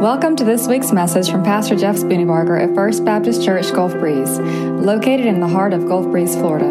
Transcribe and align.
Welcome 0.00 0.36
to 0.36 0.44
this 0.44 0.68
week's 0.68 0.92
message 0.92 1.28
from 1.28 1.42
Pastor 1.42 1.74
Jeff 1.74 1.96
Spooneybarger 1.96 2.62
at 2.62 2.72
First 2.72 3.04
Baptist 3.04 3.44
Church 3.44 3.72
Gulf 3.72 3.94
Breeze, 3.94 4.38
located 4.38 5.26
in 5.26 5.40
the 5.40 5.48
heart 5.48 5.72
of 5.72 5.88
Gulf 5.88 6.06
Breeze, 6.06 6.36
Florida. 6.36 6.66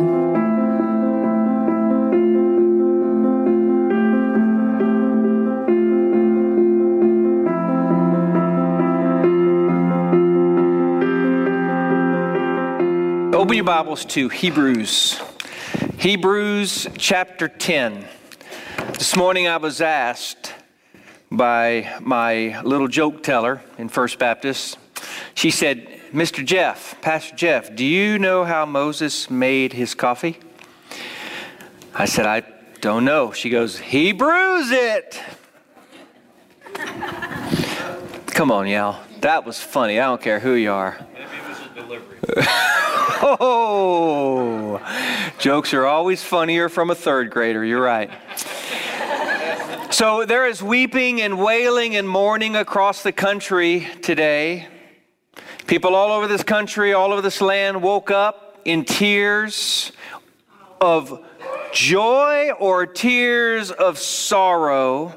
Open 13.35 13.55
your 13.57 13.65
Bibles 13.65 14.05
to 14.05 14.29
Hebrews. 14.29 15.21
Hebrews 15.97 16.88
chapter 16.98 17.49
10. 17.49 18.05
This 18.94 19.17
morning 19.17 19.49
I 19.49 19.57
was 19.57 19.81
asked 19.81 20.46
by 21.31 21.98
my 22.02 22.62
little 22.62 22.88
joke 22.88 23.23
teller 23.23 23.62
in 23.77 23.90
First 23.90 24.20
Baptist. 24.20 24.77
She 25.34 25.52
said, 25.52 25.88
Mr. 26.13 26.44
Jeff, 26.45 27.00
Pastor 27.02 27.36
Jeff, 27.36 27.76
do 27.76 27.86
you 27.86 28.17
know 28.17 28.45
how 28.45 28.66
Moses 28.66 29.30
made 29.30 29.73
his 29.73 29.94
coffee? 29.94 30.40
I 31.94 32.05
said, 32.05 32.26
I 32.26 32.44
don't 32.81 33.05
know. 33.05 33.31
She 33.31 33.50
goes, 33.50 33.77
He 33.77 34.12
brews 34.12 34.72
it. 34.72 35.22
Come 38.28 38.52
on, 38.52 38.67
y'all. 38.67 39.03
That 39.22 39.45
was 39.45 39.59
funny. 39.59 40.00
I 40.00 40.05
don't 40.05 40.22
care 40.22 40.39
who 40.39 40.53
you 40.53 40.72
are. 40.72 40.98
Maybe 41.14 41.25
it 41.25 41.50
was 41.50 41.59
a 41.59 41.70
delivery. 41.75 42.17
Oh, 43.20 44.80
jokes 45.39 45.73
are 45.73 45.86
always 45.86 46.22
funnier 46.22 46.70
from 46.70 46.91
a 46.91 46.95
third 46.95 47.31
grader. 47.31 47.66
You're 47.66 47.81
right. 47.81 48.12
So 49.89 50.25
there 50.25 50.45
is 50.45 50.61
weeping 50.61 51.21
and 51.21 51.39
wailing 51.39 51.95
and 51.95 52.07
mourning 52.07 52.57
across 52.57 53.03
the 53.03 53.13
country 53.13 53.88
today. 54.02 54.67
People 55.66 55.95
all 55.95 56.11
over 56.11 56.27
this 56.27 56.44
country, 56.44 56.91
all 56.91 57.13
over 57.13 57.21
this 57.21 57.39
land 57.39 57.81
woke 57.81 58.11
up 58.11 58.59
in 58.66 58.83
tears 58.83 59.94
of 60.81 61.25
joy 61.71 62.52
or 62.59 62.85
tears 62.85 63.71
of 63.71 63.97
sorrow. 63.97 65.16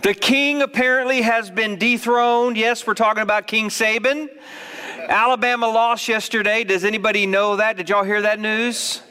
The 0.00 0.14
king 0.14 0.62
apparently 0.62 1.20
has 1.20 1.50
been 1.50 1.76
dethroned. 1.76 2.56
Yes, 2.56 2.86
we're 2.86 2.94
talking 2.94 3.22
about 3.22 3.46
King 3.46 3.68
Saban. 3.68 4.30
Alabama 5.08 5.68
lost 5.68 6.08
yesterday. 6.08 6.64
Does 6.64 6.84
anybody 6.84 7.26
know 7.26 7.56
that? 7.56 7.76
Did 7.76 7.90
y'all 7.90 8.02
hear 8.02 8.22
that 8.22 8.40
news? 8.40 9.02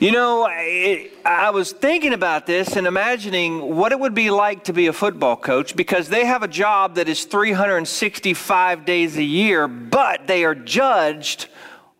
You 0.00 0.10
know, 0.10 0.48
it, 0.50 1.12
I 1.24 1.50
was 1.50 1.72
thinking 1.72 2.12
about 2.14 2.46
this 2.46 2.76
and 2.76 2.86
imagining 2.86 3.76
what 3.76 3.92
it 3.92 4.00
would 4.00 4.14
be 4.14 4.30
like 4.30 4.64
to 4.64 4.72
be 4.72 4.88
a 4.88 4.92
football 4.92 5.36
coach 5.36 5.76
because 5.76 6.08
they 6.08 6.24
have 6.24 6.42
a 6.42 6.48
job 6.48 6.96
that 6.96 7.08
is 7.08 7.24
365 7.24 8.84
days 8.84 9.16
a 9.16 9.22
year, 9.22 9.68
but 9.68 10.26
they 10.26 10.44
are 10.44 10.54
judged 10.54 11.46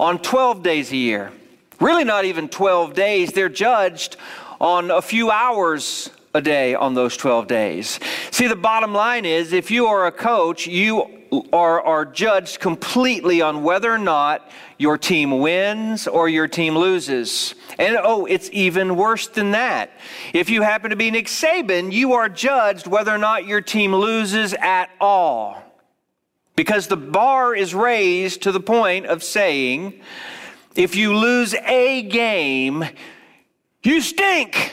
on 0.00 0.18
12 0.18 0.62
days 0.62 0.90
a 0.90 0.96
year. 0.96 1.30
Really, 1.78 2.04
not 2.04 2.24
even 2.24 2.48
12 2.48 2.94
days, 2.94 3.32
they're 3.32 3.48
judged 3.48 4.16
on 4.60 4.90
a 4.90 5.02
few 5.02 5.30
hours 5.30 6.10
a 6.34 6.40
day 6.40 6.74
on 6.74 6.94
those 6.94 7.16
12 7.16 7.46
days. 7.46 8.00
See, 8.32 8.48
the 8.48 8.56
bottom 8.56 8.92
line 8.92 9.24
is 9.24 9.52
if 9.52 9.70
you 9.70 9.86
are 9.86 10.06
a 10.06 10.12
coach, 10.12 10.66
you 10.66 11.24
are, 11.52 11.80
are 11.80 12.04
judged 12.04 12.58
completely 12.60 13.40
on 13.40 13.62
whether 13.62 13.92
or 13.92 13.98
not 13.98 14.50
your 14.78 14.98
team 14.98 15.38
wins 15.38 16.06
or 16.08 16.28
your 16.28 16.48
team 16.48 16.76
loses. 16.76 17.54
And 17.78 17.96
oh, 18.00 18.26
it's 18.26 18.48
even 18.52 18.96
worse 18.96 19.26
than 19.28 19.52
that. 19.52 19.90
If 20.32 20.48
you 20.48 20.62
happen 20.62 20.90
to 20.90 20.96
be 20.96 21.10
Nick 21.10 21.26
Saban, 21.26 21.92
you 21.92 22.12
are 22.12 22.28
judged 22.28 22.86
whether 22.86 23.12
or 23.12 23.18
not 23.18 23.46
your 23.46 23.60
team 23.60 23.94
loses 23.94 24.54
at 24.54 24.90
all. 25.00 25.62
Because 26.56 26.86
the 26.86 26.96
bar 26.96 27.54
is 27.54 27.74
raised 27.74 28.42
to 28.42 28.52
the 28.52 28.60
point 28.60 29.06
of 29.06 29.24
saying, 29.24 30.00
if 30.76 30.94
you 30.94 31.16
lose 31.16 31.54
a 31.54 32.02
game, 32.02 32.84
you 33.82 34.00
stink. 34.00 34.72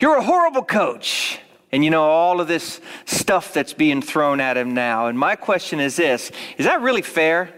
You're 0.00 0.18
a 0.18 0.22
horrible 0.22 0.64
coach. 0.64 1.40
And 1.70 1.84
you 1.84 1.90
know, 1.90 2.04
all 2.04 2.40
of 2.40 2.48
this 2.48 2.80
stuff 3.04 3.52
that's 3.52 3.74
being 3.74 4.00
thrown 4.00 4.40
at 4.40 4.56
him 4.56 4.72
now. 4.72 5.08
And 5.08 5.18
my 5.18 5.36
question 5.36 5.80
is 5.80 5.96
this 5.96 6.30
Is 6.56 6.66
that 6.66 6.80
really 6.80 7.02
fair? 7.02 7.54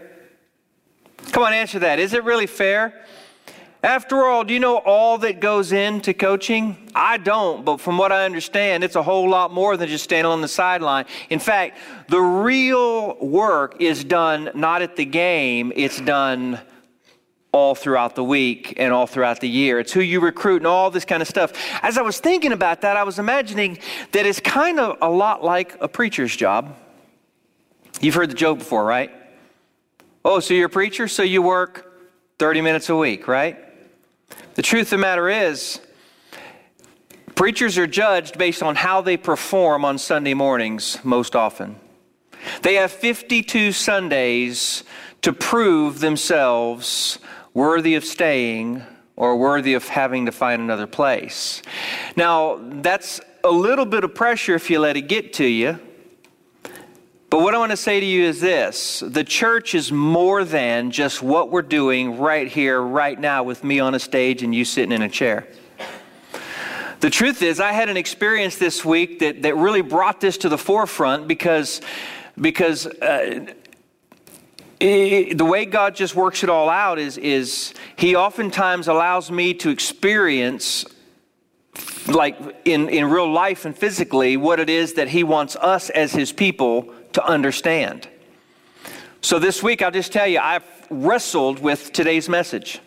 Come 1.31 1.43
on, 1.43 1.53
answer 1.53 1.79
that. 1.79 1.99
Is 1.99 2.13
it 2.13 2.23
really 2.23 2.47
fair? 2.47 3.05
After 3.83 4.27
all, 4.27 4.43
do 4.43 4.53
you 4.53 4.59
know 4.59 4.77
all 4.77 5.17
that 5.19 5.39
goes 5.39 5.71
into 5.71 6.13
coaching? 6.13 6.77
I 6.93 7.17
don't, 7.17 7.65
but 7.65 7.81
from 7.81 7.97
what 7.97 8.11
I 8.11 8.25
understand, 8.25 8.83
it's 8.83 8.95
a 8.95 9.01
whole 9.01 9.27
lot 9.27 9.51
more 9.51 9.75
than 9.75 9.89
just 9.89 10.03
standing 10.03 10.31
on 10.31 10.41
the 10.41 10.47
sideline. 10.47 11.05
In 11.31 11.39
fact, 11.39 11.79
the 12.07 12.19
real 12.19 13.15
work 13.15 13.81
is 13.81 14.03
done 14.03 14.51
not 14.53 14.83
at 14.83 14.95
the 14.97 15.05
game, 15.05 15.73
it's 15.75 15.99
done 15.99 16.59
all 17.51 17.73
throughout 17.73 18.15
the 18.15 18.23
week 18.23 18.75
and 18.77 18.93
all 18.93 19.07
throughout 19.07 19.41
the 19.41 19.49
year. 19.49 19.79
It's 19.79 19.91
who 19.91 20.01
you 20.01 20.19
recruit 20.19 20.57
and 20.57 20.67
all 20.67 20.91
this 20.91 21.03
kind 21.03 21.21
of 21.21 21.27
stuff. 21.27 21.51
As 21.81 21.97
I 21.97 22.03
was 22.03 22.19
thinking 22.19 22.51
about 22.51 22.81
that, 22.81 22.97
I 22.97 23.03
was 23.03 23.17
imagining 23.17 23.79
that 24.11 24.27
it's 24.27 24.39
kind 24.39 24.79
of 24.79 24.99
a 25.01 25.09
lot 25.09 25.43
like 25.43 25.75
a 25.81 25.87
preacher's 25.87 26.35
job. 26.35 26.77
You've 27.99 28.15
heard 28.15 28.29
the 28.29 28.35
joke 28.35 28.59
before, 28.59 28.85
right? 28.85 29.11
Oh, 30.23 30.39
so 30.39 30.53
you're 30.53 30.67
a 30.67 30.69
preacher, 30.69 31.07
so 31.07 31.23
you 31.23 31.41
work 31.41 31.91
30 32.37 32.61
minutes 32.61 32.89
a 32.89 32.95
week, 32.95 33.27
right? 33.27 33.70
The 34.55 34.61
truth 34.61 34.87
of 34.87 34.89
the 34.91 34.97
matter 34.97 35.29
is, 35.29 35.79
preachers 37.35 37.77
are 37.77 37.87
judged 37.87 38.37
based 38.37 38.61
on 38.61 38.75
how 38.75 39.01
they 39.01 39.15
perform 39.15 39.85
on 39.85 39.97
Sunday 39.97 40.33
mornings 40.33 40.99
most 41.03 41.35
often. 41.35 41.77
They 42.61 42.75
have 42.75 42.91
52 42.91 43.71
Sundays 43.71 44.83
to 45.21 45.31
prove 45.31 45.99
themselves 45.99 47.19
worthy 47.53 47.95
of 47.95 48.03
staying 48.03 48.83
or 49.15 49.37
worthy 49.37 49.73
of 49.73 49.87
having 49.87 50.25
to 50.25 50.31
find 50.31 50.61
another 50.61 50.87
place. 50.87 51.61
Now, 52.15 52.59
that's 52.61 53.21
a 53.43 53.51
little 53.51 53.85
bit 53.85 54.03
of 54.03 54.15
pressure 54.15 54.55
if 54.55 54.69
you 54.69 54.79
let 54.79 54.97
it 54.97 55.03
get 55.03 55.33
to 55.33 55.45
you. 55.45 55.79
But 57.31 57.39
what 57.39 57.55
I 57.55 57.59
want 57.59 57.71
to 57.71 57.77
say 57.77 58.01
to 58.01 58.05
you 58.05 58.25
is 58.25 58.41
this 58.41 58.99
the 59.07 59.23
church 59.23 59.73
is 59.73 59.89
more 59.89 60.43
than 60.43 60.91
just 60.91 61.23
what 61.23 61.49
we're 61.49 61.61
doing 61.61 62.19
right 62.19 62.45
here, 62.45 62.81
right 62.81 63.17
now, 63.17 63.43
with 63.43 63.63
me 63.63 63.79
on 63.79 63.95
a 63.95 63.99
stage 63.99 64.43
and 64.43 64.53
you 64.53 64.65
sitting 64.65 64.91
in 64.91 65.01
a 65.01 65.07
chair. 65.07 65.47
The 66.99 67.09
truth 67.09 67.41
is, 67.41 67.61
I 67.61 67.71
had 67.71 67.87
an 67.87 67.95
experience 67.95 68.57
this 68.57 68.83
week 68.83 69.19
that, 69.19 69.43
that 69.43 69.55
really 69.55 69.81
brought 69.81 70.19
this 70.19 70.39
to 70.39 70.49
the 70.49 70.57
forefront 70.57 71.29
because, 71.29 71.79
because 72.39 72.85
uh, 72.85 73.45
it, 74.81 75.37
the 75.37 75.45
way 75.45 75.63
God 75.63 75.95
just 75.95 76.15
works 76.15 76.43
it 76.43 76.49
all 76.49 76.69
out 76.69 76.99
is, 76.99 77.17
is 77.17 77.73
He 77.95 78.13
oftentimes 78.13 78.89
allows 78.89 79.31
me 79.31 79.53
to 79.53 79.69
experience, 79.69 80.85
like 82.09 82.37
in, 82.65 82.89
in 82.89 83.05
real 83.05 83.31
life 83.31 83.63
and 83.63 83.75
physically, 83.75 84.35
what 84.35 84.59
it 84.59 84.69
is 84.69 84.95
that 84.95 85.07
He 85.07 85.23
wants 85.23 85.55
us 85.55 85.89
as 85.91 86.11
His 86.11 86.33
people 86.33 86.93
to 87.13 87.25
understand. 87.25 88.07
So 89.21 89.37
this 89.39 89.61
week, 89.61 89.81
I'll 89.81 89.91
just 89.91 90.11
tell 90.11 90.27
you, 90.27 90.39
I've 90.39 90.65
wrestled 90.89 91.59
with 91.59 91.93
today's 91.93 92.27
message. 92.27 92.81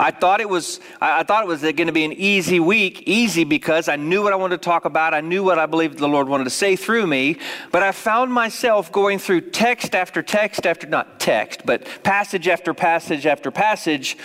I 0.00 0.10
thought 0.10 0.40
it 0.40 0.48
was 0.48 0.80
I 0.98 1.22
thought 1.24 1.44
it 1.44 1.46
was 1.46 1.60
going 1.60 1.86
to 1.86 1.92
be 1.92 2.06
an 2.06 2.14
easy 2.14 2.58
week, 2.58 3.02
easy 3.02 3.44
because 3.44 3.86
I 3.86 3.96
knew 3.96 4.22
what 4.22 4.32
I 4.32 4.36
wanted 4.36 4.62
to 4.62 4.64
talk 4.64 4.86
about. 4.86 5.12
I 5.12 5.20
knew 5.20 5.44
what 5.44 5.58
I 5.58 5.66
believed 5.66 5.98
the 5.98 6.08
Lord 6.08 6.26
wanted 6.26 6.44
to 6.44 6.50
say 6.50 6.74
through 6.74 7.06
me, 7.06 7.38
but 7.70 7.82
I 7.82 7.92
found 7.92 8.32
myself 8.32 8.90
going 8.90 9.18
through 9.18 9.50
text 9.50 9.94
after 9.94 10.22
text 10.22 10.66
after 10.66 10.86
not 10.86 11.20
text, 11.20 11.66
but 11.66 11.86
passage 12.02 12.48
after 12.48 12.72
passage 12.72 13.26
after 13.26 13.50
passage 13.50 14.16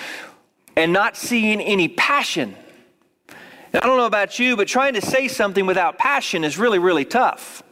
and 0.77 0.93
not 0.93 1.17
seeing 1.17 1.59
any 1.59 1.89
passion. 1.89 2.55
And 3.73 3.83
I 3.83 3.85
don't 3.85 3.97
know 3.97 4.05
about 4.05 4.39
you, 4.39 4.55
but 4.55 4.69
trying 4.69 4.93
to 4.93 5.01
say 5.01 5.27
something 5.27 5.65
without 5.65 5.97
passion 5.97 6.45
is 6.45 6.57
really 6.57 6.79
really 6.79 7.05
tough. 7.05 7.63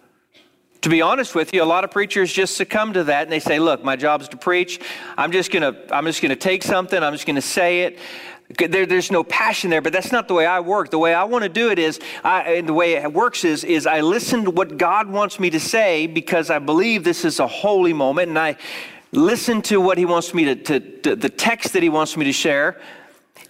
To 0.84 0.90
be 0.90 1.02
honest 1.02 1.34
with 1.34 1.54
you, 1.54 1.64
a 1.64 1.66
lot 1.66 1.86
of 1.86 1.92
preachers 1.92 2.34
just 2.34 2.58
succumb 2.58 2.92
to 2.92 3.06
that 3.06 3.24
and 3.24 3.32
they 3.32 3.40
say, 3.40 3.58
"Look, 3.58 3.86
my 3.86 3.96
job 3.96 4.22
is 4.22 4.28
to 4.28 4.38
preach. 4.38 4.82
I'm 5.18 5.32
just 5.32 5.50
going 5.50 5.64
to 5.64 5.96
I'm 5.96 6.06
just 6.06 6.22
going 6.22 6.32
to 6.32 6.36
take 6.36 6.62
something, 6.62 7.02
I'm 7.02 7.14
just 7.14 7.26
going 7.26 7.38
to 7.38 7.42
say 7.42 7.84
it." 7.84 8.00
There, 8.60 8.86
there's 8.86 9.10
no 9.10 9.24
passion 9.24 9.70
there, 9.70 9.82
but 9.82 9.94
that's 9.94 10.12
not 10.12 10.28
the 10.28 10.34
way 10.34 10.46
I 10.46 10.60
work. 10.60 10.92
The 10.92 11.00
way 11.00 11.14
I 11.14 11.24
want 11.24 11.44
to 11.44 11.50
do 11.50 11.72
it 11.72 11.80
is, 11.80 12.02
I, 12.26 12.60
the 12.60 12.74
way 12.74 12.96
it 12.96 13.14
works 13.14 13.46
is, 13.46 13.64
is 13.64 13.88
I 13.88 14.02
listen 14.02 14.44
to 14.44 14.52
what 14.52 14.78
God 14.78 15.08
wants 15.08 15.40
me 15.40 15.50
to 15.52 15.60
say 15.60 16.06
because 16.06 16.50
I 16.50 16.60
believe 16.60 17.06
this 17.06 17.24
is 17.24 17.40
a 17.40 17.48
holy 17.48 17.94
moment, 17.94 18.28
and 18.28 18.38
I 18.38 18.58
listen 19.14 19.62
to 19.64 19.80
what 19.80 19.98
He 19.98 20.04
wants 20.04 20.34
me 20.34 20.44
to, 20.44 20.56
to, 20.56 20.80
to 20.80 21.16
the 21.16 21.30
text 21.30 21.72
that 21.74 21.82
He 21.82 21.90
wants 21.90 22.18
me 22.18 22.26
to 22.26 22.34
share. 22.34 22.78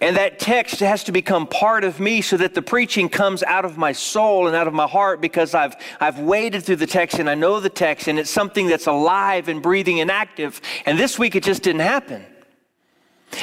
And 0.00 0.16
that 0.16 0.38
text 0.38 0.80
has 0.80 1.04
to 1.04 1.12
become 1.12 1.46
part 1.46 1.84
of 1.84 2.00
me 2.00 2.20
so 2.20 2.36
that 2.36 2.54
the 2.54 2.62
preaching 2.62 3.08
comes 3.08 3.42
out 3.42 3.64
of 3.64 3.78
my 3.78 3.92
soul 3.92 4.46
and 4.46 4.56
out 4.56 4.66
of 4.66 4.74
my 4.74 4.86
heart 4.86 5.20
because 5.20 5.54
I've, 5.54 5.76
I've 6.00 6.18
waded 6.18 6.64
through 6.64 6.76
the 6.76 6.86
text 6.86 7.18
and 7.18 7.30
I 7.30 7.34
know 7.34 7.60
the 7.60 7.70
text 7.70 8.08
and 8.08 8.18
it's 8.18 8.30
something 8.30 8.66
that's 8.66 8.86
alive 8.86 9.48
and 9.48 9.62
breathing 9.62 10.00
and 10.00 10.10
active. 10.10 10.60
And 10.84 10.98
this 10.98 11.18
week 11.18 11.36
it 11.36 11.44
just 11.44 11.62
didn't 11.62 11.82
happen. 11.82 12.24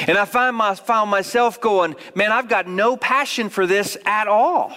And 0.06 0.16
I 0.16 0.24
find 0.24 0.56
my, 0.56 0.74
found 0.74 1.10
myself 1.10 1.60
going, 1.60 1.96
man, 2.14 2.32
I've 2.32 2.48
got 2.48 2.66
no 2.66 2.96
passion 2.96 3.48
for 3.48 3.66
this 3.66 3.96
at 4.04 4.28
all. 4.28 4.76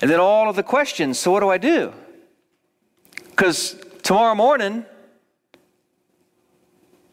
And 0.00 0.10
then 0.10 0.20
all 0.20 0.48
of 0.48 0.56
the 0.56 0.62
questions 0.62 1.18
so 1.18 1.30
what 1.30 1.40
do 1.40 1.48
I 1.48 1.58
do? 1.58 1.92
Because 3.30 3.80
tomorrow 4.02 4.34
morning, 4.34 4.84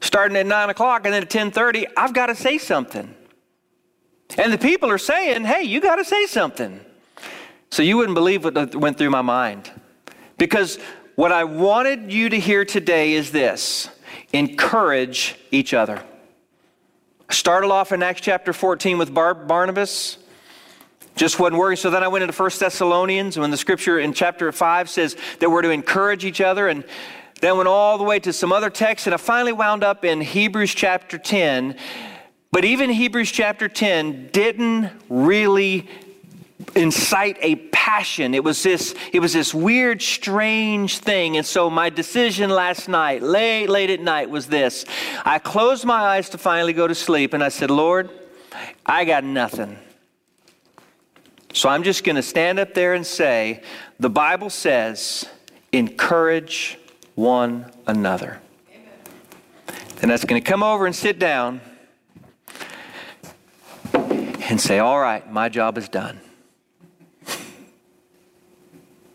starting 0.01 0.38
at 0.38 0.45
9 0.45 0.69
o'clock 0.69 1.05
and 1.05 1.13
then 1.13 1.23
at 1.23 1.29
10.30, 1.29 1.85
I've 1.97 2.13
got 2.13 2.27
to 2.27 2.35
say 2.35 2.57
something. 2.57 3.13
And 4.38 4.51
the 4.51 4.57
people 4.57 4.89
are 4.92 4.98
saying, 4.98 5.45
hey, 5.45 5.63
you 5.63 5.80
got 5.80 5.95
to 5.95 6.06
say 6.06 6.25
something. 6.25 6.80
So 7.69 7.83
you 7.83 7.98
wouldn't 7.98 8.16
believe 8.16 8.44
what 8.44 8.75
went 8.75 8.98
through 8.98 9.10
my 9.10 9.22
mind. 9.22 9.72
Because 10.38 10.77
what 11.16 11.31
I 11.31 11.45
wanted 11.45 12.12
you 12.12 12.30
to 12.30 12.39
hear 12.39 12.66
today 12.66 13.13
is 13.13 13.31
this 13.31 13.89
encourage 14.33 15.36
each 15.51 15.74
other. 15.74 16.04
I 17.30 17.33
started 17.33 17.72
off 17.72 17.92
in 17.92 18.04
Acts 18.04 18.22
chapter 18.22 18.54
14 18.54 18.98
with 18.98 19.13
Bar- 19.13 19.33
Barnabas. 19.33 20.18
Just 21.16 21.39
wasn't 21.39 21.57
working. 21.57 21.77
So 21.77 21.89
then 21.89 22.04
I 22.04 22.10
went 22.10 22.24
into 22.24 22.36
1 22.36 22.51
Thessalonians 22.60 23.39
when 23.39 23.50
the 23.50 23.57
scripture 23.57 24.00
in 24.00 24.13
chapter 24.13 24.51
5 24.51 24.89
says 24.89 25.16
that 25.39 25.50
we're 25.50 25.62
to 25.62 25.69
encourage 25.69 26.25
each 26.25 26.42
other. 26.42 26.68
And 26.68 26.83
then 27.42 27.57
went 27.57 27.68
all 27.68 27.98
the 27.98 28.04
way 28.04 28.19
to 28.19 28.33
some 28.33 28.51
other 28.51 28.69
texts. 28.69 29.07
And 29.07 29.13
I 29.13 29.18
finally 29.18 29.54
wound 29.54 29.83
up 29.83 30.04
in 30.04 30.22
Hebrews 30.22 30.74
chapter 30.74 31.18
10. 31.18 31.77
But 32.55 32.63
even 32.63 32.89
Hebrews 32.89 33.31
chapter 33.31 33.67
10 33.67 34.29
didn't 34.31 34.89
really 35.09 35.89
incite 36.73 37.35
a 37.41 37.57
passion. 37.57 38.33
It 38.33 38.45
was 38.45 38.63
this, 38.63 38.95
it 39.11 39.19
was 39.19 39.33
this 39.33 39.53
weird, 39.53 40.01
strange 40.01 40.99
thing. 40.99 41.35
And 41.35 41.45
so 41.45 41.69
my 41.69 41.89
decision 41.89 42.49
last 42.49 42.87
night, 42.87 43.21
late, 43.21 43.67
late 43.67 43.89
at 43.89 43.99
night, 43.99 44.29
was 44.29 44.47
this. 44.47 44.85
I 45.25 45.37
closed 45.37 45.83
my 45.83 45.99
eyes 45.99 46.29
to 46.29 46.37
finally 46.37 46.71
go 46.71 46.87
to 46.87 46.95
sleep, 46.95 47.33
and 47.33 47.43
I 47.43 47.49
said, 47.49 47.69
Lord, 47.69 48.09
I 48.85 49.03
got 49.03 49.25
nothing. 49.25 49.77
So 51.51 51.67
I'm 51.67 51.83
just 51.83 52.05
going 52.05 52.15
to 52.15 52.23
stand 52.23 52.57
up 52.57 52.73
there 52.73 52.93
and 52.93 53.05
say, 53.05 53.63
the 53.99 54.09
Bible 54.09 54.49
says, 54.49 55.25
encourage 55.73 56.79
one 57.15 57.69
another. 57.85 58.39
Amen. 58.73 58.93
And 60.01 60.09
that's 60.09 60.23
going 60.23 60.41
to 60.41 60.49
come 60.49 60.63
over 60.63 60.85
and 60.85 60.95
sit 60.95 61.19
down 61.19 61.59
and 64.50 64.59
say, 64.59 64.80
All 64.80 65.00
right, 65.00 65.31
my 65.31 65.50
job 65.50 65.77
is 65.77 65.89
done. 65.89 66.19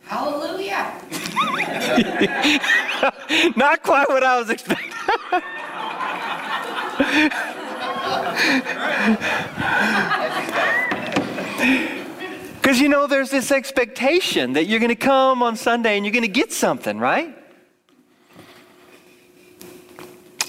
Hallelujah. 0.02 1.00
Not 3.56 3.82
quite 3.82 4.08
what 4.08 4.24
I 4.24 4.38
was 4.38 4.50
expecting. 4.50 4.90
Because 12.60 12.78
you 12.78 12.88
know, 12.88 13.06
there's 13.06 13.30
this 13.30 13.50
expectation 13.50 14.52
that 14.52 14.66
you're 14.66 14.80
going 14.80 14.90
to 14.90 14.94
come 14.94 15.42
on 15.42 15.56
Sunday 15.56 15.96
and 15.96 16.04
you're 16.04 16.12
going 16.12 16.22
to 16.22 16.28
get 16.28 16.52
something, 16.52 16.98
right? 16.98 17.34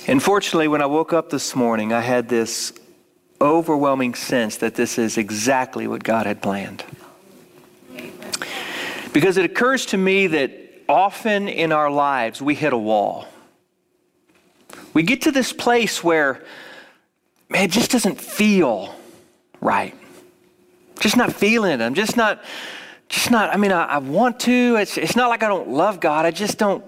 Unfortunately, 0.07 0.68
when 0.68 0.81
I 0.81 0.88
woke 0.88 1.13
up 1.13 1.30
this 1.30 1.56
morning, 1.56 1.94
I 1.94 2.01
had 2.01 2.27
this 2.27 2.74
overwhelming 3.41 4.13
sense 4.13 4.57
that 4.57 4.75
this 4.75 4.97
is 4.97 5.17
exactly 5.17 5.88
what 5.88 6.03
God 6.03 6.25
had 6.25 6.41
planned. 6.41 6.83
Because 9.11 9.38
it 9.38 9.43
occurs 9.43 9.88
to 9.88 9.97
me 9.97 10.27
that 10.27 10.51
often 10.88 11.49
in 11.49 11.71
our 11.71 11.89
lives 11.89 12.41
we 12.41 12.55
hit 12.55 12.71
a 12.71 12.77
wall. 12.77 13.27
We 14.93 15.03
get 15.03 15.23
to 15.23 15.31
this 15.31 15.51
place 15.51 16.03
where, 16.03 16.43
man, 17.49 17.65
it 17.65 17.71
just 17.71 17.91
doesn't 17.91 18.19
feel 18.19 18.93
right. 19.59 19.95
Just 20.99 21.17
not 21.17 21.33
feeling 21.33 21.71
it. 21.71 21.81
I'm 21.81 21.93
just 21.93 22.15
not, 22.15 22.43
just 23.09 23.31
not, 23.31 23.53
I 23.53 23.57
mean, 23.57 23.71
I, 23.71 23.85
I 23.85 23.97
want 23.97 24.39
to. 24.41 24.75
It's, 24.77 24.97
it's 24.97 25.15
not 25.15 25.29
like 25.29 25.43
I 25.43 25.47
don't 25.47 25.69
love 25.69 25.99
God. 25.99 26.25
I 26.25 26.31
just 26.31 26.57
don't, 26.57 26.83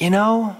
you 0.00 0.10
know? 0.10 0.56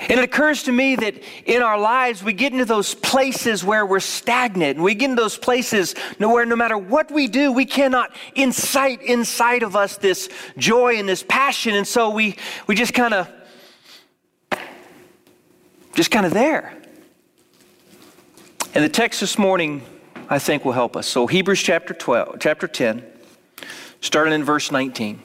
And 0.00 0.12
it 0.12 0.20
occurs 0.20 0.62
to 0.62 0.72
me 0.72 0.96
that 0.96 1.14
in 1.44 1.60
our 1.60 1.78
lives, 1.78 2.24
we 2.24 2.32
get 2.32 2.52
into 2.52 2.64
those 2.64 2.94
places 2.94 3.62
where 3.62 3.84
we're 3.84 4.00
stagnant. 4.00 4.78
We 4.78 4.94
get 4.94 5.10
into 5.10 5.22
those 5.22 5.36
places 5.36 5.94
where 6.18 6.46
no 6.46 6.56
matter 6.56 6.78
what 6.78 7.10
we 7.10 7.26
do, 7.26 7.52
we 7.52 7.66
cannot 7.66 8.10
incite 8.34 9.02
inside 9.02 9.62
of 9.62 9.76
us 9.76 9.98
this 9.98 10.30
joy 10.56 10.96
and 10.98 11.06
this 11.06 11.22
passion. 11.22 11.74
And 11.74 11.86
so 11.86 12.08
we, 12.08 12.36
we 12.66 12.74
just 12.74 12.94
kind 12.94 13.12
of, 13.12 13.30
just 15.94 16.10
kind 16.10 16.24
of 16.24 16.32
there. 16.32 16.74
And 18.72 18.82
the 18.82 18.88
text 18.88 19.20
this 19.20 19.36
morning, 19.36 19.82
I 20.30 20.38
think, 20.38 20.64
will 20.64 20.72
help 20.72 20.96
us. 20.96 21.06
So 21.06 21.26
Hebrews 21.26 21.62
chapter 21.62 21.92
12, 21.92 22.36
chapter 22.40 22.66
10, 22.66 23.04
starting 24.00 24.32
in 24.32 24.44
verse 24.44 24.72
19. 24.72 25.22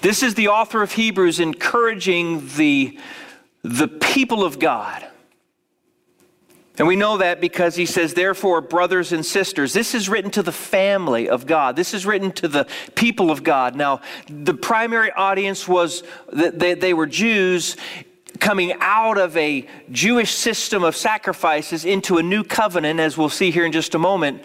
This 0.00 0.22
is 0.22 0.34
the 0.34 0.46
author 0.46 0.80
of 0.82 0.92
Hebrews 0.92 1.40
encouraging 1.40 2.46
the 2.56 2.98
the 3.66 3.88
people 3.88 4.44
of 4.44 4.60
God. 4.60 5.04
And 6.78 6.86
we 6.86 6.94
know 6.94 7.16
that 7.16 7.40
because 7.40 7.74
he 7.74 7.86
says, 7.86 8.14
therefore, 8.14 8.60
brothers 8.60 9.12
and 9.12 9.24
sisters, 9.24 9.72
this 9.72 9.94
is 9.94 10.08
written 10.08 10.30
to 10.32 10.42
the 10.42 10.52
family 10.52 11.28
of 11.28 11.46
God. 11.46 11.74
This 11.74 11.94
is 11.94 12.04
written 12.06 12.30
to 12.32 12.48
the 12.48 12.68
people 12.94 13.30
of 13.30 13.42
God. 13.42 13.74
Now, 13.74 14.02
the 14.28 14.54
primary 14.54 15.10
audience 15.10 15.66
was 15.66 16.02
that 16.32 16.58
they, 16.58 16.74
they 16.74 16.94
were 16.94 17.06
Jews 17.06 17.76
coming 18.38 18.74
out 18.80 19.18
of 19.18 19.36
a 19.36 19.66
Jewish 19.90 20.32
system 20.32 20.84
of 20.84 20.94
sacrifices 20.94 21.84
into 21.86 22.18
a 22.18 22.22
new 22.22 22.44
covenant, 22.44 23.00
as 23.00 23.16
we'll 23.16 23.30
see 23.30 23.50
here 23.50 23.64
in 23.64 23.72
just 23.72 23.94
a 23.94 23.98
moment. 23.98 24.42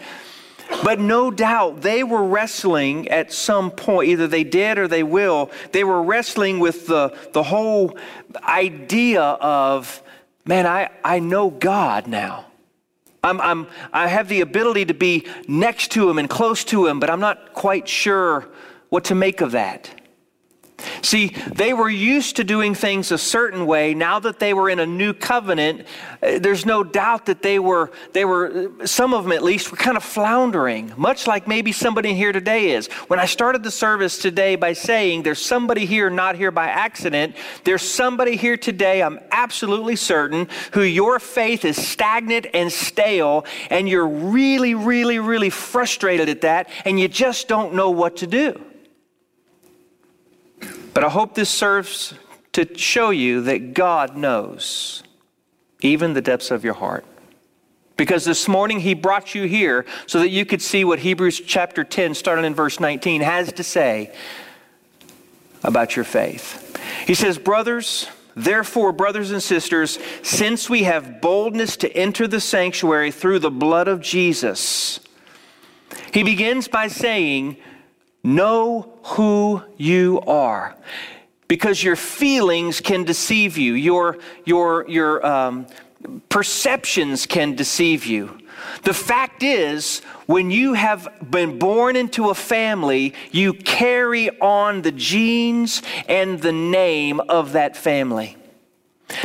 But 0.82 0.98
no 0.98 1.30
doubt 1.30 1.82
they 1.82 2.02
were 2.02 2.24
wrestling 2.24 3.08
at 3.08 3.32
some 3.32 3.70
point, 3.70 4.08
either 4.08 4.26
they 4.26 4.44
did 4.44 4.78
or 4.78 4.88
they 4.88 5.02
will, 5.02 5.50
they 5.72 5.84
were 5.84 6.02
wrestling 6.02 6.58
with 6.58 6.86
the, 6.86 7.16
the 7.32 7.42
whole 7.42 7.96
idea 8.42 9.22
of, 9.22 10.02
man, 10.44 10.66
I, 10.66 10.90
I 11.04 11.18
know 11.18 11.50
God 11.50 12.06
now. 12.06 12.46
I'm, 13.24 13.40
I'm, 13.40 13.68
I 13.92 14.08
have 14.08 14.28
the 14.28 14.40
ability 14.40 14.86
to 14.86 14.94
be 14.94 15.26
next 15.46 15.92
to 15.92 16.10
Him 16.10 16.18
and 16.18 16.28
close 16.28 16.64
to 16.64 16.86
Him, 16.86 16.98
but 16.98 17.10
I'm 17.10 17.20
not 17.20 17.52
quite 17.54 17.86
sure 17.86 18.48
what 18.88 19.04
to 19.04 19.14
make 19.14 19.40
of 19.40 19.52
that. 19.52 20.01
See, 21.02 21.28
they 21.52 21.72
were 21.72 21.90
used 21.90 22.36
to 22.36 22.44
doing 22.44 22.74
things 22.74 23.12
a 23.12 23.18
certain 23.18 23.66
way. 23.66 23.94
Now 23.94 24.18
that 24.20 24.38
they 24.38 24.54
were 24.54 24.70
in 24.70 24.80
a 24.80 24.86
new 24.86 25.12
covenant, 25.12 25.86
uh, 26.22 26.38
there's 26.38 26.66
no 26.66 26.84
doubt 26.84 27.26
that 27.26 27.42
they 27.42 27.58
were, 27.58 27.90
they 28.12 28.24
were, 28.24 28.70
some 28.84 29.14
of 29.14 29.24
them 29.24 29.32
at 29.32 29.42
least, 29.42 29.70
were 29.70 29.76
kind 29.76 29.96
of 29.96 30.04
floundering, 30.04 30.92
much 30.96 31.26
like 31.26 31.46
maybe 31.46 31.72
somebody 31.72 32.14
here 32.14 32.32
today 32.32 32.70
is. 32.70 32.86
When 33.08 33.18
I 33.18 33.26
started 33.26 33.62
the 33.62 33.70
service 33.70 34.18
today 34.18 34.56
by 34.56 34.72
saying 34.72 35.22
there's 35.22 35.44
somebody 35.44 35.86
here 35.86 36.10
not 36.10 36.36
here 36.36 36.50
by 36.50 36.66
accident, 36.66 37.36
there's 37.64 37.82
somebody 37.82 38.36
here 38.36 38.56
today, 38.56 39.02
I'm 39.02 39.20
absolutely 39.30 39.96
certain, 39.96 40.48
who 40.72 40.82
your 40.82 41.18
faith 41.18 41.64
is 41.64 41.76
stagnant 41.76 42.46
and 42.54 42.72
stale, 42.72 43.44
and 43.70 43.88
you're 43.88 44.08
really, 44.08 44.74
really, 44.74 45.18
really 45.18 45.50
frustrated 45.50 46.28
at 46.28 46.42
that, 46.42 46.68
and 46.84 46.98
you 46.98 47.08
just 47.08 47.48
don't 47.48 47.74
know 47.74 47.90
what 47.90 48.16
to 48.18 48.26
do. 48.26 48.60
But 50.94 51.04
I 51.04 51.08
hope 51.08 51.34
this 51.34 51.50
serves 51.50 52.14
to 52.52 52.76
show 52.76 53.10
you 53.10 53.42
that 53.42 53.74
God 53.74 54.16
knows 54.16 55.02
even 55.80 56.12
the 56.12 56.20
depths 56.20 56.50
of 56.50 56.64
your 56.64 56.74
heart. 56.74 57.04
Because 57.96 58.24
this 58.24 58.48
morning 58.48 58.80
he 58.80 58.94
brought 58.94 59.34
you 59.34 59.44
here 59.44 59.84
so 60.06 60.18
that 60.20 60.30
you 60.30 60.44
could 60.44 60.62
see 60.62 60.84
what 60.84 61.00
Hebrews 61.00 61.40
chapter 61.40 61.84
10, 61.84 62.14
starting 62.14 62.44
in 62.44 62.54
verse 62.54 62.80
19, 62.80 63.20
has 63.20 63.52
to 63.52 63.62
say 63.62 64.12
about 65.62 65.94
your 65.96 66.04
faith. 66.04 66.76
He 67.06 67.14
says, 67.14 67.38
Brothers, 67.38 68.08
therefore, 68.34 68.92
brothers 68.92 69.30
and 69.30 69.42
sisters, 69.42 69.98
since 70.22 70.68
we 70.68 70.84
have 70.84 71.20
boldness 71.20 71.76
to 71.78 71.96
enter 71.96 72.26
the 72.26 72.40
sanctuary 72.40 73.10
through 73.10 73.38
the 73.38 73.50
blood 73.50 73.88
of 73.88 74.00
Jesus, 74.00 75.00
he 76.12 76.22
begins 76.22 76.68
by 76.68 76.88
saying, 76.88 77.56
Know 78.22 78.98
who 79.02 79.62
you 79.76 80.20
are. 80.26 80.76
Because 81.48 81.82
your 81.82 81.96
feelings 81.96 82.80
can 82.80 83.04
deceive 83.04 83.58
you, 83.58 83.74
your, 83.74 84.18
your, 84.44 84.88
your 84.88 85.26
um, 85.26 85.66
perceptions 86.28 87.26
can 87.26 87.54
deceive 87.54 88.06
you. 88.06 88.38
The 88.84 88.94
fact 88.94 89.42
is, 89.42 90.00
when 90.26 90.50
you 90.50 90.74
have 90.74 91.08
been 91.30 91.58
born 91.58 91.96
into 91.96 92.30
a 92.30 92.34
family, 92.34 93.14
you 93.32 93.52
carry 93.54 94.30
on 94.40 94.82
the 94.82 94.92
genes 94.92 95.82
and 96.08 96.40
the 96.40 96.52
name 96.52 97.20
of 97.20 97.52
that 97.52 97.76
family. 97.76 98.36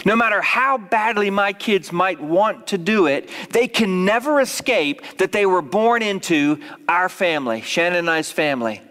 No 0.05 0.15
matter 0.15 0.41
how 0.41 0.77
badly 0.77 1.29
my 1.29 1.53
kids 1.53 1.91
might 1.91 2.19
want 2.19 2.67
to 2.67 2.77
do 2.77 3.07
it, 3.07 3.29
they 3.51 3.67
can 3.67 4.05
never 4.05 4.41
escape 4.41 5.01
that 5.17 5.31
they 5.31 5.45
were 5.45 5.61
born 5.61 6.01
into 6.01 6.59
our 6.89 7.07
family, 7.07 7.61
Shannon 7.61 7.99
and 7.99 8.09
I's 8.09 8.31
family. 8.31 8.81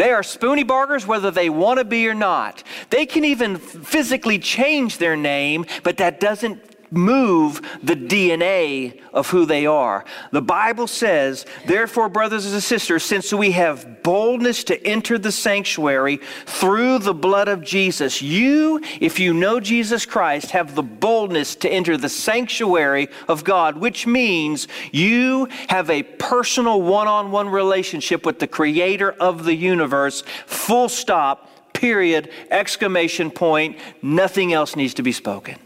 They 0.00 0.12
are 0.12 0.22
Spooneybargers 0.22 1.04
whether 1.04 1.30
they 1.30 1.50
want 1.50 1.78
to 1.78 1.84
be 1.84 2.08
or 2.08 2.14
not. 2.14 2.62
They 2.88 3.04
can 3.04 3.22
even 3.22 3.58
physically 3.58 4.38
change 4.38 4.96
their 4.96 5.14
name, 5.14 5.66
but 5.82 5.98
that 5.98 6.20
doesn't 6.20 6.69
move 6.90 7.60
the 7.82 7.94
DNA 7.94 9.00
of 9.12 9.28
who 9.28 9.46
they 9.46 9.66
are. 9.66 10.04
The 10.32 10.42
Bible 10.42 10.86
says, 10.86 11.46
therefore, 11.66 12.08
brothers 12.08 12.50
and 12.52 12.62
sisters, 12.62 13.04
since 13.04 13.32
we 13.32 13.52
have 13.52 14.02
boldness 14.02 14.64
to 14.64 14.86
enter 14.86 15.18
the 15.18 15.32
sanctuary 15.32 16.20
through 16.46 16.98
the 16.98 17.14
blood 17.14 17.48
of 17.48 17.62
Jesus, 17.62 18.20
you, 18.22 18.80
if 19.00 19.18
you 19.18 19.32
know 19.32 19.60
Jesus 19.60 20.06
Christ, 20.06 20.50
have 20.50 20.74
the 20.74 20.82
boldness 20.82 21.54
to 21.56 21.70
enter 21.70 21.96
the 21.96 22.08
sanctuary 22.08 23.08
of 23.28 23.44
God, 23.44 23.76
which 23.76 24.06
means 24.06 24.68
you 24.92 25.48
have 25.68 25.90
a 25.90 26.02
personal 26.02 26.82
one 26.82 27.08
on 27.08 27.30
one 27.30 27.48
relationship 27.48 28.26
with 28.26 28.38
the 28.38 28.46
creator 28.46 29.12
of 29.12 29.44
the 29.44 29.54
universe, 29.54 30.22
full 30.46 30.88
stop. 30.88 31.48
Period, 31.72 32.30
exclamation 32.50 33.30
point, 33.30 33.78
nothing 34.02 34.52
else 34.52 34.76
needs 34.76 34.92
to 34.94 35.02
be 35.02 35.12
spoken 35.12 35.56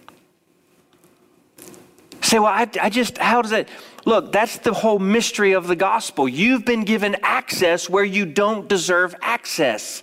say, 2.25 2.39
well, 2.39 2.53
I, 2.53 2.69
I 2.81 2.91
just, 2.91 3.19
how 3.19 3.43
does 3.43 3.51
that? 3.51 3.69
Look, 4.05 4.33
that's 4.33 4.59
the 4.59 4.73
whole 4.73 4.99
mystery 4.99 5.53
of 5.53 5.67
the 5.67 5.77
gospel. 5.77 6.29
You've 6.29 6.65
been 6.65 6.85
given 6.85 7.17
access 7.23 7.89
where 7.89 8.05
you 8.05 8.27
don't 8.27 8.69
deserve 8.69 9.15
access. 9.23 10.03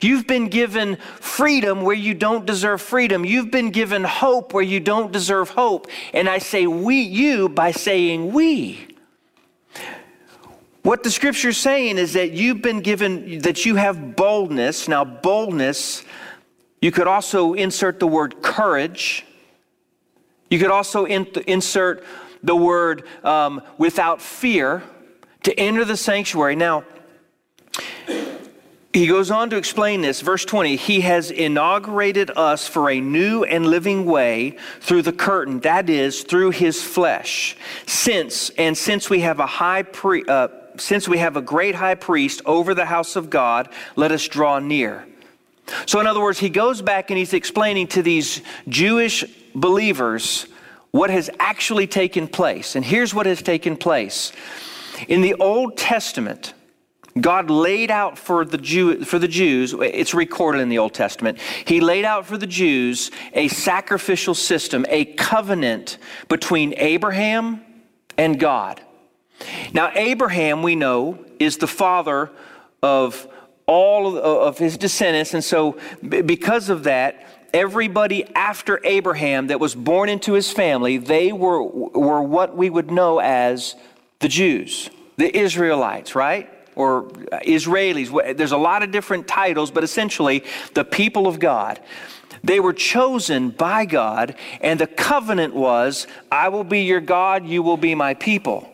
You've 0.00 0.26
been 0.26 0.48
given 0.48 0.96
freedom 0.96 1.82
where 1.82 1.94
you 1.94 2.14
don't 2.14 2.44
deserve 2.44 2.82
freedom. 2.82 3.24
You've 3.24 3.50
been 3.50 3.70
given 3.70 4.02
hope 4.02 4.52
where 4.52 4.62
you 4.62 4.80
don't 4.80 5.12
deserve 5.12 5.50
hope. 5.50 5.86
And 6.12 6.28
I 6.28 6.38
say 6.38 6.66
we, 6.66 7.00
you, 7.00 7.48
by 7.48 7.70
saying 7.70 8.32
we. 8.32 8.88
What 10.82 11.04
the 11.04 11.10
scripture's 11.10 11.56
saying 11.56 11.98
is 11.98 12.14
that 12.14 12.32
you've 12.32 12.60
been 12.60 12.80
given, 12.80 13.38
that 13.40 13.64
you 13.64 13.76
have 13.76 14.16
boldness. 14.16 14.88
Now, 14.88 15.04
boldness, 15.04 16.04
you 16.80 16.90
could 16.90 17.06
also 17.06 17.54
insert 17.54 18.00
the 18.00 18.08
word 18.08 18.42
courage. 18.42 19.24
You 20.52 20.58
could 20.58 20.70
also 20.70 21.06
in- 21.06 21.28
insert 21.46 22.04
the 22.42 22.54
word 22.54 23.04
um, 23.24 23.62
without 23.78 24.20
fear 24.20 24.82
to 25.44 25.58
enter 25.58 25.82
the 25.82 25.96
sanctuary. 25.96 26.56
Now, 26.56 26.84
he 28.92 29.06
goes 29.06 29.30
on 29.30 29.48
to 29.48 29.56
explain 29.56 30.02
this. 30.02 30.20
Verse 30.20 30.44
20 30.44 30.76
He 30.76 31.00
has 31.00 31.30
inaugurated 31.30 32.32
us 32.36 32.68
for 32.68 32.90
a 32.90 33.00
new 33.00 33.44
and 33.44 33.66
living 33.66 34.04
way 34.04 34.58
through 34.80 35.00
the 35.00 35.12
curtain, 35.14 35.60
that 35.60 35.88
is, 35.88 36.22
through 36.22 36.50
his 36.50 36.82
flesh. 36.82 37.56
Since, 37.86 38.50
and 38.50 38.76
since 38.76 39.08
we 39.08 39.20
have 39.20 39.40
a 39.40 39.46
high 39.46 39.84
priest, 39.84 40.28
uh, 40.28 40.48
since 40.76 41.08
we 41.08 41.16
have 41.16 41.38
a 41.38 41.42
great 41.42 41.76
high 41.76 41.94
priest 41.94 42.42
over 42.44 42.74
the 42.74 42.84
house 42.84 43.16
of 43.16 43.30
God, 43.30 43.70
let 43.96 44.12
us 44.12 44.28
draw 44.28 44.58
near. 44.58 45.06
So, 45.86 45.98
in 45.98 46.06
other 46.06 46.20
words, 46.20 46.38
he 46.38 46.50
goes 46.50 46.82
back 46.82 47.10
and 47.10 47.16
he's 47.16 47.32
explaining 47.32 47.86
to 47.88 48.02
these 48.02 48.42
Jewish 48.68 49.24
believers 49.54 50.46
what 50.90 51.10
has 51.10 51.30
actually 51.38 51.86
taken 51.86 52.28
place. 52.28 52.76
And 52.76 52.84
here's 52.84 53.14
what 53.14 53.26
has 53.26 53.42
taken 53.42 53.76
place. 53.76 54.32
In 55.08 55.22
the 55.22 55.34
Old 55.34 55.76
Testament, 55.76 56.54
God 57.20 57.50
laid 57.50 57.90
out 57.90 58.16
for 58.16 58.44
the, 58.44 58.58
Jew, 58.58 59.04
for 59.04 59.18
the 59.18 59.28
Jews, 59.28 59.74
it's 59.78 60.14
recorded 60.14 60.60
in 60.60 60.68
the 60.68 60.78
Old 60.78 60.94
Testament, 60.94 61.38
He 61.64 61.80
laid 61.80 62.04
out 62.04 62.26
for 62.26 62.38
the 62.38 62.46
Jews 62.46 63.10
a 63.32 63.48
sacrificial 63.48 64.34
system, 64.34 64.86
a 64.88 65.04
covenant 65.04 65.98
between 66.28 66.74
Abraham 66.76 67.62
and 68.16 68.38
God. 68.38 68.80
Now, 69.72 69.90
Abraham, 69.94 70.62
we 70.62 70.76
know, 70.76 71.24
is 71.38 71.58
the 71.58 71.66
father 71.66 72.30
of 72.82 73.26
all 73.66 74.18
of 74.18 74.58
his 74.58 74.76
descendants. 74.76 75.34
And 75.34 75.42
so, 75.42 75.78
because 76.06 76.68
of 76.68 76.84
that, 76.84 77.26
everybody 77.52 78.24
after 78.34 78.80
Abraham 78.84 79.48
that 79.48 79.60
was 79.60 79.74
born 79.74 80.08
into 80.08 80.32
his 80.32 80.50
family, 80.50 80.96
they 80.96 81.32
were, 81.32 81.62
were 81.62 82.22
what 82.22 82.56
we 82.56 82.70
would 82.70 82.90
know 82.90 83.18
as 83.18 83.74
the 84.20 84.28
Jews, 84.28 84.90
the 85.16 85.36
Israelites, 85.36 86.14
right? 86.14 86.48
Or 86.74 87.04
Israelis. 87.44 88.36
There's 88.36 88.52
a 88.52 88.56
lot 88.56 88.82
of 88.82 88.90
different 88.90 89.28
titles, 89.28 89.70
but 89.70 89.84
essentially 89.84 90.44
the 90.74 90.84
people 90.84 91.26
of 91.26 91.38
God. 91.38 91.80
They 92.44 92.60
were 92.60 92.72
chosen 92.72 93.50
by 93.50 93.84
God, 93.84 94.34
and 94.60 94.80
the 94.80 94.86
covenant 94.86 95.54
was 95.54 96.06
I 96.30 96.48
will 96.48 96.64
be 96.64 96.82
your 96.82 97.00
God, 97.00 97.46
you 97.46 97.62
will 97.62 97.76
be 97.76 97.94
my 97.94 98.14
people. 98.14 98.71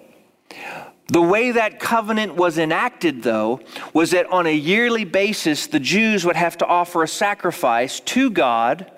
The 1.08 1.22
way 1.22 1.52
that 1.52 1.80
covenant 1.80 2.34
was 2.34 2.58
enacted, 2.58 3.22
though, 3.22 3.60
was 3.94 4.10
that 4.10 4.26
on 4.26 4.46
a 4.46 4.54
yearly 4.54 5.04
basis, 5.04 5.66
the 5.66 5.80
Jews 5.80 6.26
would 6.26 6.36
have 6.36 6.58
to 6.58 6.66
offer 6.66 7.02
a 7.02 7.08
sacrifice 7.08 8.00
to 8.00 8.28
God 8.30 8.90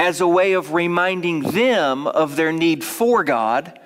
as 0.00 0.22
a 0.22 0.26
way 0.26 0.54
of 0.54 0.72
reminding 0.72 1.40
them 1.40 2.06
of 2.06 2.36
their 2.36 2.52
need 2.52 2.82
for 2.82 3.22
God 3.22 3.78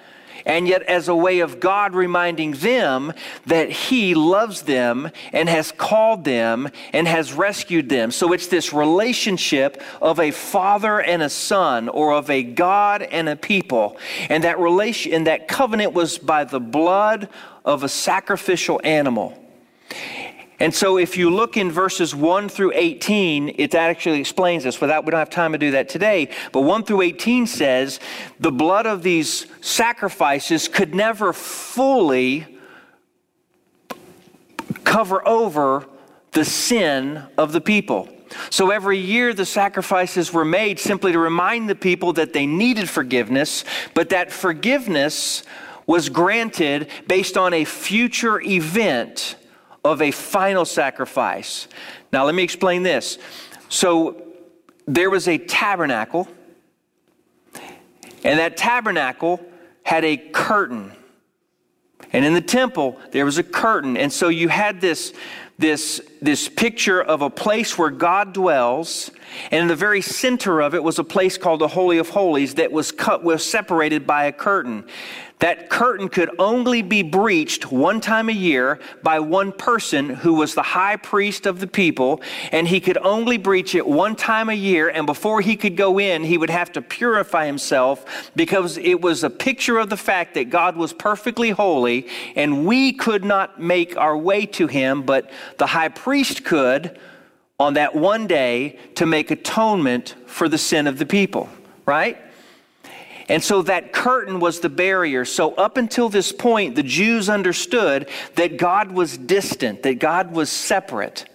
and 0.44 0.66
yet 0.66 0.82
as 0.82 1.08
a 1.08 1.14
way 1.14 1.40
of 1.40 1.60
God 1.60 1.94
reminding 1.94 2.52
them 2.52 3.12
that 3.46 3.70
He 3.70 4.14
loves 4.14 4.62
them 4.62 5.10
and 5.32 5.48
has 5.48 5.72
called 5.72 6.24
them 6.24 6.68
and 6.92 7.06
has 7.06 7.32
rescued 7.32 7.88
them. 7.88 8.10
So 8.10 8.32
it's 8.32 8.48
this 8.48 8.72
relationship 8.72 9.82
of 10.00 10.20
a 10.20 10.30
father 10.30 11.00
and 11.00 11.22
a 11.22 11.28
son, 11.30 11.88
or 11.88 12.12
of 12.12 12.30
a 12.30 12.42
God 12.42 13.02
and 13.02 13.28
a 13.28 13.36
people. 13.36 13.96
And 14.28 14.44
that 14.44 14.58
relation 14.58 15.12
and 15.12 15.26
that 15.26 15.48
covenant 15.48 15.92
was 15.92 16.18
by 16.18 16.44
the 16.44 16.60
blood 16.60 17.28
of 17.64 17.82
a 17.82 17.88
sacrificial 17.88 18.80
animal. 18.84 19.36
And 20.60 20.74
so 20.74 20.98
if 20.98 21.16
you 21.16 21.30
look 21.30 21.56
in 21.56 21.70
verses 21.70 22.14
1 22.14 22.50
through 22.50 22.72
18, 22.74 23.54
it 23.56 23.74
actually 23.74 24.20
explains 24.20 24.62
this. 24.64 24.78
Without 24.78 25.06
we 25.06 25.10
don't 25.10 25.18
have 25.18 25.30
time 25.30 25.52
to 25.52 25.58
do 25.58 25.70
that 25.70 25.88
today, 25.88 26.28
but 26.52 26.60
1 26.60 26.84
through 26.84 27.00
18 27.00 27.46
says 27.46 27.98
the 28.38 28.52
blood 28.52 28.86
of 28.86 29.02
these 29.02 29.46
sacrifices 29.62 30.68
could 30.68 30.94
never 30.94 31.32
fully 31.32 32.46
cover 34.84 35.26
over 35.26 35.86
the 36.32 36.44
sin 36.44 37.22
of 37.38 37.52
the 37.52 37.60
people. 37.60 38.08
So 38.50 38.70
every 38.70 38.98
year 38.98 39.32
the 39.32 39.46
sacrifices 39.46 40.32
were 40.32 40.44
made 40.44 40.78
simply 40.78 41.12
to 41.12 41.18
remind 41.18 41.70
the 41.70 41.74
people 41.74 42.12
that 42.12 42.34
they 42.34 42.46
needed 42.46 42.88
forgiveness, 42.88 43.64
but 43.94 44.10
that 44.10 44.30
forgiveness 44.30 45.42
was 45.86 46.08
granted 46.08 46.88
based 47.08 47.36
on 47.36 47.54
a 47.54 47.64
future 47.64 48.40
event 48.42 49.36
of 49.84 50.02
a 50.02 50.10
final 50.10 50.64
sacrifice. 50.64 51.68
Now, 52.12 52.24
let 52.24 52.34
me 52.34 52.42
explain 52.42 52.82
this. 52.82 53.18
So, 53.68 54.26
there 54.86 55.10
was 55.10 55.28
a 55.28 55.38
tabernacle, 55.38 56.26
and 58.24 58.38
that 58.38 58.56
tabernacle 58.56 59.40
had 59.84 60.04
a 60.04 60.16
curtain. 60.16 60.92
And 62.12 62.24
in 62.24 62.34
the 62.34 62.40
temple, 62.40 62.98
there 63.12 63.24
was 63.24 63.38
a 63.38 63.42
curtain. 63.42 63.96
And 63.96 64.12
so 64.12 64.28
you 64.28 64.48
had 64.48 64.80
this, 64.80 65.12
this, 65.58 66.00
this 66.20 66.48
picture 66.48 67.00
of 67.00 67.22
a 67.22 67.30
place 67.30 67.78
where 67.78 67.90
God 67.90 68.32
dwells, 68.32 69.10
and 69.52 69.62
in 69.62 69.68
the 69.68 69.76
very 69.76 70.00
center 70.00 70.60
of 70.60 70.74
it 70.74 70.82
was 70.82 70.98
a 70.98 71.04
place 71.04 71.38
called 71.38 71.60
the 71.60 71.68
Holy 71.68 71.98
of 71.98 72.08
Holies 72.08 72.54
that 72.54 72.72
was 72.72 72.90
cut 72.90 73.22
was 73.22 73.44
separated 73.44 74.06
by 74.06 74.24
a 74.24 74.32
curtain. 74.32 74.84
That 75.40 75.70
curtain 75.70 76.08
could 76.10 76.30
only 76.38 76.82
be 76.82 77.02
breached 77.02 77.72
one 77.72 78.00
time 78.00 78.28
a 78.28 78.32
year 78.32 78.78
by 79.02 79.20
one 79.20 79.52
person 79.52 80.10
who 80.10 80.34
was 80.34 80.54
the 80.54 80.62
high 80.62 80.96
priest 80.96 81.46
of 81.46 81.60
the 81.60 81.66
people, 81.66 82.20
and 82.52 82.68
he 82.68 82.78
could 82.78 82.98
only 82.98 83.38
breach 83.38 83.74
it 83.74 83.86
one 83.86 84.16
time 84.16 84.50
a 84.50 84.54
year. 84.54 84.90
And 84.90 85.06
before 85.06 85.40
he 85.40 85.56
could 85.56 85.76
go 85.76 85.98
in, 85.98 86.24
he 86.24 86.36
would 86.36 86.50
have 86.50 86.72
to 86.72 86.82
purify 86.82 87.46
himself 87.46 88.30
because 88.36 88.76
it 88.76 89.00
was 89.00 89.24
a 89.24 89.30
picture 89.30 89.78
of 89.78 89.88
the 89.88 89.96
fact 89.96 90.34
that 90.34 90.50
God 90.50 90.76
was 90.76 90.92
perfectly 90.92 91.50
holy, 91.50 92.06
and 92.36 92.66
we 92.66 92.92
could 92.92 93.24
not 93.24 93.58
make 93.58 93.96
our 93.96 94.16
way 94.16 94.44
to 94.46 94.66
him, 94.66 95.02
but 95.02 95.30
the 95.56 95.66
high 95.66 95.88
priest 95.88 96.44
could 96.44 96.98
on 97.58 97.74
that 97.74 97.94
one 97.94 98.26
day 98.26 98.78
to 98.96 99.06
make 99.06 99.30
atonement 99.30 100.16
for 100.26 100.48
the 100.48 100.58
sin 100.58 100.86
of 100.86 100.98
the 100.98 101.06
people, 101.06 101.48
right? 101.86 102.18
And 103.30 103.44
so 103.44 103.62
that 103.62 103.92
curtain 103.92 104.40
was 104.40 104.58
the 104.58 104.68
barrier. 104.68 105.24
So, 105.24 105.54
up 105.54 105.76
until 105.76 106.08
this 106.08 106.32
point, 106.32 106.74
the 106.74 106.82
Jews 106.82 107.28
understood 107.28 108.08
that 108.34 108.56
God 108.56 108.90
was 108.90 109.16
distant, 109.16 109.84
that 109.84 110.00
God 110.00 110.32
was 110.32 110.50
separate. 110.50 111.26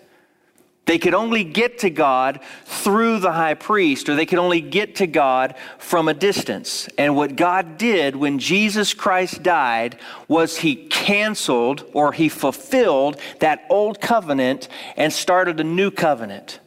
They 0.83 0.99
could 0.99 1.13
only 1.13 1.45
get 1.45 1.79
to 1.79 1.89
God 1.89 2.41
through 2.65 3.19
the 3.19 3.31
high 3.31 3.53
priest, 3.53 4.09
or 4.09 4.15
they 4.15 4.25
could 4.25 4.39
only 4.39 4.59
get 4.59 4.95
to 4.95 5.07
God 5.07 5.55
from 5.77 6.09
a 6.09 6.13
distance. 6.13 6.89
And 6.97 7.15
what 7.15 7.37
God 7.37 7.77
did 7.77 8.17
when 8.17 8.39
Jesus 8.39 8.93
Christ 8.93 9.41
died 9.41 9.97
was 10.27 10.57
he 10.57 10.75
canceled 10.75 11.89
or 11.93 12.11
he 12.11 12.27
fulfilled 12.27 13.21
that 13.39 13.65
old 13.69 14.01
covenant 14.01 14.67
and 14.97 15.13
started 15.13 15.61
a 15.61 15.63
new 15.63 15.91
covenant. 15.91 16.59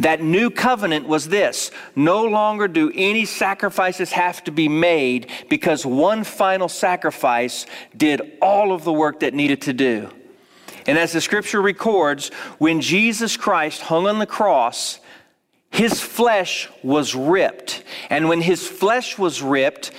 That 0.00 0.22
new 0.22 0.50
covenant 0.50 1.08
was 1.08 1.28
this 1.28 1.70
no 1.96 2.24
longer 2.24 2.68
do 2.68 2.92
any 2.94 3.24
sacrifices 3.24 4.12
have 4.12 4.44
to 4.44 4.52
be 4.52 4.68
made 4.68 5.28
because 5.48 5.84
one 5.84 6.22
final 6.24 6.68
sacrifice 6.68 7.66
did 7.96 8.38
all 8.40 8.72
of 8.72 8.84
the 8.84 8.92
work 8.92 9.20
that 9.20 9.34
needed 9.34 9.62
to 9.62 9.72
do. 9.72 10.10
And 10.86 10.96
as 10.96 11.12
the 11.12 11.20
scripture 11.20 11.60
records, 11.60 12.30
when 12.58 12.80
Jesus 12.80 13.36
Christ 13.36 13.82
hung 13.82 14.06
on 14.06 14.18
the 14.18 14.26
cross, 14.26 15.00
his 15.70 16.00
flesh 16.00 16.68
was 16.82 17.14
ripped. 17.14 17.82
And 18.08 18.28
when 18.28 18.40
his 18.40 18.66
flesh 18.66 19.18
was 19.18 19.42
ripped, 19.42 19.90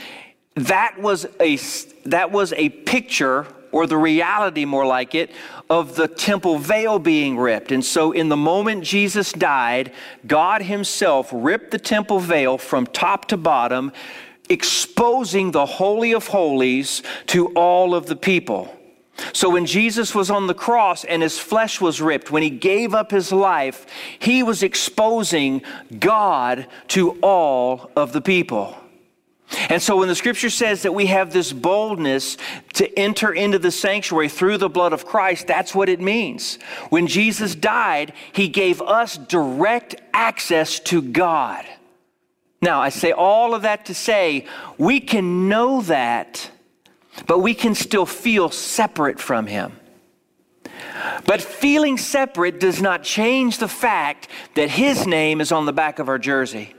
that 0.55 0.99
was 0.99 1.27
a, 1.39 1.57
that 2.05 2.31
was 2.31 2.53
a 2.53 2.69
picture, 2.69 3.45
or 3.71 3.87
the 3.87 3.97
reality 3.97 4.65
more 4.65 4.85
like 4.85 5.15
it, 5.15 5.31
of 5.69 5.95
the 5.95 6.07
temple 6.07 6.57
veil 6.57 6.99
being 6.99 7.37
ripped. 7.37 7.71
And 7.71 7.83
so, 7.83 8.11
in 8.11 8.29
the 8.29 8.37
moment 8.37 8.83
Jesus 8.83 9.31
died, 9.31 9.91
God 10.25 10.61
Himself 10.61 11.29
ripped 11.31 11.71
the 11.71 11.79
temple 11.79 12.19
veil 12.19 12.57
from 12.57 12.85
top 12.87 13.27
to 13.27 13.37
bottom, 13.37 13.91
exposing 14.49 15.51
the 15.51 15.65
Holy 15.65 16.13
of 16.13 16.27
Holies 16.27 17.03
to 17.27 17.47
all 17.49 17.93
of 17.93 18.07
the 18.07 18.15
people. 18.15 18.75
So 19.33 19.49
when 19.49 19.65
Jesus 19.65 20.15
was 20.15 20.31
on 20.31 20.47
the 20.47 20.53
cross 20.53 21.03
and 21.03 21.21
his 21.21 21.37
flesh 21.37 21.81
was 21.81 22.01
ripped, 22.01 22.31
when 22.31 22.43
he 22.43 22.49
gave 22.49 22.93
up 22.93 23.11
his 23.11 23.31
life, 23.31 23.85
he 24.17 24.43
was 24.43 24.63
exposing 24.63 25.61
God 25.99 26.67
to 26.89 27.11
all 27.21 27.91
of 27.95 28.13
the 28.13 28.21
people. 28.21 28.78
And 29.69 29.81
so 29.81 29.97
when 29.97 30.07
the 30.07 30.15
scripture 30.15 30.49
says 30.49 30.83
that 30.83 30.93
we 30.93 31.07
have 31.07 31.33
this 31.33 31.51
boldness 31.51 32.37
to 32.73 32.99
enter 32.99 33.33
into 33.33 33.57
the 33.57 33.71
sanctuary 33.71 34.29
through 34.29 34.57
the 34.57 34.69
blood 34.69 34.93
of 34.93 35.05
Christ, 35.05 35.47
that's 35.47 35.73
what 35.73 35.89
it 35.89 35.99
means. 35.99 36.59
When 36.89 37.07
Jesus 37.07 37.55
died, 37.55 38.13
he 38.31 38.47
gave 38.47 38.81
us 38.81 39.17
direct 39.17 39.95
access 40.13 40.79
to 40.81 41.01
God. 41.01 41.65
Now, 42.61 42.81
I 42.81 42.89
say 42.89 43.11
all 43.11 43.55
of 43.55 43.63
that 43.63 43.85
to 43.85 43.95
say 43.95 44.45
we 44.77 44.99
can 44.99 45.49
know 45.49 45.81
that 45.81 46.51
but 47.25 47.39
we 47.39 47.53
can 47.53 47.75
still 47.75 48.05
feel 48.05 48.49
separate 48.49 49.19
from 49.19 49.47
Him. 49.47 49.73
But 51.25 51.41
feeling 51.41 51.97
separate 51.97 52.59
does 52.59 52.81
not 52.81 53.03
change 53.03 53.57
the 53.57 53.67
fact 53.67 54.27
that 54.55 54.69
His 54.69 55.05
name 55.05 55.41
is 55.41 55.51
on 55.51 55.65
the 55.65 55.73
back 55.73 55.99
of 55.99 56.09
our 56.09 56.19
jersey. 56.19 56.75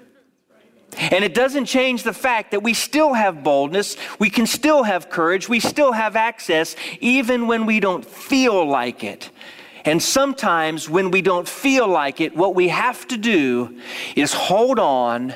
And 0.98 1.24
it 1.24 1.34
doesn't 1.34 1.66
change 1.66 2.02
the 2.02 2.12
fact 2.12 2.50
that 2.50 2.62
we 2.62 2.74
still 2.74 3.14
have 3.14 3.44
boldness, 3.44 3.96
we 4.18 4.28
can 4.28 4.46
still 4.46 4.82
have 4.82 5.08
courage, 5.08 5.48
we 5.48 5.60
still 5.60 5.92
have 5.92 6.16
access, 6.16 6.74
even 7.00 7.46
when 7.46 7.64
we 7.66 7.80
don't 7.80 8.04
feel 8.04 8.66
like 8.66 9.04
it. 9.04 9.30
And 9.84 10.02
sometimes 10.02 10.90
when 10.90 11.10
we 11.10 11.22
don't 11.22 11.48
feel 11.48 11.88
like 11.88 12.20
it, 12.20 12.36
what 12.36 12.54
we 12.54 12.68
have 12.68 13.06
to 13.08 13.16
do 13.16 13.80
is 14.14 14.32
hold 14.32 14.78
on 14.78 15.34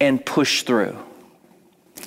and 0.00 0.24
push 0.24 0.62
through. 0.62 0.96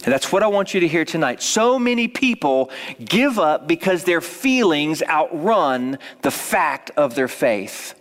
And 0.04 0.14
that's 0.14 0.32
what 0.32 0.44
I 0.44 0.48
want 0.48 0.74
you 0.74 0.80
to 0.82 0.88
hear 0.88 1.06
tonight. 1.06 1.42
So 1.42 1.80
many 1.80 2.08
people 2.08 2.70
give 3.04 3.40
up 3.40 3.68
because 3.68 4.04
their 4.04 4.22
feelings 4.22 5.02
outrun 5.04 5.98
the 6.22 6.32
fact 6.32 6.92
of 6.98 7.16
their 7.16 7.28
faith. 7.28 7.96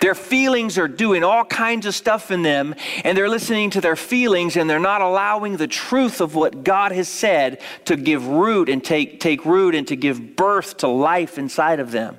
Their 0.00 0.14
feelings 0.14 0.78
are 0.78 0.88
doing 0.88 1.22
all 1.22 1.44
kinds 1.44 1.84
of 1.84 1.94
stuff 1.94 2.30
in 2.30 2.42
them, 2.42 2.74
and 3.04 3.16
they're 3.16 3.28
listening 3.28 3.70
to 3.70 3.82
their 3.82 3.96
feelings, 3.96 4.56
and 4.56 4.68
they're 4.68 4.78
not 4.78 5.02
allowing 5.02 5.58
the 5.58 5.68
truth 5.68 6.22
of 6.22 6.34
what 6.34 6.64
God 6.64 6.92
has 6.92 7.08
said 7.08 7.60
to 7.84 7.96
give 7.96 8.26
root 8.26 8.70
and 8.70 8.82
take, 8.82 9.20
take 9.20 9.44
root 9.44 9.74
and 9.74 9.86
to 9.88 9.96
give 9.96 10.36
birth 10.36 10.78
to 10.78 10.88
life 10.88 11.38
inside 11.38 11.80
of 11.80 11.90
them. 11.90 12.16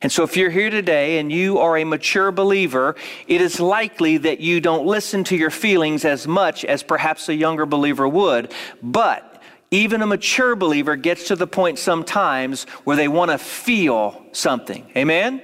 And 0.00 0.10
so, 0.10 0.24
if 0.24 0.36
you're 0.36 0.50
here 0.50 0.70
today 0.70 1.18
and 1.18 1.30
you 1.30 1.58
are 1.58 1.76
a 1.76 1.84
mature 1.84 2.32
believer, 2.32 2.96
it 3.28 3.40
is 3.40 3.60
likely 3.60 4.16
that 4.18 4.40
you 4.40 4.60
don't 4.60 4.84
listen 4.84 5.22
to 5.24 5.36
your 5.36 5.50
feelings 5.50 6.04
as 6.04 6.26
much 6.26 6.64
as 6.64 6.82
perhaps 6.82 7.28
a 7.28 7.34
younger 7.34 7.66
believer 7.66 8.08
would. 8.08 8.52
But 8.82 9.40
even 9.70 10.02
a 10.02 10.06
mature 10.06 10.56
believer 10.56 10.96
gets 10.96 11.28
to 11.28 11.36
the 11.36 11.46
point 11.46 11.78
sometimes 11.78 12.64
where 12.84 12.96
they 12.96 13.08
want 13.08 13.30
to 13.30 13.38
feel 13.38 14.24
something. 14.32 14.90
Amen? 14.96 15.40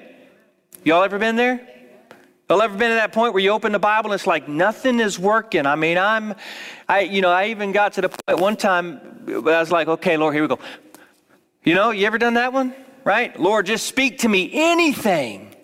Y'all 0.88 1.02
ever 1.02 1.18
been 1.18 1.36
there? 1.36 1.60
Y'all 2.48 2.62
ever 2.62 2.76
been 2.76 2.88
to 2.88 2.94
that 2.94 3.12
point 3.12 3.34
where 3.34 3.42
you 3.42 3.50
open 3.50 3.72
the 3.72 3.78
Bible 3.78 4.10
and 4.10 4.18
it's 4.18 4.26
like 4.26 4.48
nothing 4.48 5.00
is 5.00 5.18
working? 5.18 5.66
I 5.66 5.76
mean, 5.76 5.98
I'm, 5.98 6.34
I, 6.88 7.00
you 7.00 7.20
know, 7.20 7.30
I 7.30 7.48
even 7.48 7.72
got 7.72 7.92
to 7.92 8.00
the 8.00 8.08
point 8.08 8.40
one 8.40 8.56
time 8.56 9.24
I 9.28 9.60
was 9.60 9.70
like, 9.70 9.86
okay, 9.86 10.16
Lord, 10.16 10.32
here 10.32 10.42
we 10.42 10.48
go. 10.48 10.58
You 11.62 11.74
know, 11.74 11.90
you 11.90 12.06
ever 12.06 12.16
done 12.16 12.34
that 12.34 12.54
one? 12.54 12.74
right? 13.04 13.38
Lord, 13.38 13.66
just 13.66 13.86
speak 13.86 14.18
to 14.18 14.28
me 14.28 14.50
anything. 14.52 15.54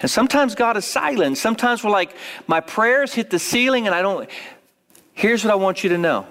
And 0.00 0.10
sometimes 0.10 0.54
God 0.54 0.76
is 0.76 0.84
silent. 0.84 1.38
Sometimes 1.38 1.82
we're 1.82 1.90
like, 1.90 2.16
my 2.46 2.60
prayers 2.60 3.14
hit 3.14 3.30
the 3.30 3.38
ceiling 3.38 3.86
and 3.86 3.94
I 3.94 4.02
don't. 4.02 4.28
Here's 5.12 5.44
what 5.44 5.50
I 5.52 5.56
want 5.56 5.84
you 5.84 5.90
to 5.90 5.98
know 5.98 6.26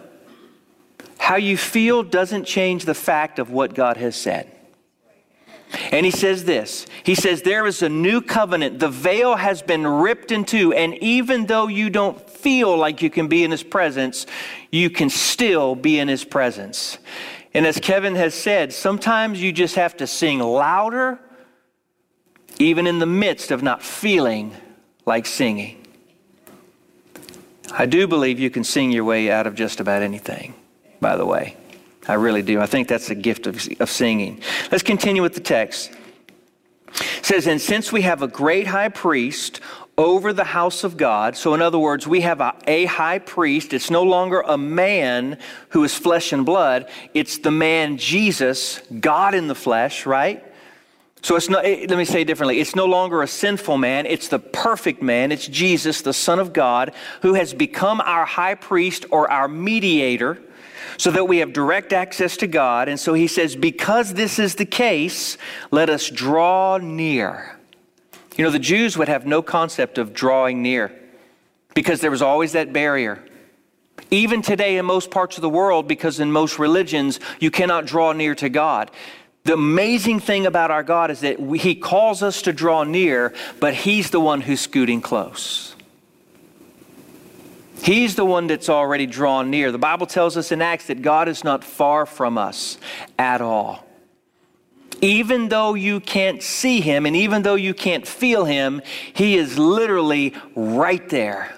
how 1.17 1.35
you 1.35 1.57
feel 1.57 2.03
doesn't 2.03 2.45
change 2.45 2.85
the 2.85 2.93
fact 2.93 3.39
of 3.39 3.49
what 3.49 3.73
God 3.73 3.97
has 3.97 4.15
said. 4.15 4.52
And 5.91 6.05
he 6.05 6.11
says 6.11 6.45
this 6.45 6.85
He 7.03 7.15
says, 7.15 7.41
There 7.41 7.65
is 7.65 7.81
a 7.81 7.89
new 7.89 8.21
covenant. 8.21 8.79
The 8.79 8.89
veil 8.89 9.35
has 9.35 9.61
been 9.61 9.85
ripped 9.85 10.31
in 10.31 10.45
two. 10.45 10.73
And 10.73 10.95
even 10.95 11.45
though 11.45 11.67
you 11.67 11.89
don't 11.89 12.19
feel 12.29 12.77
like 12.77 13.01
you 13.01 13.09
can 13.09 13.27
be 13.27 13.43
in 13.43 13.51
his 13.51 13.63
presence, 13.63 14.25
you 14.71 14.89
can 14.89 15.09
still 15.09 15.75
be 15.75 15.99
in 15.99 16.07
his 16.07 16.23
presence. 16.23 16.97
And 17.53 17.65
as 17.65 17.79
Kevin 17.79 18.15
has 18.15 18.33
said, 18.33 18.73
sometimes 18.73 19.41
you 19.41 19.51
just 19.51 19.75
have 19.75 19.97
to 19.97 20.07
sing 20.07 20.39
louder, 20.39 21.19
even 22.59 22.87
in 22.87 22.99
the 22.99 23.05
midst 23.05 23.51
of 23.51 23.61
not 23.61 23.83
feeling 23.83 24.55
like 25.05 25.25
singing. 25.25 25.79
I 27.71 27.85
do 27.85 28.07
believe 28.07 28.39
you 28.39 28.49
can 28.49 28.63
sing 28.63 28.91
your 28.91 29.03
way 29.03 29.31
out 29.31 29.47
of 29.47 29.55
just 29.55 29.79
about 29.79 30.01
anything, 30.01 30.53
by 30.99 31.15
the 31.15 31.25
way. 31.25 31.57
I 32.07 32.13
really 32.15 32.41
do. 32.41 32.59
I 32.59 32.65
think 32.65 32.87
that's 32.87 33.07
the 33.07 33.15
gift 33.15 33.47
of, 33.47 33.67
of 33.79 33.89
singing. 33.89 34.41
Let's 34.71 34.83
continue 34.83 35.21
with 35.21 35.33
the 35.33 35.39
text. 35.39 35.91
It 36.95 37.25
says, 37.25 37.47
And 37.47 37.61
since 37.61 37.91
we 37.91 38.01
have 38.01 38.21
a 38.21 38.27
great 38.27 38.67
high 38.67 38.89
priest 38.89 39.61
over 39.97 40.33
the 40.33 40.43
house 40.43 40.83
of 40.83 40.97
God. 40.97 41.37
So, 41.37 41.53
in 41.53 41.61
other 41.61 41.77
words, 41.77 42.07
we 42.07 42.21
have 42.21 42.41
a, 42.41 42.55
a, 42.65 42.85
high 42.85 43.19
priest. 43.19 43.73
It's 43.73 43.91
no 43.91 44.03
longer 44.03 44.41
a 44.41 44.57
man 44.57 45.37
who 45.69 45.83
is 45.83 45.93
flesh 45.93 46.33
and 46.33 46.45
blood, 46.45 46.89
it's 47.13 47.39
the 47.39 47.51
man 47.51 47.97
Jesus, 47.97 48.81
God 48.99 49.35
in 49.35 49.47
the 49.47 49.55
flesh, 49.55 50.05
right? 50.05 50.43
So, 51.21 51.35
it's 51.35 51.47
not, 51.47 51.63
let 51.63 51.89
me 51.91 52.05
say 52.05 52.21
it 52.21 52.25
differently. 52.25 52.59
It's 52.59 52.75
no 52.75 52.85
longer 52.85 53.21
a 53.21 53.27
sinful 53.27 53.77
man, 53.77 54.05
it's 54.07 54.29
the 54.29 54.39
perfect 54.39 55.01
man. 55.01 55.31
It's 55.31 55.47
Jesus, 55.47 56.01
the 56.01 56.13
Son 56.13 56.39
of 56.39 56.53
God, 56.53 56.93
who 57.21 57.35
has 57.35 57.53
become 57.53 58.01
our 58.01 58.25
high 58.25 58.55
priest 58.55 59.05
or 59.11 59.29
our 59.31 59.47
mediator 59.47 60.41
so 60.97 61.11
that 61.11 61.27
we 61.27 61.37
have 61.39 61.53
direct 61.53 61.93
access 61.93 62.37
to 62.37 62.47
God. 62.47 62.87
And 62.89 62.99
so 62.99 63.13
he 63.13 63.27
says, 63.27 63.55
because 63.55 64.13
this 64.13 64.39
is 64.39 64.55
the 64.55 64.65
case, 64.65 65.37
let 65.71 65.89
us 65.89 66.09
draw 66.09 66.77
near. 66.77 67.57
You 68.37 68.43
know, 68.43 68.51
the 68.51 68.59
Jews 68.59 68.97
would 68.97 69.07
have 69.07 69.25
no 69.25 69.41
concept 69.41 69.97
of 69.97 70.13
drawing 70.13 70.61
near 70.61 70.91
because 71.75 72.01
there 72.01 72.11
was 72.11 72.21
always 72.21 72.53
that 72.53 72.73
barrier. 72.73 73.23
Even 74.09 74.41
today, 74.41 74.77
in 74.77 74.85
most 74.85 75.11
parts 75.11 75.37
of 75.37 75.41
the 75.41 75.49
world, 75.49 75.87
because 75.87 76.19
in 76.19 76.31
most 76.31 76.59
religions, 76.59 77.19
you 77.39 77.51
cannot 77.51 77.85
draw 77.85 78.11
near 78.11 78.35
to 78.35 78.49
God. 78.49 78.91
The 79.43 79.53
amazing 79.53 80.19
thing 80.19 80.45
about 80.45 80.71
our 80.71 80.83
God 80.83 81.11
is 81.11 81.19
that 81.21 81.39
we, 81.39 81.59
He 81.59 81.75
calls 81.75 82.23
us 82.23 82.41
to 82.43 82.53
draw 82.53 82.83
near, 82.83 83.33
but 83.59 83.73
He's 83.73 84.09
the 84.09 84.19
one 84.19 84.41
who's 84.41 84.61
scooting 84.61 85.01
close. 85.01 85.72
He's 87.83 88.15
the 88.15 88.25
one 88.25 88.47
that's 88.47 88.69
already 88.69 89.05
drawn 89.05 89.49
near. 89.49 89.71
The 89.71 89.77
Bible 89.77 90.07
tells 90.07 90.37
us 90.37 90.51
in 90.51 90.61
Acts 90.61 90.87
that 90.87 91.01
God 91.01 91.27
is 91.27 91.43
not 91.43 91.63
far 91.63 92.05
from 92.05 92.37
us 92.37 92.77
at 93.19 93.41
all 93.41 93.85
even 95.01 95.49
though 95.49 95.73
you 95.73 95.99
can't 95.99 96.41
see 96.41 96.79
him 96.79 97.05
and 97.05 97.13
even 97.13 97.41
though 97.41 97.55
you 97.55 97.73
can't 97.73 98.07
feel 98.07 98.45
him, 98.45 98.81
he 99.13 99.35
is 99.35 99.59
literally 99.59 100.33
right 100.55 101.09
there. 101.09 101.53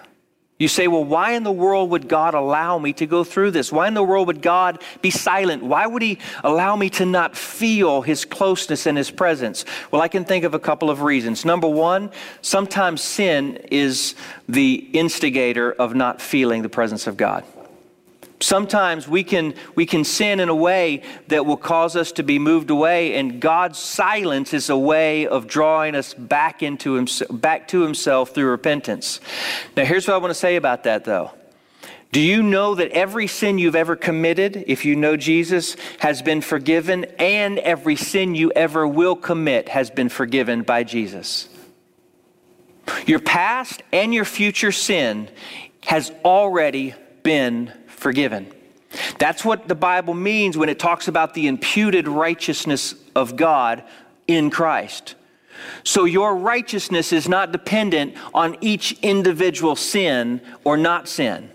You 0.58 0.70
say, 0.70 0.88
well, 0.88 1.04
why 1.04 1.34
in 1.34 1.44
the 1.44 1.52
world 1.52 1.90
would 1.90 2.08
God 2.08 2.34
allow 2.34 2.80
me 2.80 2.94
to 2.94 3.06
go 3.06 3.26
through 3.26 3.52
this? 3.52 3.74
Why 3.74 3.90
in 3.90 3.94
the 3.94 4.04
world 4.04 4.28
would 4.28 4.42
God 4.42 4.82
be 5.02 5.10
silent? 5.10 5.64
Why 5.64 5.86
would 5.86 6.02
He 6.02 6.18
allow 6.46 6.78
me 6.78 6.90
to 6.92 7.06
not 7.06 7.36
feel 7.36 8.02
His 8.02 8.24
closeness 8.24 8.86
and 8.86 8.98
His 8.98 9.12
presence? 9.12 9.66
Well, 9.92 10.02
I 10.02 10.08
can 10.08 10.24
think 10.24 10.46
of 10.46 10.54
a 10.54 10.60
couple 10.60 10.90
of 10.90 11.02
reasons. 11.02 11.44
Number 11.44 11.68
one, 11.68 12.10
sometimes 12.42 13.02
sin 13.02 13.58
is 13.70 14.16
the 14.48 14.76
instigator 14.94 15.74
of 15.74 15.94
not 15.94 16.22
feeling 16.22 16.62
the 16.62 16.70
presence 16.70 17.06
of 17.06 17.18
God. 17.18 17.44
Sometimes 18.42 19.08
we 19.08 19.24
can, 19.24 19.54
we 19.76 19.86
can 19.86 20.04
sin 20.04 20.40
in 20.40 20.50
a 20.50 20.56
way 20.56 21.04
that 21.30 21.46
will 21.46 21.58
cause 21.58 21.96
us 21.96 22.12
to 22.14 22.24
be 22.24 22.38
moved 22.38 22.70
away, 22.70 23.16
and 23.16 23.40
God's 23.40 23.80
silence 23.80 24.54
is 24.54 24.70
a 24.70 24.78
way 24.78 25.26
of 25.26 25.48
drawing 25.48 25.96
us 25.96 26.14
back, 26.14 26.62
into 26.62 26.98
him, 26.98 27.08
back 27.30 27.70
to 27.70 27.82
Himself 27.82 28.32
through 28.32 28.50
repentance. 28.50 29.22
Now, 29.78 29.86
here's 29.86 30.08
what 30.08 30.16
I 30.16 30.18
want 30.18 30.32
to 30.32 30.40
say 30.40 30.58
about 30.58 30.84
that, 30.84 31.06
though. 31.06 31.32
Do 32.12 32.20
you 32.20 32.44
know 32.44 32.76
that 32.76 32.92
every 32.92 33.28
sin 33.28 33.58
you've 33.58 33.76
ever 33.76 33.96
committed, 33.96 34.66
if 34.68 34.86
you 34.86 34.96
know 34.96 35.18
Jesus, 35.18 35.76
has 36.00 36.22
been 36.22 36.42
forgiven, 36.42 37.06
and 37.18 37.58
every 37.60 37.96
sin 37.96 38.36
you 38.36 38.52
ever 38.54 38.88
will 38.88 39.16
commit 39.16 39.70
has 39.70 39.90
been 39.90 40.10
forgiven 40.10 40.64
by 40.64 40.84
Jesus? 40.84 41.50
Your 43.06 43.20
past 43.20 43.82
and 43.92 44.14
your 44.14 44.26
future 44.26 44.72
sin 44.72 45.30
has 45.84 46.12
already 46.24 46.94
been 47.24 47.68
forgiven. 47.68 47.85
That's 49.20 49.44
what 49.44 49.68
the 49.68 49.76
Bible 49.76 50.14
means 50.14 50.58
when 50.58 50.70
it 50.70 50.80
talks 50.80 51.08
about 51.08 51.34
the 51.34 51.48
imputed 51.48 52.08
righteousness 52.08 52.96
of 53.16 53.36
God 53.36 53.84
in 54.28 54.50
Christ. 54.50 55.16
So 55.84 56.06
your 56.06 56.36
righteousness 56.36 57.14
is 57.14 57.28
not 57.28 57.52
dependent 57.52 58.16
on 58.34 58.58
each 58.62 58.98
individual 59.02 59.76
sin 59.76 60.42
or 60.64 60.78
not 60.78 61.08
sin. 61.08 61.50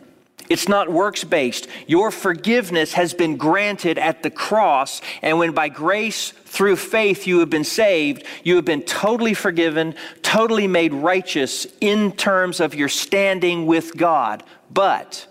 It's 0.48 0.68
not 0.68 0.90
works 0.90 1.22
based. 1.22 1.68
Your 1.87 2.11
forgiveness 2.11 2.94
has 2.94 3.14
been 3.14 3.37
granted 3.37 3.98
at 3.98 4.24
the 4.24 4.31
cross, 4.31 5.00
and 5.22 5.38
when 5.38 5.53
by 5.53 5.68
grace 5.68 6.33
through 6.33 6.74
faith 6.74 7.24
you 7.24 7.38
have 7.38 7.50
been 7.50 7.62
saved, 7.62 8.24
you 8.42 8.57
have 8.57 8.64
been 8.64 8.83
totally 8.83 9.33
forgiven, 9.33 9.94
totally 10.22 10.66
made 10.66 10.92
righteous 10.92 11.68
in 11.81 12.11
terms 12.11 12.59
of 12.59 12.74
your 12.74 12.88
standing 12.88 13.66
with 13.66 13.96
God. 13.96 14.42
But 14.72 15.29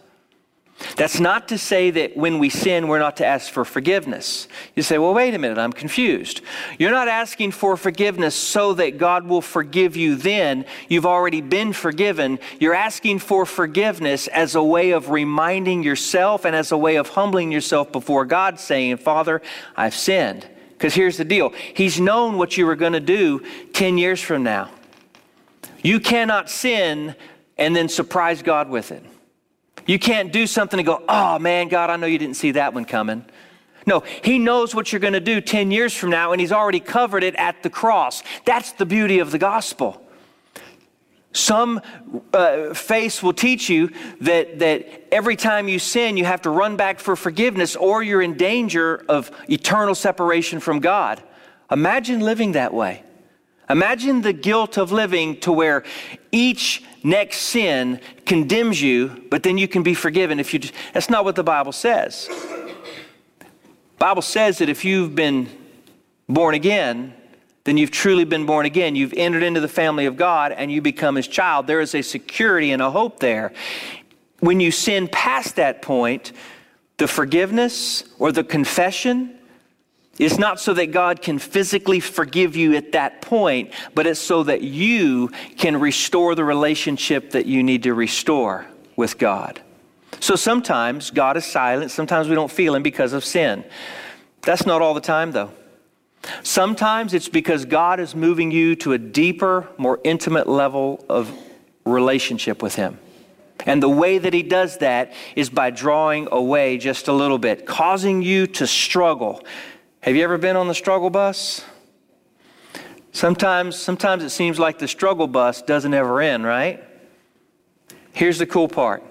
that's 0.95 1.19
not 1.19 1.49
to 1.49 1.57
say 1.57 1.91
that 1.91 2.15
when 2.15 2.39
we 2.39 2.49
sin, 2.49 2.87
we're 2.87 2.99
not 2.99 3.17
to 3.17 3.25
ask 3.25 3.51
for 3.51 3.65
forgiveness. 3.65 4.47
You 4.75 4.83
say, 4.83 4.97
well, 4.97 5.13
wait 5.13 5.33
a 5.33 5.37
minute, 5.37 5.57
I'm 5.57 5.73
confused. 5.73 6.41
You're 6.77 6.91
not 6.91 7.07
asking 7.07 7.51
for 7.51 7.75
forgiveness 7.75 8.35
so 8.35 8.73
that 8.75 8.97
God 8.97 9.27
will 9.27 9.41
forgive 9.41 9.97
you 9.97 10.15
then. 10.15 10.65
You've 10.87 11.05
already 11.05 11.41
been 11.41 11.73
forgiven. 11.73 12.39
You're 12.59 12.73
asking 12.73 13.19
for 13.19 13.45
forgiveness 13.45 14.27
as 14.27 14.55
a 14.55 14.63
way 14.63 14.91
of 14.91 15.09
reminding 15.09 15.83
yourself 15.83 16.45
and 16.45 16.55
as 16.55 16.71
a 16.71 16.77
way 16.77 16.95
of 16.95 17.09
humbling 17.09 17.51
yourself 17.51 17.91
before 17.91 18.25
God, 18.25 18.59
saying, 18.59 18.97
Father, 18.97 19.41
I've 19.75 19.95
sinned. 19.95 20.47
Because 20.71 20.93
here's 20.93 21.17
the 21.17 21.25
deal 21.25 21.49
He's 21.73 21.99
known 21.99 22.37
what 22.37 22.57
you 22.57 22.65
were 22.65 22.77
going 22.77 22.93
to 22.93 23.01
do 23.01 23.41
10 23.73 23.97
years 23.97 24.21
from 24.21 24.43
now. 24.43 24.69
You 25.83 25.99
cannot 25.99 26.49
sin 26.49 27.15
and 27.57 27.75
then 27.75 27.89
surprise 27.89 28.41
God 28.41 28.69
with 28.69 28.91
it. 28.91 29.03
You 29.89 29.97
can't 29.97 30.31
do 30.31 30.45
something 30.45 30.79
and 30.79 30.85
go, 30.85 31.03
oh 31.09 31.39
man, 31.39 31.67
God, 31.67 31.89
I 31.89 31.95
know 31.95 32.05
you 32.05 32.19
didn't 32.19 32.35
see 32.35 32.51
that 32.51 32.75
one 32.75 32.85
coming. 32.85 33.25
No, 33.87 34.01
He 34.23 34.37
knows 34.37 34.75
what 34.75 34.93
you're 34.93 34.99
going 34.99 35.13
to 35.13 35.19
do 35.19 35.41
10 35.41 35.71
years 35.71 35.95
from 35.95 36.11
now, 36.11 36.31
and 36.31 36.39
He's 36.39 36.51
already 36.51 36.79
covered 36.79 37.23
it 37.23 37.33
at 37.37 37.63
the 37.63 37.71
cross. 37.71 38.21
That's 38.45 38.71
the 38.73 38.85
beauty 38.85 39.17
of 39.17 39.31
the 39.31 39.39
gospel. 39.39 39.99
Some 41.31 41.81
uh, 42.31 42.75
faiths 42.75 43.23
will 43.23 43.33
teach 43.33 43.67
you 43.67 43.89
that, 44.21 44.59
that 44.59 45.07
every 45.11 45.35
time 45.35 45.67
you 45.67 45.79
sin, 45.79 46.17
you 46.17 46.25
have 46.25 46.43
to 46.43 46.51
run 46.51 46.77
back 46.77 46.99
for 46.99 47.15
forgiveness 47.15 47.75
or 47.75 48.03
you're 48.03 48.21
in 48.21 48.37
danger 48.37 49.03
of 49.09 49.31
eternal 49.49 49.95
separation 49.95 50.59
from 50.59 50.81
God. 50.81 51.23
Imagine 51.71 52.19
living 52.19 52.51
that 52.51 52.75
way. 52.75 53.01
Imagine 53.69 54.21
the 54.21 54.33
guilt 54.33 54.77
of 54.77 54.91
living 54.91 55.39
to 55.41 55.51
where 55.51 55.83
each 56.31 56.83
next 57.03 57.37
sin 57.37 58.01
condemns 58.25 58.81
you, 58.81 59.25
but 59.29 59.43
then 59.43 59.57
you 59.57 59.67
can 59.67 59.83
be 59.83 59.93
forgiven 59.93 60.39
if 60.39 60.53
you. 60.53 60.59
That's 60.93 61.09
not 61.09 61.23
what 61.23 61.35
the 61.35 61.43
Bible 61.43 61.71
says. 61.71 62.27
Bible 63.99 64.21
says 64.21 64.59
that 64.59 64.69
if 64.69 64.85
you've 64.85 65.13
been 65.13 65.49
born 66.27 66.55
again, 66.55 67.13
then 67.65 67.77
you've 67.77 67.91
truly 67.91 68.23
been 68.23 68.45
born 68.45 68.65
again. 68.65 68.95
You've 68.95 69.13
entered 69.13 69.43
into 69.43 69.59
the 69.59 69.67
family 69.67 70.05
of 70.05 70.17
God 70.17 70.51
and 70.51 70.71
you 70.71 70.81
become 70.81 71.15
his 71.15 71.27
child. 71.27 71.67
There 71.67 71.81
is 71.81 71.93
a 71.93 72.01
security 72.01 72.71
and 72.71 72.81
a 72.81 72.89
hope 72.89 73.19
there. 73.19 73.53
When 74.39 74.59
you 74.59 74.71
sin 74.71 75.07
past 75.09 75.57
that 75.57 75.81
point, 75.81 76.31
the 76.97 77.07
forgiveness 77.07 78.03
or 78.17 78.31
the 78.31 78.43
confession 78.43 79.38
it's 80.19 80.37
not 80.37 80.59
so 80.59 80.73
that 80.73 80.91
God 80.91 81.21
can 81.21 81.39
physically 81.39 82.01
forgive 82.01 82.55
you 82.55 82.75
at 82.75 82.91
that 82.91 83.21
point, 83.21 83.71
but 83.95 84.05
it's 84.05 84.19
so 84.19 84.43
that 84.43 84.61
you 84.61 85.29
can 85.57 85.79
restore 85.79 86.35
the 86.35 86.43
relationship 86.43 87.31
that 87.31 87.45
you 87.45 87.63
need 87.63 87.83
to 87.83 87.93
restore 87.93 88.65
with 88.97 89.17
God. 89.17 89.61
So 90.19 90.35
sometimes 90.35 91.09
God 91.11 91.37
is 91.37 91.45
silent, 91.45 91.91
sometimes 91.91 92.27
we 92.27 92.35
don't 92.35 92.51
feel 92.51 92.75
Him 92.75 92.83
because 92.83 93.13
of 93.13 93.23
sin. 93.23 93.63
That's 94.41 94.65
not 94.65 94.81
all 94.81 94.93
the 94.93 95.01
time, 95.01 95.31
though. 95.31 95.51
Sometimes 96.43 97.13
it's 97.13 97.29
because 97.29 97.63
God 97.63 98.01
is 98.01 98.13
moving 98.13 98.51
you 98.51 98.75
to 98.77 98.91
a 98.91 98.97
deeper, 98.97 99.69
more 99.77 99.99
intimate 100.03 100.49
level 100.49 101.05
of 101.07 101.31
relationship 101.85 102.61
with 102.61 102.75
Him. 102.75 102.99
And 103.65 103.81
the 103.81 103.89
way 103.89 104.17
that 104.17 104.33
He 104.33 104.43
does 104.43 104.79
that 104.79 105.13
is 105.37 105.49
by 105.49 105.69
drawing 105.69 106.27
away 106.31 106.77
just 106.77 107.07
a 107.07 107.13
little 107.13 107.37
bit, 107.37 107.65
causing 107.65 108.21
you 108.21 108.47
to 108.47 108.67
struggle 108.67 109.43
have 110.01 110.15
you 110.15 110.23
ever 110.23 110.37
been 110.37 110.55
on 110.55 110.67
the 110.67 110.73
struggle 110.73 111.09
bus? 111.09 111.63
Sometimes, 113.11 113.75
sometimes 113.75 114.23
it 114.23 114.29
seems 114.29 114.59
like 114.59 114.79
the 114.79 114.87
struggle 114.87 115.27
bus 115.27 115.61
doesn't 115.61 115.93
ever 115.93 116.21
end, 116.21 116.45
right? 116.45 116.83
Here's 118.13 118.37
the 118.37 118.45
cool 118.45 118.67
part. 118.67 119.03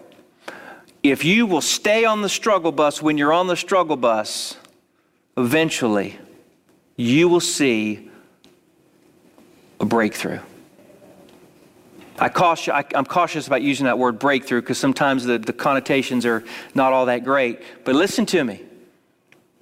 If 1.02 1.24
you 1.24 1.46
will 1.46 1.60
stay 1.60 2.04
on 2.04 2.22
the 2.22 2.28
struggle 2.28 2.72
bus 2.72 3.02
when 3.02 3.18
you're 3.18 3.32
on 3.32 3.46
the 3.46 3.56
struggle 3.56 3.96
bus, 3.96 4.56
eventually 5.36 6.18
you 6.96 7.28
will 7.28 7.40
see 7.40 8.10
a 9.80 9.84
breakthrough. 9.84 10.40
I 12.18 12.28
caution, 12.28 12.74
I, 12.74 12.84
am 12.94 13.04
cautious 13.04 13.46
about 13.46 13.62
using 13.62 13.84
that 13.84 13.98
word 13.98 14.18
breakthrough 14.18 14.60
because 14.60 14.78
sometimes 14.78 15.24
the, 15.24 15.38
the 15.38 15.52
connotations 15.52 16.26
are 16.26 16.42
not 16.74 16.92
all 16.92 17.06
that 17.06 17.24
great. 17.24 17.62
But 17.84 17.94
listen 17.94 18.26
to 18.26 18.42
me. 18.42 18.62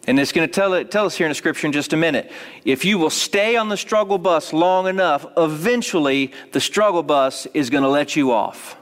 And 0.07 0.21
it's 0.21 0.31
going 0.33 0.47
to 0.47 0.53
tell, 0.53 0.75
it, 0.75 0.91
tell 0.91 1.07
us 1.07 1.17
here 1.17 1.27
in 1.27 1.31
the 1.31 1.35
scripture 1.35 1.67
in 1.67 1.73
just 1.73 1.93
a 1.93 1.97
minute. 1.97 2.31
If 2.65 2.85
you 2.85 2.99
will 2.99 3.11
stay 3.11 3.57
on 3.57 3.69
the 3.69 3.77
struggle 3.77 4.19
bus 4.19 4.53
long 4.53 4.87
enough, 4.87 5.27
eventually 5.37 6.33
the 6.53 6.61
struggle 6.61 7.03
bus 7.03 7.47
is 7.55 7.71
going 7.71 7.83
to 7.83 7.89
let 7.89 8.15
you 8.15 8.31
off. 8.31 8.77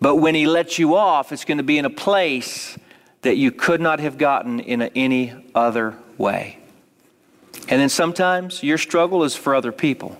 But 0.00 0.16
when 0.16 0.34
he 0.34 0.46
lets 0.46 0.78
you 0.78 0.96
off, 0.96 1.30
it's 1.30 1.44
going 1.44 1.58
to 1.58 1.64
be 1.64 1.78
in 1.78 1.84
a 1.84 1.90
place 1.90 2.76
that 3.20 3.36
you 3.36 3.52
could 3.52 3.80
not 3.80 4.00
have 4.00 4.18
gotten 4.18 4.60
in 4.60 4.82
a, 4.82 4.90
any 4.96 5.32
other 5.54 5.96
way. 6.18 6.58
And 7.68 7.80
then 7.80 7.88
sometimes 7.88 8.62
your 8.62 8.78
struggle 8.78 9.24
is 9.24 9.36
for 9.36 9.54
other 9.54 9.72
people. 9.72 10.18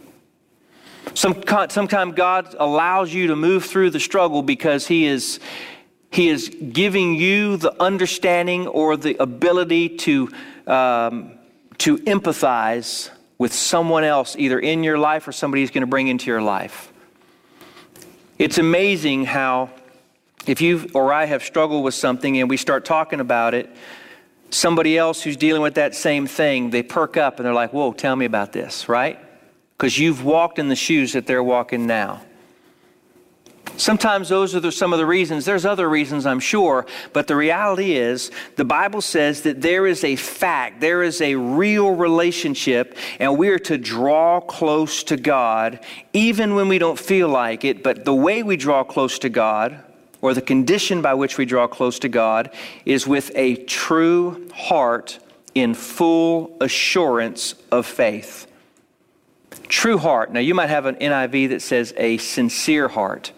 Some, 1.15 1.43
sometimes 1.69 2.15
God 2.15 2.55
allows 2.59 3.13
you 3.13 3.27
to 3.29 3.37
move 3.37 3.65
through 3.65 3.91
the 3.91 3.99
struggle 3.99 4.43
because 4.43 4.87
He 4.87 5.07
is 5.07 5.41
he 6.13 6.29
is 6.29 6.51
giving 6.51 7.15
you 7.15 7.57
the 7.57 7.75
understanding 7.83 8.69
or 8.69 8.99
the 8.99 9.17
ability 9.21 9.97
to, 9.97 10.29
um, 10.67 11.33
to 11.79 11.97
empathize 11.99 13.11
with 13.39 13.53
someone 13.53 14.05
else, 14.05 14.37
either 14.39 14.61
in 14.61 14.85
your 14.85 14.99
life 14.99 15.27
or 15.27 15.33
somebody 15.33 15.63
he's 15.63 15.71
going 15.71 15.81
to 15.81 15.87
bring 15.87 16.09
into 16.09 16.27
your 16.27 16.43
life. 16.43 16.93
It's 18.39 18.59
amazing 18.59 19.25
how, 19.25 19.71
if 20.47 20.61
you 20.61 20.91
or 20.95 21.15
I 21.15 21.25
have 21.25 21.43
struggled 21.43 21.83
with 21.83 21.95
something 21.95 22.39
and 22.39 22.51
we 22.51 22.59
start 22.59 22.85
talking 22.85 23.21
about 23.21 23.55
it, 23.55 23.71
somebody 24.51 24.99
else 24.99 25.23
who's 25.23 25.39
dealing 25.39 25.63
with 25.63 25.77
that 25.77 25.95
same 25.95 26.27
thing, 26.27 26.71
they 26.71 26.83
perk 26.83 27.17
up 27.17 27.39
and 27.39 27.47
they're 27.47 27.55
like, 27.55 27.73
Whoa, 27.73 27.93
tell 27.95 28.15
me 28.17 28.27
about 28.27 28.53
this, 28.53 28.87
right? 28.87 29.19
Because 29.79 29.99
you've 29.99 30.25
walked 30.25 30.59
in 30.59 30.69
the 30.69 30.77
shoes 30.77 31.15
that 31.15 31.27
they're 31.27 31.43
walking 31.43 31.87
now. 31.87 32.21
Sometimes 33.77 34.29
those 34.29 34.55
are 34.55 34.61
the, 34.61 34.71
some 34.71 34.93
of 34.93 34.99
the 34.99 35.07
reasons. 35.07 35.45
There's 35.45 35.65
other 35.65 35.89
reasons, 35.89 36.27
I'm 36.27 36.41
sure, 36.41 36.87
but 37.13 37.27
the 37.27 37.37
reality 37.37 37.97
is 37.97 38.31
the 38.57 38.65
Bible 38.65 39.01
says 39.01 39.43
that 39.43 39.63
there 39.63 39.87
is 39.87 40.05
a 40.05 40.17
fact, 40.17 40.81
there 40.81 41.03
is 41.03 41.21
a 41.21 41.35
real 41.35 41.95
relationship, 41.95 42.97
and 43.19 43.39
we 43.39 43.49
are 43.49 43.59
to 43.61 43.79
draw 43.79 44.41
close 44.41 45.03
to 45.05 45.17
God 45.17 45.81
even 46.13 46.55
when 46.55 46.69
we 46.69 46.79
don't 46.79 46.99
feel 46.99 47.29
like 47.29 47.65
it. 47.65 47.83
But 47.83 48.05
the 48.05 48.15
way 48.15 48.43
we 48.43 48.57
draw 48.57 48.85
close 48.85 49.19
to 49.21 49.29
God, 49.29 49.83
or 50.21 50.35
the 50.35 50.43
condition 50.43 51.03
by 51.03 51.15
which 51.15 51.39
we 51.39 51.45
draw 51.45 51.67
close 51.67 51.99
to 52.01 52.09
God, 52.09 52.51
is 52.85 53.07
with 53.07 53.33
a 53.35 53.57
true 53.65 54.49
heart 54.53 55.19
in 55.55 55.75
full 55.75 56.57
assurance 56.61 57.55
of 57.71 57.87
faith. 57.87 58.47
True 59.69 59.99
heart. 59.99 60.33
Now, 60.33 60.41
you 60.41 60.55
might 60.55 60.69
have 60.69 60.87
an 60.87 60.97
NIV 60.97 61.51
that 61.51 61.63
says 61.63 61.95
a 61.97 62.19
sincere 62.19 62.89
heart. 62.89 63.33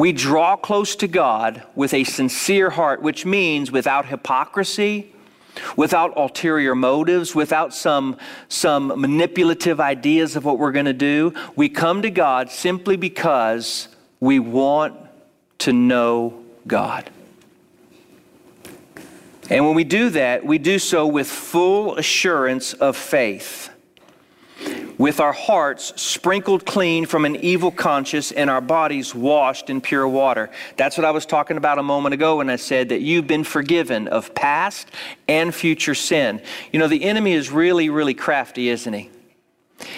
We 0.00 0.12
draw 0.12 0.56
close 0.56 0.96
to 0.96 1.06
God 1.06 1.62
with 1.74 1.92
a 1.92 2.04
sincere 2.04 2.70
heart, 2.70 3.02
which 3.02 3.26
means 3.26 3.70
without 3.70 4.06
hypocrisy, 4.06 5.12
without 5.76 6.16
ulterior 6.16 6.74
motives, 6.74 7.34
without 7.34 7.74
some, 7.74 8.16
some 8.48 8.98
manipulative 8.98 9.78
ideas 9.78 10.36
of 10.36 10.46
what 10.46 10.58
we're 10.58 10.72
going 10.72 10.86
to 10.86 10.94
do. 10.94 11.34
We 11.54 11.68
come 11.68 12.00
to 12.00 12.08
God 12.08 12.50
simply 12.50 12.96
because 12.96 13.88
we 14.20 14.38
want 14.38 14.96
to 15.58 15.74
know 15.74 16.46
God. 16.66 17.10
And 19.50 19.66
when 19.66 19.74
we 19.74 19.84
do 19.84 20.08
that, 20.08 20.46
we 20.46 20.56
do 20.56 20.78
so 20.78 21.06
with 21.06 21.26
full 21.26 21.98
assurance 21.98 22.72
of 22.72 22.96
faith 22.96 23.69
with 24.98 25.18
our 25.18 25.32
hearts 25.32 25.98
sprinkled 26.00 26.66
clean 26.66 27.06
from 27.06 27.24
an 27.24 27.36
evil 27.36 27.70
conscience 27.70 28.32
and 28.32 28.50
our 28.50 28.60
bodies 28.60 29.14
washed 29.14 29.70
in 29.70 29.80
pure 29.80 30.06
water. 30.06 30.50
That's 30.76 30.98
what 30.98 31.06
I 31.06 31.10
was 31.10 31.24
talking 31.24 31.56
about 31.56 31.78
a 31.78 31.82
moment 31.82 32.12
ago 32.12 32.36
when 32.36 32.50
I 32.50 32.56
said 32.56 32.90
that 32.90 33.00
you've 33.00 33.26
been 33.26 33.44
forgiven 33.44 34.08
of 34.08 34.34
past 34.34 34.88
and 35.26 35.54
future 35.54 35.94
sin. 35.94 36.42
You 36.72 36.78
know, 36.78 36.88
the 36.88 37.04
enemy 37.04 37.32
is 37.32 37.50
really, 37.50 37.88
really 37.88 38.14
crafty, 38.14 38.68
isn't 38.68 38.92
he? 38.92 39.10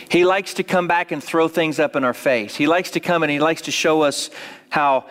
He 0.08 0.24
likes 0.24 0.54
to 0.54 0.62
come 0.62 0.86
back 0.86 1.10
and 1.10 1.22
throw 1.22 1.48
things 1.48 1.80
up 1.80 1.96
in 1.96 2.04
our 2.04 2.14
face. 2.14 2.54
He 2.54 2.68
likes 2.68 2.92
to 2.92 3.00
come 3.00 3.24
and 3.24 3.32
he 3.32 3.40
likes 3.40 3.62
to 3.62 3.72
show 3.72 4.02
us 4.02 4.30
how 4.70 5.06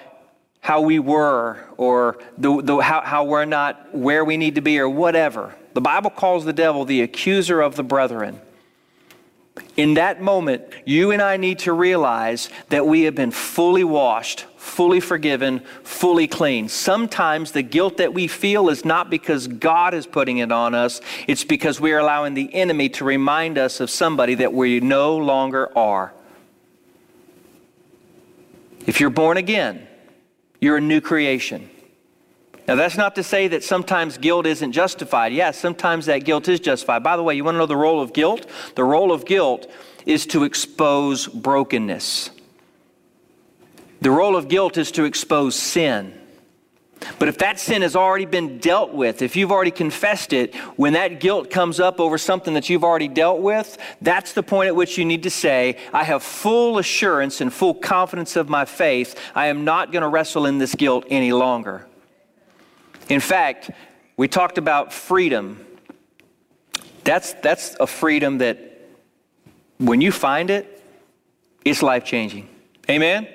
how 0.62 0.82
we 0.82 1.00
were 1.00 1.58
or 1.78 2.20
the, 2.38 2.62
the, 2.62 2.78
how, 2.78 3.02
how 3.02 3.24
we're 3.24 3.46
not 3.46 3.94
where 3.96 4.24
we 4.24 4.38
need 4.38 4.56
to 4.56 4.62
be 4.62 4.80
or 4.80 4.88
whatever. 4.88 5.56
The 5.74 5.82
Bible 5.82 6.12
calls 6.12 6.46
the 6.46 6.54
devil 6.54 6.86
the 6.86 7.02
accuser 7.02 7.62
of 7.62 7.76
the 7.76 7.84
brethren. 7.84 8.40
In 9.76 9.96
that 9.96 10.22
moment, 10.22 10.64
you 10.86 11.12
and 11.12 11.22
I 11.22 11.38
need 11.38 11.60
to 11.60 11.74
realize 11.74 12.50
that 12.70 12.86
we 12.86 13.04
have 13.04 13.16
been 13.16 13.32
fully 13.32 13.84
washed, 13.84 14.46
fully 14.56 15.00
forgiven, 15.00 15.62
fully 15.84 16.28
clean. 16.28 16.70
Sometimes 16.70 17.52
the 17.52 17.64
guilt 17.64 17.98
that 17.98 18.14
we 18.14 18.28
feel 18.28 18.70
is 18.70 18.86
not 18.86 19.10
because 19.10 19.48
God 19.48 19.94
is 19.94 20.06
putting 20.06 20.38
it 20.38 20.52
on 20.52 20.76
us, 20.76 21.02
it's 21.28 21.44
because 21.44 21.82
we 21.82 21.92
are 21.94 22.00
allowing 22.00 22.34
the 22.34 22.54
enemy 22.54 22.90
to 22.90 23.04
remind 23.04 23.58
us 23.58 23.80
of 23.80 23.90
somebody 23.90 24.36
that 24.36 24.54
we 24.54 24.80
no 24.80 25.18
longer 25.18 25.76
are. 25.78 26.14
If 28.86 29.00
you're 29.00 29.10
born 29.10 29.38
again, 29.38 29.88
you're 30.60 30.78
a 30.78 30.82
new 30.82 31.02
creation. 31.02 31.71
Now, 32.68 32.76
that's 32.76 32.98
not 32.98 33.16
to 33.16 33.24
say 33.24 33.48
that 33.50 33.64
sometimes 33.64 34.18
guilt 34.18 34.46
isn't 34.46 34.72
justified. 34.72 35.34
Yes, 35.34 35.58
sometimes 35.58 36.06
that 36.06 36.20
guilt 36.20 36.48
is 36.48 36.60
justified. 36.60 37.04
By 37.04 37.18
the 37.18 37.24
way, 37.24 37.36
you 37.36 37.44
want 37.44 37.56
to 37.56 37.60
know 37.60 37.66
the 37.66 37.76
role 37.76 38.02
of 38.02 38.14
guilt? 38.14 38.46
The 38.76 38.84
role 38.84 39.12
of 39.12 39.26
guilt 39.26 39.70
is 40.06 40.26
to 40.28 40.44
expose 40.44 41.28
brokenness. 41.28 42.30
The 44.02 44.12
role 44.12 44.36
of 44.36 44.48
guilt 44.48 44.78
is 44.78 44.92
to 44.94 45.04
expose 45.04 45.56
sin. 45.56 46.18
But 47.18 47.28
if 47.28 47.40
that 47.40 47.60
sin 47.60 47.82
has 47.82 47.96
already 47.96 48.26
been 48.26 48.60
dealt 48.60 48.94
with, 48.94 49.22
if 49.22 49.36
you've 49.36 49.52
already 49.52 49.72
confessed 49.72 50.34
it, 50.34 50.56
when 50.76 50.94
that 50.94 51.20
guilt 51.20 51.50
comes 51.50 51.80
up 51.80 52.00
over 52.00 52.18
something 52.18 52.54
that 52.54 52.70
you've 52.70 52.84
already 52.84 53.08
dealt 53.08 53.42
with, 53.42 53.78
that's 54.02 54.34
the 54.34 54.44
point 54.44 54.68
at 54.68 54.76
which 54.76 54.98
you 54.98 55.06
need 55.06 55.24
to 55.24 55.30
say, 55.30 55.78
I 55.94 56.04
have 56.04 56.22
full 56.22 56.78
assurance 56.78 57.42
and 57.42 57.52
full 57.52 57.74
confidence 57.74 58.36
of 58.36 58.50
my 58.50 58.66
faith. 58.66 59.20
I 59.34 59.48
am 59.48 59.66
not 59.66 59.92
going 59.92 60.04
to 60.04 60.08
wrestle 60.08 60.46
in 60.46 60.60
this 60.60 60.76
guilt 60.76 61.06
any 61.10 61.34
longer. 61.34 61.88
In 63.12 63.20
fact, 63.20 63.70
we 64.16 64.30
talked 64.30 64.58
about 64.58 64.94
freedom. 64.94 65.66
That's, 67.04 67.34
that's 67.34 67.76
a 67.78 67.86
freedom 67.86 68.38
that 68.38 68.80
when 69.80 70.00
you 70.00 70.14
find 70.14 70.50
it, 70.50 70.82
it's 71.66 71.84
life 71.84 72.06
changing. 72.06 72.48
Amen? 72.90 73.28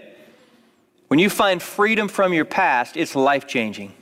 When 1.09 1.21
you 1.21 1.29
find 1.29 1.63
freedom 1.63 2.09
from 2.09 2.33
your 2.33 2.47
past, 2.47 2.97
it's 2.97 3.15
life 3.15 3.47
changing. 3.47 3.93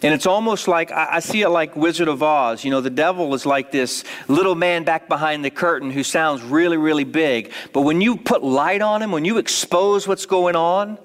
And 0.00 0.14
it's 0.14 0.26
almost 0.26 0.68
like 0.68 0.92
I, 0.92 1.18
see 1.18 1.42
it 1.42 1.48
like 1.48 1.74
Wizard 1.74 2.06
of 2.06 2.22
Oz. 2.22 2.62
You 2.62 2.70
know, 2.70 2.80
the 2.80 2.90
devil 2.90 3.34
is 3.34 3.44
like 3.44 3.72
this 3.72 4.04
little 4.28 4.54
man 4.54 4.84
back 4.84 5.08
behind 5.08 5.44
the 5.44 5.50
curtain 5.50 5.90
who 5.90 6.04
sounds 6.04 6.40
really, 6.40 6.76
really 6.76 7.04
big. 7.04 7.50
But 7.72 7.80
when 7.80 8.00
you 8.00 8.16
put 8.16 8.44
light 8.44 8.80
on 8.80 9.02
him, 9.02 9.10
when 9.10 9.24
you 9.24 9.38
expose 9.38 10.06
what's 10.06 10.26
going 10.26 10.54
on, 10.54 10.98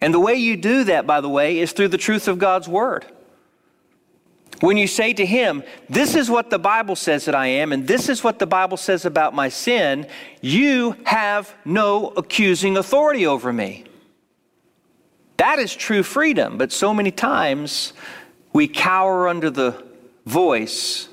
and 0.00 0.14
the 0.14 0.20
way 0.20 0.34
you 0.34 0.56
do 0.56 0.84
that, 0.84 1.06
by 1.06 1.20
the 1.20 1.28
way, 1.28 1.58
is 1.58 1.72
through 1.72 1.88
the 1.88 1.98
truth 1.98 2.28
of 2.28 2.38
God's 2.38 2.68
Word. 2.68 3.04
When 4.60 4.76
you 4.76 4.86
say 4.86 5.12
to 5.12 5.24
him, 5.24 5.62
This 5.88 6.14
is 6.14 6.28
what 6.28 6.50
the 6.50 6.58
Bible 6.58 6.96
says 6.96 7.24
that 7.26 7.34
I 7.34 7.46
am, 7.46 7.72
and 7.72 7.86
this 7.86 8.08
is 8.08 8.24
what 8.24 8.38
the 8.38 8.46
Bible 8.46 8.76
says 8.76 9.04
about 9.04 9.34
my 9.34 9.48
sin, 9.48 10.06
you 10.40 10.96
have 11.04 11.54
no 11.64 12.08
accusing 12.08 12.76
authority 12.76 13.26
over 13.26 13.52
me. 13.52 13.84
That 15.36 15.60
is 15.60 15.74
true 15.74 16.02
freedom, 16.02 16.58
but 16.58 16.72
so 16.72 16.92
many 16.92 17.12
times 17.12 17.92
we 18.52 18.66
cower 18.66 19.28
under 19.28 19.50
the 19.50 19.84
voice 20.26 21.08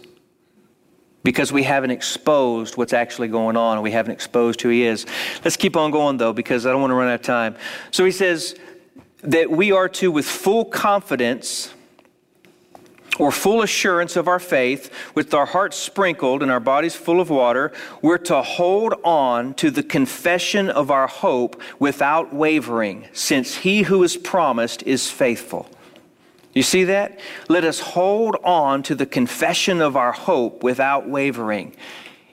because 1.23 1.51
we 1.51 1.63
haven't 1.63 1.91
exposed 1.91 2.77
what's 2.77 2.93
actually 2.93 3.27
going 3.27 3.57
on 3.57 3.77
and 3.77 3.83
we 3.83 3.91
haven't 3.91 4.13
exposed 4.13 4.61
who 4.61 4.69
he 4.69 4.83
is. 4.83 5.05
Let's 5.43 5.57
keep 5.57 5.75
on 5.75 5.91
going 5.91 6.17
though, 6.17 6.33
because 6.33 6.65
I 6.65 6.71
don't 6.71 6.81
want 6.81 6.91
to 6.91 6.95
run 6.95 7.07
out 7.07 7.15
of 7.15 7.21
time. 7.21 7.55
So 7.91 8.05
he 8.05 8.11
says, 8.11 8.55
that 9.25 9.49
we 9.51 9.71
are 9.71 9.89
to, 9.89 10.11
with 10.11 10.25
full 10.25 10.65
confidence 10.65 11.73
or 13.17 13.31
full 13.31 13.61
assurance 13.61 14.15
of 14.15 14.27
our 14.27 14.39
faith, 14.39 14.91
with 15.13 15.33
our 15.33 15.45
hearts 15.45 15.77
sprinkled 15.77 16.41
and 16.41 16.51
our 16.51 16.59
bodies 16.59 16.95
full 16.95 17.21
of 17.21 17.29
water, 17.29 17.71
we're 18.01 18.17
to 18.17 18.41
hold 18.41 18.93
on 19.03 19.53
to 19.55 19.71
the 19.71 19.83
confession 19.83 20.69
of 20.69 20.91
our 20.91 21.07
hope 21.07 21.61
without 21.79 22.33
wavering, 22.33 23.07
since 23.13 23.55
he 23.57 23.83
who 23.83 24.03
is 24.03 24.17
promised 24.17 24.83
is 24.83 25.09
faithful. 25.09 25.69
You 26.53 26.63
see 26.63 26.85
that? 26.85 27.19
Let 27.49 27.63
us 27.63 27.79
hold 27.79 28.37
on 28.43 28.83
to 28.83 28.95
the 28.95 29.05
confession 29.05 29.81
of 29.81 29.97
our 29.97 30.13
hope 30.13 30.63
without 30.63 31.07
wavering. 31.07 31.75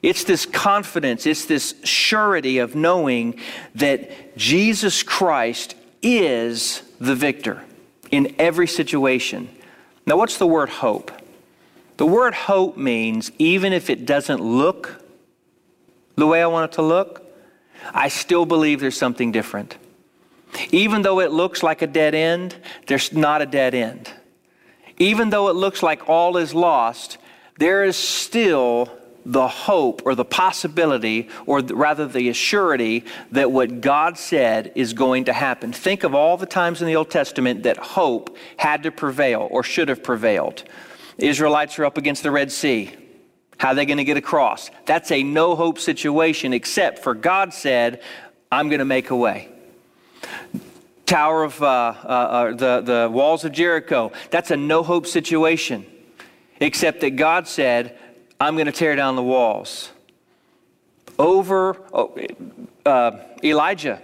It's 0.03 0.25
this 0.25 0.47
confidence, 0.47 1.27
it's 1.27 1.45
this 1.45 1.77
surety 1.85 2.59
of 2.59 2.75
knowing 2.75 3.39
that 3.77 4.37
Jesus 4.37 5.05
Christ 5.05 5.77
is 6.03 6.83
the 7.01 7.15
victor 7.15 7.63
in 8.11 8.35
every 8.39 8.67
situation. 8.67 9.49
Now, 10.05 10.17
what's 10.17 10.39
the 10.39 10.47
word 10.47 10.69
hope? 10.69 11.11
The 11.97 12.07
word 12.07 12.35
hope 12.35 12.77
means 12.77 13.31
even 13.39 13.73
if 13.73 13.89
it 13.89 14.05
doesn't 14.07 14.41
look 14.41 15.03
the 16.17 16.27
way 16.27 16.43
I 16.43 16.47
want 16.47 16.73
it 16.73 16.75
to 16.77 16.83
look, 16.83 17.25
I 17.93 18.09
still 18.09 18.47
believe 18.47 18.81
there's 18.81 18.97
something 18.97 19.33
different. 19.33 19.77
Even 20.71 21.03
though 21.03 21.21
it 21.21 21.31
looks 21.31 21.63
like 21.63 21.83
a 21.83 21.87
dead 21.87 22.15
end, 22.15 22.55
there's 22.87 23.13
not 23.13 23.41
a 23.43 23.47
dead 23.47 23.75
end. 23.75 24.11
Even 24.99 25.31
though 25.31 25.49
it 25.49 25.57
looks 25.57 25.83
like 25.83 26.09
all 26.09 26.37
is 26.37 26.55
lost, 26.55 27.19
there 27.59 27.85
is 27.85 27.97
still 27.97 28.91
the 29.25 29.49
hope 29.49 30.03
or 30.05 30.15
the 30.15 30.25
possibility, 30.25 31.29
or 31.47 31.61
rather 31.61 32.07
the 32.07 32.29
assurity, 32.29 33.05
that 33.31 33.53
what 33.53 33.81
God 33.81 34.19
said 34.19 34.73
is 34.75 34.93
going 34.93 35.25
to 35.25 35.33
happen. 35.33 35.73
Think 35.73 36.05
of 36.05 36.15
all 36.15 36.37
the 36.37 36.47
times 36.47 36.81
in 36.81 36.89
the 36.89 36.97
Old 36.97 37.11
Testament 37.11 37.63
that 37.63 37.77
hope 37.77 38.37
had 38.57 38.83
to 38.83 38.91
prevail 38.91 39.49
or 39.51 39.63
should 39.63 39.89
have 39.89 40.03
prevailed. 40.03 40.65
Israelites 41.19 41.79
are 41.79 41.85
up 41.85 41.99
against 41.99 42.23
the 42.23 42.31
Red 42.31 42.51
Sea. 42.51 42.97
How 43.59 43.69
are 43.69 43.75
they 43.75 43.87
going 43.87 43.99
to 43.99 44.05
get 44.05 44.17
across? 44.17 44.71
That's 44.87 45.13
a 45.13 45.23
no 45.23 45.55
hope 45.55 45.79
situation, 45.79 46.53
except 46.53 46.99
for 46.99 47.15
God 47.15 47.55
said, 47.55 48.03
I'm 48.51 48.69
going 48.69 48.81
to 48.81 48.85
make 48.85 49.11
a 49.11 49.17
way. 49.17 49.49
Tower 51.07 51.45
of 51.45 51.63
uh, 51.63 51.67
uh, 51.67 52.09
uh, 52.09 52.51
the, 52.55 52.81
the 52.81 53.11
walls 53.11 53.45
of 53.45 53.53
Jericho, 53.53 54.13
that's 54.31 54.51
a 54.51 54.57
no 54.57 54.83
hope 54.83 55.07
situation, 55.07 55.87
except 56.59 57.03
that 57.03 57.11
God 57.11 57.47
said, 57.47 57.97
I'm 58.43 58.57
going 58.57 58.67
to 58.67 58.73
tear 58.73 58.97
down 58.97 59.15
the 59.15 59.23
walls. 59.23 59.91
Over 61.17 61.81
oh, 61.93 62.19
uh, 62.85 63.19
Elijah, 63.45 64.03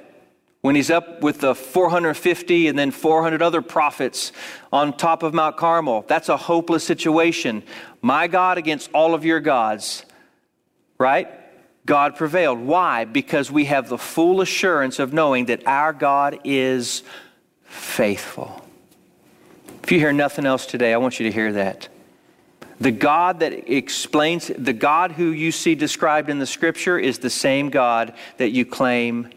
when 0.60 0.76
he's 0.76 0.92
up 0.92 1.22
with 1.22 1.40
the 1.40 1.56
450 1.56 2.68
and 2.68 2.78
then 2.78 2.92
400 2.92 3.42
other 3.42 3.62
prophets 3.62 4.30
on 4.72 4.96
top 4.96 5.24
of 5.24 5.34
Mount 5.34 5.56
Carmel, 5.56 6.04
that's 6.06 6.28
a 6.28 6.36
hopeless 6.36 6.84
situation. 6.84 7.64
My 8.00 8.28
God 8.28 8.58
against 8.58 8.92
all 8.92 9.12
of 9.12 9.24
your 9.24 9.40
gods, 9.40 10.04
right? 10.98 11.28
God 11.84 12.14
prevailed. 12.14 12.60
Why? 12.60 13.06
Because 13.06 13.50
we 13.50 13.64
have 13.64 13.88
the 13.88 13.98
full 13.98 14.40
assurance 14.40 15.00
of 15.00 15.12
knowing 15.12 15.46
that 15.46 15.66
our 15.66 15.92
God 15.92 16.38
is 16.44 17.02
faithful. 17.64 18.64
If 19.82 19.90
you 19.90 19.98
hear 19.98 20.12
nothing 20.12 20.46
else 20.46 20.64
today, 20.64 20.94
I 20.94 20.98
want 20.98 21.18
you 21.18 21.26
to 21.26 21.32
hear 21.32 21.54
that. 21.54 21.88
The 22.80 22.92
God 22.92 23.40
that 23.40 23.72
explains, 23.72 24.48
the 24.56 24.72
God 24.72 25.12
who 25.12 25.30
you 25.30 25.50
see 25.50 25.74
described 25.74 26.30
in 26.30 26.38
the 26.38 26.46
scripture 26.46 26.98
is 26.98 27.18
the 27.18 27.30
same 27.30 27.70
God 27.70 28.14
that 28.36 28.50
you 28.50 28.64
claim 28.64 29.30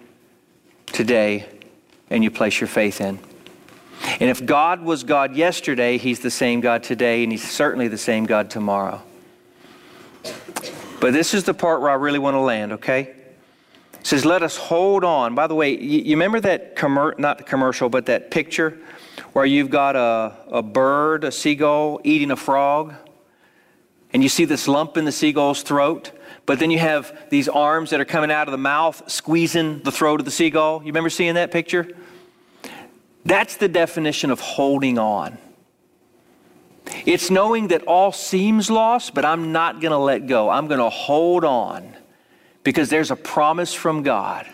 today 0.88 1.48
and 2.10 2.24
you 2.24 2.30
place 2.30 2.60
your 2.62 2.68
faith 2.68 3.02
in. 3.02 3.20
And 4.20 4.30
if 4.30 4.46
God 4.46 4.84
was 4.84 5.04
God 5.04 5.36
yesterday, 5.36 5.98
He's 5.98 6.20
the 6.20 6.32
same 6.32 6.60
God 6.60 6.84
today, 6.84 7.24
and 7.24 7.32
He's 7.32 7.50
certainly 7.50 7.88
the 7.88 7.98
same 7.98 8.26
God 8.26 8.50
tomorrow. 8.50 9.02
But 11.00 11.14
this 11.14 11.34
is 11.34 11.44
the 11.44 11.54
part 11.54 11.82
where 11.82 11.90
I 11.90 11.96
really 11.96 12.20
want 12.20 12.36
to 12.36 12.40
land, 12.40 12.74
okay? 12.74 13.16
It 13.94 14.08
says, 14.08 14.26
let 14.26 14.44
us 14.44 14.58
hold 14.58 15.04
on. 15.04 15.34
By 15.34 15.48
the 15.48 15.56
way, 15.56 15.78
you, 15.78 16.12
remember 16.12 16.40
that, 16.42 16.76
commer- 16.76 17.18
not 17.18 17.38
the 17.38 17.44
commercial, 17.44 17.90
but 17.90 18.08
that 18.08 18.30
picture 18.30 18.78
where 19.34 19.46
you've 19.46 19.70
got 19.70 19.96
a, 19.96 20.36
a 20.50 20.62
bird, 20.62 21.24
a 21.24 21.32
seagull, 21.32 22.02
eating 22.04 22.32
a 22.32 22.36
frog? 22.36 22.94
And 24.14 24.24
you 24.24 24.30
see 24.30 24.46
this 24.46 24.68
lump 24.68 24.98
in 24.98 25.06
the 25.06 25.12
seagull's 25.12 25.62
throat, 25.62 26.12
but 26.46 26.60
then 26.60 26.72
you 26.72 26.80
have 26.80 27.30
these 27.30 27.48
arms 27.48 27.92
that 27.92 28.00
are 28.00 28.06
coming 28.06 28.32
out 28.32 28.48
of 28.48 28.52
the 28.52 28.58
mouth 28.58 29.10
squeezing 29.10 29.82
the 29.84 29.92
throat 29.92 30.20
of 30.20 30.26
the 30.26 30.32
seagull. 30.32 30.80
You 30.82 30.88
remember 30.88 31.10
seeing 31.10 31.36
that 31.36 31.52
picture? 31.52 31.88
That's 33.24 33.58
the 33.58 33.68
definition 33.68 34.32
of 34.32 34.40
holding 34.40 34.98
on. 34.98 35.38
It's 37.06 37.30
knowing 37.30 37.70
that 37.70 37.84
all 37.84 38.12
seems 38.12 38.70
lost, 38.70 39.14
but 39.14 39.24
I'm 39.24 39.52
not 39.52 39.80
going 39.80 39.92
to 39.92 39.98
let 39.98 40.28
go. 40.28 40.50
I'm 40.50 40.68
going 40.68 40.80
to 40.80 40.90
hold 40.90 41.46
on 41.46 41.96
because 42.64 42.90
there's 42.90 43.12
a 43.12 43.16
promise 43.16 43.74
from 43.74 44.04
God 44.04 44.48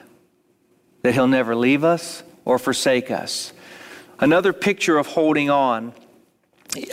that 1.01 1.13
He'll 1.13 1.27
never 1.27 1.55
leave 1.55 1.83
us 1.83 2.23
or 2.45 2.59
forsake 2.59 3.11
us. 3.11 3.53
Another 4.19 4.51
picture 4.53 4.97
of 4.97 5.07
holding 5.07 5.49
on 5.49 5.93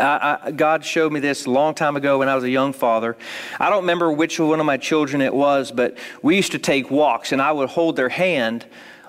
I, 0.00 0.38
I, 0.42 0.50
God 0.52 0.84
showed 0.84 1.12
me 1.12 1.20
this 1.20 1.46
a 1.46 1.50
long 1.50 1.74
time 1.74 1.96
ago 1.96 2.18
when 2.18 2.28
I 2.28 2.34
was 2.34 2.44
a 2.44 2.50
young 2.50 2.72
father. 2.72 3.16
I 3.58 3.70
don't 3.70 3.82
remember 3.82 4.12
which 4.12 4.38
one 4.38 4.60
of 4.60 4.66
my 4.66 4.76
children 4.76 5.20
it 5.20 5.34
was, 5.34 5.72
but 5.72 5.98
we 6.22 6.36
used 6.36 6.52
to 6.52 6.58
take 6.58 6.90
walks, 6.90 7.32
and 7.32 7.42
I 7.42 7.52
would 7.52 7.68
hold 7.68 7.96
their 7.96 8.08
hand, 8.08 8.66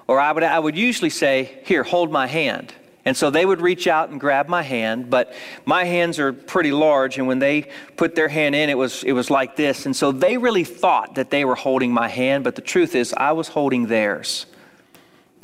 or 0.08 0.20
I 0.20 0.32
would, 0.32 0.44
I 0.44 0.58
would 0.60 0.76
usually 0.76 1.10
say, 1.10 1.60
Here, 1.66 1.84
hold 1.84 2.12
my 2.12 2.28
hand. 2.28 2.74
And 3.08 3.16
so 3.16 3.30
they 3.30 3.46
would 3.46 3.62
reach 3.62 3.86
out 3.86 4.10
and 4.10 4.20
grab 4.20 4.48
my 4.48 4.64
hand, 4.64 5.12
but 5.12 5.34
my 5.64 5.84
hands 5.84 6.18
are 6.18 6.34
pretty 6.34 6.72
large, 6.72 7.20
and 7.20 7.28
when 7.28 7.38
they 7.38 7.70
put 7.98 8.16
their 8.16 8.28
hand 8.28 8.56
in, 8.56 8.68
it 8.72 8.78
was, 8.78 9.04
it 9.04 9.12
was 9.12 9.30
like 9.30 9.56
this. 9.56 9.86
And 9.86 9.96
so 9.96 10.12
they 10.12 10.38
really 10.38 10.64
thought 10.64 11.14
that 11.16 11.30
they 11.30 11.46
were 11.46 11.54
holding 11.54 11.94
my 11.94 12.08
hand, 12.08 12.44
but 12.44 12.56
the 12.56 12.64
truth 12.64 12.96
is, 12.96 13.14
I 13.14 13.34
was 13.34 13.50
holding 13.50 13.86
theirs. 13.86 14.48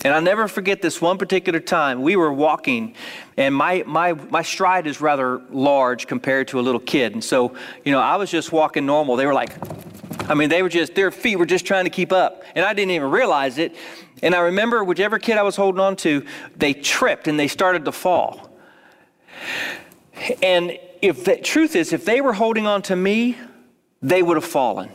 And 0.04 0.14
I'll 0.14 0.22
never 0.22 0.48
forget 0.48 0.82
this 0.82 1.00
one 1.00 1.18
particular 1.18 1.60
time. 1.60 2.02
We 2.02 2.16
were 2.16 2.34
walking, 2.34 2.96
and 3.38 3.54
my, 3.54 3.84
my, 3.86 4.14
my 4.14 4.42
stride 4.42 4.88
is 4.88 5.00
rather 5.00 5.42
large 5.52 6.08
compared 6.08 6.48
to 6.50 6.60
a 6.60 6.62
little 6.62 6.80
kid. 6.80 7.14
And 7.14 7.24
so, 7.24 7.56
you 7.86 7.92
know, 7.92 8.00
I 8.00 8.16
was 8.16 8.32
just 8.32 8.52
walking 8.52 8.86
normal. 8.88 9.16
They 9.16 9.28
were 9.28 9.34
like, 9.34 9.54
I 10.28 10.34
mean, 10.34 10.50
they 10.50 10.64
were 10.64 10.70
just, 10.70 10.96
their 10.96 11.12
feet 11.12 11.36
were 11.36 11.46
just 11.46 11.66
trying 11.66 11.84
to 11.84 11.92
keep 11.92 12.12
up. 12.12 12.44
And 12.56 12.66
I 12.66 12.74
didn't 12.74 12.92
even 12.92 13.12
realize 13.12 13.60
it. 13.60 13.76
And 14.24 14.34
I 14.34 14.40
remember 14.40 14.84
whichever 14.84 15.20
kid 15.20 15.38
I 15.38 15.44
was 15.44 15.56
holding 15.56 15.82
on 15.82 15.96
to, 15.98 16.26
they 16.56 16.74
tripped 16.74 17.28
and 17.28 17.40
they 17.40 17.48
started 17.48 17.86
to 17.86 17.92
fall. 17.92 18.50
And 20.42 20.80
if 21.02 21.26
the 21.26 21.38
truth 21.38 21.76
is, 21.76 21.94
if 21.94 22.06
they 22.06 22.22
were 22.22 22.34
holding 22.34 22.66
on 22.66 22.82
to 22.84 22.96
me, 22.96 23.38
they 24.02 24.24
would 24.24 24.38
have 24.38 24.46
fallen. 24.46 24.90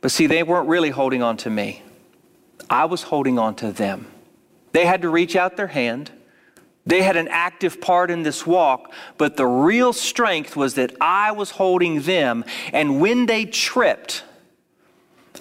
But 0.00 0.10
see, 0.10 0.26
they 0.26 0.42
weren't 0.42 0.68
really 0.68 0.90
holding 0.90 1.22
on 1.22 1.36
to 1.38 1.50
me. 1.50 1.82
I 2.68 2.84
was 2.86 3.02
holding 3.02 3.38
on 3.38 3.54
to 3.56 3.72
them. 3.72 4.06
They 4.72 4.86
had 4.86 5.02
to 5.02 5.08
reach 5.08 5.36
out 5.36 5.56
their 5.56 5.68
hand. 5.68 6.10
They 6.84 7.02
had 7.02 7.16
an 7.16 7.28
active 7.28 7.80
part 7.80 8.10
in 8.10 8.22
this 8.22 8.46
walk, 8.46 8.92
but 9.16 9.36
the 9.36 9.46
real 9.46 9.92
strength 9.92 10.56
was 10.56 10.74
that 10.74 10.94
I 11.00 11.30
was 11.32 11.50
holding 11.50 12.02
them. 12.02 12.44
And 12.72 13.00
when 13.00 13.26
they 13.26 13.44
tripped, 13.44 14.24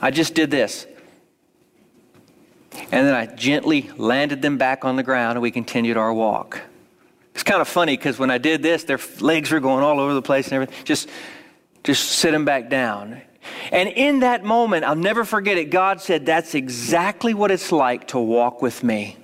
I 0.02 0.12
just 0.12 0.36
did 0.36 0.52
this. 0.52 0.86
And 2.74 3.08
then 3.08 3.16
I 3.16 3.26
gently 3.26 3.90
landed 3.98 4.42
them 4.42 4.58
back 4.58 4.86
on 4.86 4.96
the 4.96 5.04
ground 5.04 5.34
and 5.34 5.42
we 5.42 5.52
continued 5.52 5.98
our 5.98 6.14
walk. 6.14 6.62
It's 7.34 7.44
kind 7.44 7.62
of 7.62 7.68
funny 7.68 7.98
because 7.98 8.20
when 8.20 8.30
I 8.30 8.38
did 8.38 8.62
this, 8.62 8.84
their 8.84 9.00
legs 9.20 9.52
were 9.52 9.60
going 9.60 9.84
all 9.84 10.00
over 10.00 10.14
the 10.14 10.22
place 10.22 10.48
and 10.48 10.54
everything. 10.54 10.86
Just, 10.86 11.10
just 11.84 12.10
sit 12.10 12.32
them 12.32 12.46
back 12.46 12.70
down. 12.70 13.22
And 13.72 13.90
in 13.90 14.20
that 14.20 14.44
moment, 14.44 14.86
I'll 14.86 14.96
never 14.96 15.26
forget 15.26 15.58
it, 15.58 15.70
God 15.70 16.02
said, 16.02 16.26
That's 16.26 16.56
exactly 16.56 17.34
what 17.34 17.52
it's 17.52 17.72
like 17.72 18.10
to 18.10 18.20
walk 18.20 18.62
with 18.62 18.84
me. 18.84 19.18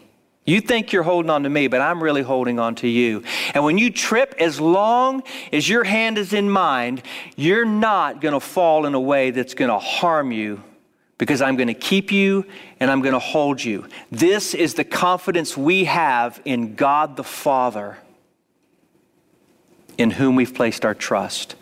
You 0.47 0.62
think 0.62 0.93
you're 0.93 1.03
holding 1.03 1.30
on 1.30 1.43
to 1.43 1.49
me, 1.49 1.67
but 1.67 1.82
I'm 1.82 2.01
really 2.01 2.21
holding 2.21 2.58
on 2.58 2.75
to 2.75 2.88
you. 2.88 3.23
And 3.53 3.65
when 3.65 3.77
you 3.77 3.89
trip, 3.89 4.34
as 4.39 4.62
long 4.62 5.23
as 5.51 5.67
your 5.67 5.84
hand 5.84 6.17
is 6.17 6.32
in 6.32 6.49
mine, 6.49 7.03
you're 7.36 7.65
not 7.65 8.21
going 8.21 8.34
to 8.34 8.39
fall 8.39 8.86
in 8.86 8.93
a 8.93 8.99
way 8.99 9.32
that's 9.32 9.53
going 9.53 9.69
to 9.69 9.77
harm 9.77 10.32
you 10.32 10.63
because 11.17 11.41
I'm 11.41 11.58
going 11.58 11.67
to 11.67 11.73
keep 11.73 12.13
you 12.13 12.45
and 12.80 12.89
I'm 12.89 13.01
going 13.01 13.13
to 13.13 13.19
hold 13.19 13.62
you. 13.62 13.89
This 14.10 14.53
is 14.53 14.75
the 14.75 14.86
confidence 14.86 15.58
we 15.58 15.84
have 15.84 16.41
in 16.45 16.75
God 16.75 17.17
the 17.17 17.25
Father, 17.25 17.97
in 19.97 20.12
whom 20.12 20.36
we've 20.36 20.53
placed 20.53 20.86
our 20.86 20.95
trust. 20.95 21.56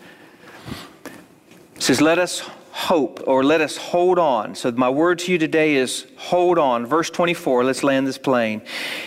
It 1.76 1.82
says, 1.82 2.00
Let 2.00 2.18
us 2.18 2.40
hope 2.76 3.22
or 3.26 3.42
let 3.42 3.60
us 3.60 3.76
hold 3.76 4.18
on. 4.18 4.54
So, 4.54 4.70
my 4.72 4.90
word 4.90 5.18
to 5.20 5.32
you 5.32 5.38
today 5.38 5.76
is 5.76 6.06
hold 6.16 6.58
on. 6.58 6.84
Verse 6.86 7.08
24, 7.08 7.64
let's 7.64 7.82
land 7.82 8.06
this 8.06 8.18
plane. 8.18 8.62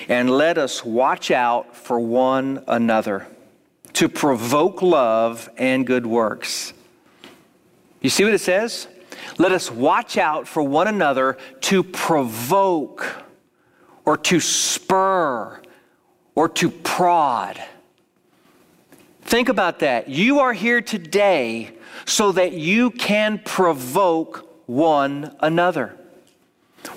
And 0.08 0.30
let 0.30 0.58
us 0.58 0.84
watch 0.84 1.32
out 1.32 1.76
for 1.76 2.00
one 2.00 2.64
another 2.68 3.28
to 3.94 4.10
provoke 4.10 4.82
love 4.82 5.50
and 5.58 5.86
good 5.86 6.06
works. 6.06 6.74
You 8.02 8.10
see 8.10 8.24
what 8.24 8.34
it 8.34 8.40
says? 8.40 8.88
Let 9.38 9.52
us 9.52 9.70
watch 9.70 10.18
out 10.18 10.48
for 10.48 10.64
one 10.64 10.88
another 10.88 11.38
to 11.62 11.84
provoke 11.84 13.24
or 14.06 14.18
to 14.18 14.40
spur 14.40 15.62
or 16.36 16.50
to 16.50 16.70
prod. 16.70 17.62
Think 19.30 19.48
about 19.48 19.78
that. 19.82 20.10
You 20.10 20.40
are 20.40 20.54
here 20.54 20.82
today 20.82 21.70
so 22.06 22.32
that 22.32 22.54
you 22.54 22.90
can 22.90 23.38
provoke 23.46 24.50
one 24.66 25.36
another. 25.40 25.99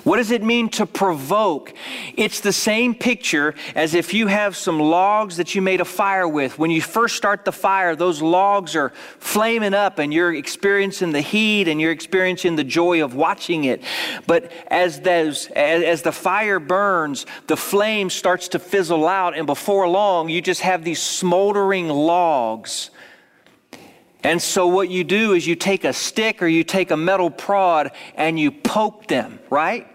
What 0.03 0.17
does 0.17 0.31
it 0.31 0.43
mean 0.43 0.69
to 0.71 0.85
provoke? 0.85 1.73
It's 2.15 2.41
the 2.41 2.51
same 2.51 2.93
picture 2.93 3.55
as 3.73 3.93
if 3.93 4.13
you 4.13 4.27
have 4.27 4.55
some 4.55 4.79
logs 4.79 5.37
that 5.37 5.55
you 5.55 5.61
made 5.61 5.79
a 5.79 5.85
fire 5.85 6.27
with. 6.27 6.59
When 6.59 6.71
you 6.71 6.81
first 6.81 7.15
start 7.15 7.45
the 7.45 7.51
fire, 7.51 7.95
those 7.95 8.21
logs 8.21 8.75
are 8.75 8.89
flaming 9.19 9.73
up 9.73 9.99
and 9.99 10.13
you're 10.13 10.33
experiencing 10.33 11.11
the 11.11 11.21
heat 11.21 11.67
and 11.67 11.79
you're 11.79 11.91
experiencing 11.91 12.55
the 12.55 12.63
joy 12.63 13.03
of 13.03 13.15
watching 13.15 13.63
it. 13.63 13.81
But 14.27 14.51
as 14.67 14.99
those 15.01 15.47
as, 15.47 15.83
as 15.83 16.01
the 16.01 16.11
fire 16.11 16.59
burns, 16.59 17.25
the 17.47 17.57
flame 17.57 18.09
starts 18.09 18.49
to 18.49 18.59
fizzle 18.59 19.07
out 19.07 19.37
and 19.37 19.45
before 19.45 19.87
long 19.87 20.29
you 20.29 20.41
just 20.41 20.61
have 20.61 20.83
these 20.83 21.01
smoldering 21.01 21.87
logs 21.87 22.89
and 24.23 24.41
so, 24.41 24.67
what 24.67 24.89
you 24.89 25.03
do 25.03 25.33
is 25.33 25.45
you 25.45 25.55
take 25.55 25.83
a 25.83 25.91
stick 25.91 26.41
or 26.41 26.47
you 26.47 26.63
take 26.63 26.91
a 26.91 26.97
metal 26.97 27.29
prod 27.29 27.91
and 28.15 28.39
you 28.39 28.51
poke 28.51 29.07
them, 29.07 29.39
right? 29.49 29.87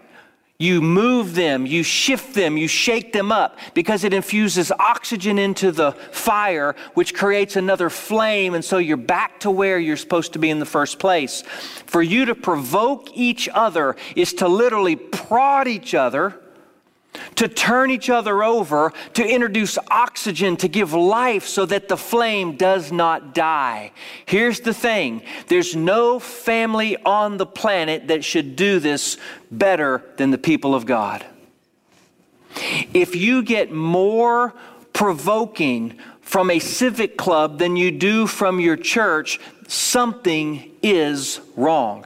You 0.61 0.81
move 0.81 1.35
them, 1.35 1.65
you 1.65 1.83
shift 1.83 2.35
them, 2.35 2.57
you 2.57 2.67
shake 2.67 3.13
them 3.13 3.31
up 3.31 3.57
because 3.73 4.03
it 4.03 4.13
infuses 4.13 4.73
oxygen 4.73 5.39
into 5.39 5.71
the 5.71 5.93
fire, 6.11 6.75
which 6.95 7.15
creates 7.15 7.55
another 7.55 7.89
flame. 7.89 8.53
And 8.53 8.63
so 8.63 8.77
you're 8.77 8.97
back 8.97 9.39
to 9.39 9.51
where 9.51 9.79
you're 9.79 9.95
supposed 9.95 10.33
to 10.33 10.39
be 10.39 10.49
in 10.49 10.59
the 10.59 10.65
first 10.65 10.99
place. 10.99 11.43
For 11.43 12.01
you 12.01 12.25
to 12.25 12.35
provoke 12.35 13.09
each 13.15 13.47
other 13.47 13.95
is 14.17 14.33
to 14.33 14.49
literally 14.49 14.97
prod 14.97 15.69
each 15.69 15.95
other 15.95 16.37
to 17.39 17.47
turn 17.47 17.89
each 17.89 18.09
other 18.09 18.43
over, 18.43 18.91
to 19.13 19.25
introduce 19.25 19.77
oxygen, 19.89 20.57
to 20.57 20.67
give 20.67 20.91
life 20.91 21.47
so 21.47 21.65
that 21.65 21.87
the 21.87 21.95
flame 21.95 22.57
does 22.57 22.91
not 22.91 23.33
die. 23.33 23.93
Here's 24.25 24.59
the 24.59 24.73
thing 24.73 25.21
there's 25.47 25.73
no 25.73 26.19
family 26.19 26.97
on 26.97 27.37
the 27.37 27.45
planet 27.45 28.09
that 28.09 28.25
should 28.25 28.57
do 28.57 28.79
this 28.79 29.15
better 29.49 30.03
than 30.17 30.31
the 30.31 30.37
people 30.37 30.75
of 30.75 30.85
God. 30.85 31.25
If 32.93 33.15
you 33.15 33.41
get 33.41 33.71
more 33.71 34.53
provoking 34.91 35.97
from 36.19 36.51
a 36.51 36.59
civic 36.59 37.17
club 37.17 37.57
than 37.57 37.77
you 37.77 37.89
do 37.89 38.27
from 38.27 38.59
your 38.59 38.75
church, 38.75 39.39
something 39.65 40.69
is 40.83 41.39
wrong. 41.55 42.05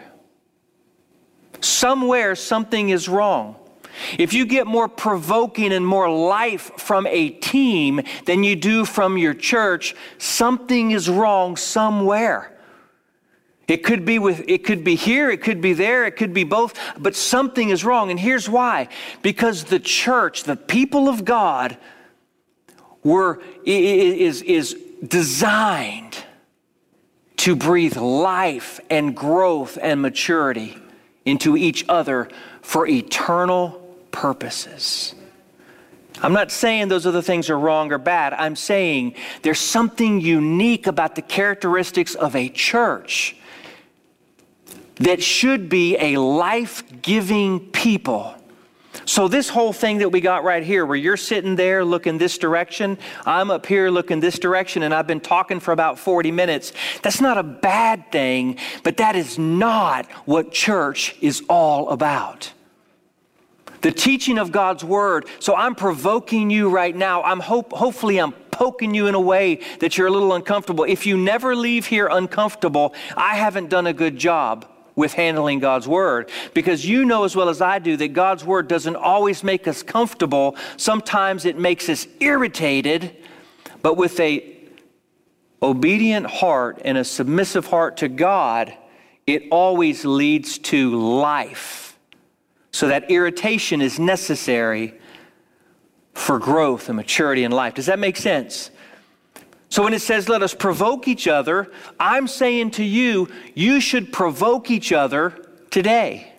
Somewhere, 1.59 2.35
something 2.35 2.89
is 2.89 3.09
wrong. 3.09 3.55
If 4.17 4.33
you 4.33 4.45
get 4.45 4.67
more 4.67 4.87
provoking 4.87 5.73
and 5.73 5.85
more 5.85 6.09
life 6.09 6.71
from 6.77 7.07
a 7.07 7.29
team 7.29 8.01
than 8.25 8.43
you 8.43 8.55
do 8.55 8.85
from 8.85 9.17
your 9.17 9.33
church, 9.33 9.95
something 10.17 10.91
is 10.91 11.09
wrong 11.09 11.57
somewhere. 11.57 12.49
It 13.67 13.83
could 13.83 14.03
be 14.03 14.19
with 14.19 14.43
it 14.47 14.65
could 14.65 14.83
be 14.83 14.95
here, 14.95 15.29
it 15.29 15.41
could 15.41 15.61
be 15.61 15.73
there, 15.73 16.05
it 16.05 16.17
could 16.17 16.33
be 16.33 16.43
both, 16.43 16.77
but 16.97 17.15
something 17.15 17.69
is 17.69 17.85
wrong. 17.85 18.11
And 18.11 18.19
here's 18.19 18.49
why. 18.49 18.89
Because 19.21 19.63
the 19.65 19.79
church, 19.79 20.43
the 20.43 20.57
people 20.57 21.07
of 21.07 21.23
God 21.23 21.77
were 23.03 23.41
is 23.65 24.41
is 24.41 24.77
designed 25.05 26.23
to 27.37 27.55
breathe 27.55 27.97
life 27.97 28.79
and 28.89 29.15
growth 29.15 29.77
and 29.81 30.01
maturity 30.01 30.77
into 31.25 31.57
each 31.57 31.85
other 31.89 32.29
for 32.61 32.87
eternal 32.87 33.82
purposes. 34.13 35.13
I'm 36.21 36.31
not 36.31 36.51
saying 36.51 36.87
those 36.87 37.05
other 37.05 37.21
things 37.21 37.49
are 37.49 37.59
wrong 37.59 37.91
or 37.91 37.97
bad. 37.97 38.31
I'm 38.33 38.55
saying 38.55 39.15
there's 39.41 39.59
something 39.59 40.21
unique 40.21 40.87
about 40.87 41.15
the 41.15 41.21
characteristics 41.21 42.15
of 42.15 42.33
a 42.33 42.47
church 42.47 43.35
that 44.95 45.21
should 45.21 45.67
be 45.67 45.97
a 45.97 46.17
life 46.17 46.83
giving 47.01 47.59
people. 47.71 48.35
So, 49.05 49.27
this 49.27 49.49
whole 49.49 49.73
thing 49.73 49.97
that 49.97 50.09
we 50.09 50.21
got 50.21 50.43
right 50.43 50.63
here, 50.63 50.85
where 50.85 50.95
you're 50.95 51.17
sitting 51.17 51.55
there 51.55 51.83
looking 51.83 52.19
this 52.19 52.37
direction, 52.37 52.99
I'm 53.25 53.49
up 53.49 53.65
here 53.65 53.89
looking 53.89 54.19
this 54.19 54.37
direction, 54.37 54.83
and 54.83 54.93
I've 54.93 55.07
been 55.07 55.19
talking 55.19 55.59
for 55.59 55.71
about 55.71 55.97
40 55.97 56.31
minutes, 56.31 56.71
that's 57.01 57.19
not 57.19 57.39
a 57.39 57.43
bad 57.43 58.11
thing, 58.11 58.59
but 58.83 58.97
that 58.97 59.15
is 59.15 59.39
not 59.39 60.05
what 60.25 60.51
church 60.51 61.17
is 61.21 61.41
all 61.49 61.89
about 61.89 62.53
the 63.83 63.91
teaching 63.91 64.39
of 64.39 64.51
God's 64.51 64.83
word. 64.83 65.27
So 65.39 65.55
I'm 65.55 65.75
provoking 65.75 66.49
you 66.49 66.69
right 66.69 66.95
now. 66.95 67.21
I'm 67.21 67.39
hope, 67.39 67.71
hopefully 67.71 68.17
I'm 68.17 68.31
poking 68.31 68.95
you 68.95 69.07
in 69.07 69.13
a 69.13 69.19
way 69.19 69.59
that 69.79 69.97
you're 69.97 70.07
a 70.07 70.11
little 70.11 70.33
uncomfortable. 70.33 70.85
If 70.85 71.05
you 71.05 71.17
never 71.17 71.55
leave 71.55 71.85
here 71.85 72.07
uncomfortable, 72.07 72.95
I 73.15 73.35
haven't 73.35 73.69
done 73.69 73.85
a 73.85 73.93
good 73.93 74.17
job 74.17 74.65
with 74.95 75.13
handling 75.13 75.59
God's 75.59 75.87
word 75.87 76.29
because 76.53 76.85
you 76.85 77.03
know 77.03 77.23
as 77.23 77.35
well 77.35 77.49
as 77.49 77.61
I 77.61 77.79
do 77.79 77.97
that 77.97 78.13
God's 78.13 78.45
word 78.45 78.67
doesn't 78.67 78.95
always 78.95 79.43
make 79.43 79.67
us 79.67 79.83
comfortable. 79.83 80.55
Sometimes 80.77 81.45
it 81.45 81.57
makes 81.57 81.89
us 81.89 82.07
irritated, 82.19 83.15
but 83.81 83.97
with 83.97 84.19
a 84.19 84.51
obedient 85.61 86.25
heart 86.25 86.81
and 86.85 86.97
a 86.97 87.03
submissive 87.03 87.67
heart 87.67 87.97
to 87.97 88.07
God, 88.07 88.73
it 89.25 89.43
always 89.49 90.05
leads 90.05 90.57
to 90.59 90.95
life. 90.95 91.92
So 92.73 92.89
that 92.89 93.09
irritation 93.09 93.81
is 93.81 93.97
necessary, 93.99 94.99
for 96.13 96.39
growth 96.39 96.89
and 96.89 96.95
maturity 96.95 97.43
in 97.43 97.51
life. 97.51 97.73
Does 97.73 97.87
that 97.87 97.99
make 97.99 98.17
sense? 98.17 98.69
So 99.69 99.83
when 99.83 99.93
it 99.93 100.01
says, 100.01 100.29
let 100.29 100.43
us 100.43 100.53
provoke 100.53 101.07
each 101.07 101.27
other, 101.27 101.71
I'm 101.99 102.27
saying 102.27 102.71
to 102.71 102.83
you, 102.83 103.29
you 103.55 103.81
should 103.81 104.13
provoke 104.13 104.69
each 104.69 104.91
other 104.91 105.49
today. 105.71 106.31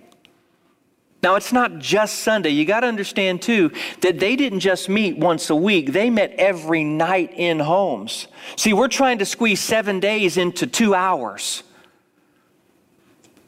Now, 1.22 1.36
it's 1.36 1.52
not 1.52 1.78
just 1.78 2.20
Sunday. 2.20 2.50
You 2.50 2.64
got 2.64 2.80
to 2.80 2.86
understand, 2.86 3.42
too, 3.42 3.72
that 4.02 4.20
they 4.20 4.36
didn't 4.36 4.60
just 4.60 4.88
meet 4.88 5.16
once 5.16 5.48
a 5.50 5.56
week, 5.56 5.92
they 5.92 6.10
met 6.10 6.34
every 6.36 6.84
night 6.84 7.32
in 7.34 7.60
homes. 7.60 8.28
See, 8.56 8.72
we're 8.74 8.88
trying 8.88 9.18
to 9.18 9.24
squeeze 9.24 9.58
seven 9.58 10.00
days 10.00 10.36
into 10.36 10.66
two 10.66 10.94
hours. 10.94 11.62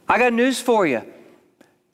I 0.09 0.17
got 0.17 0.33
news 0.33 0.59
for 0.59 0.87
you. 0.87 1.03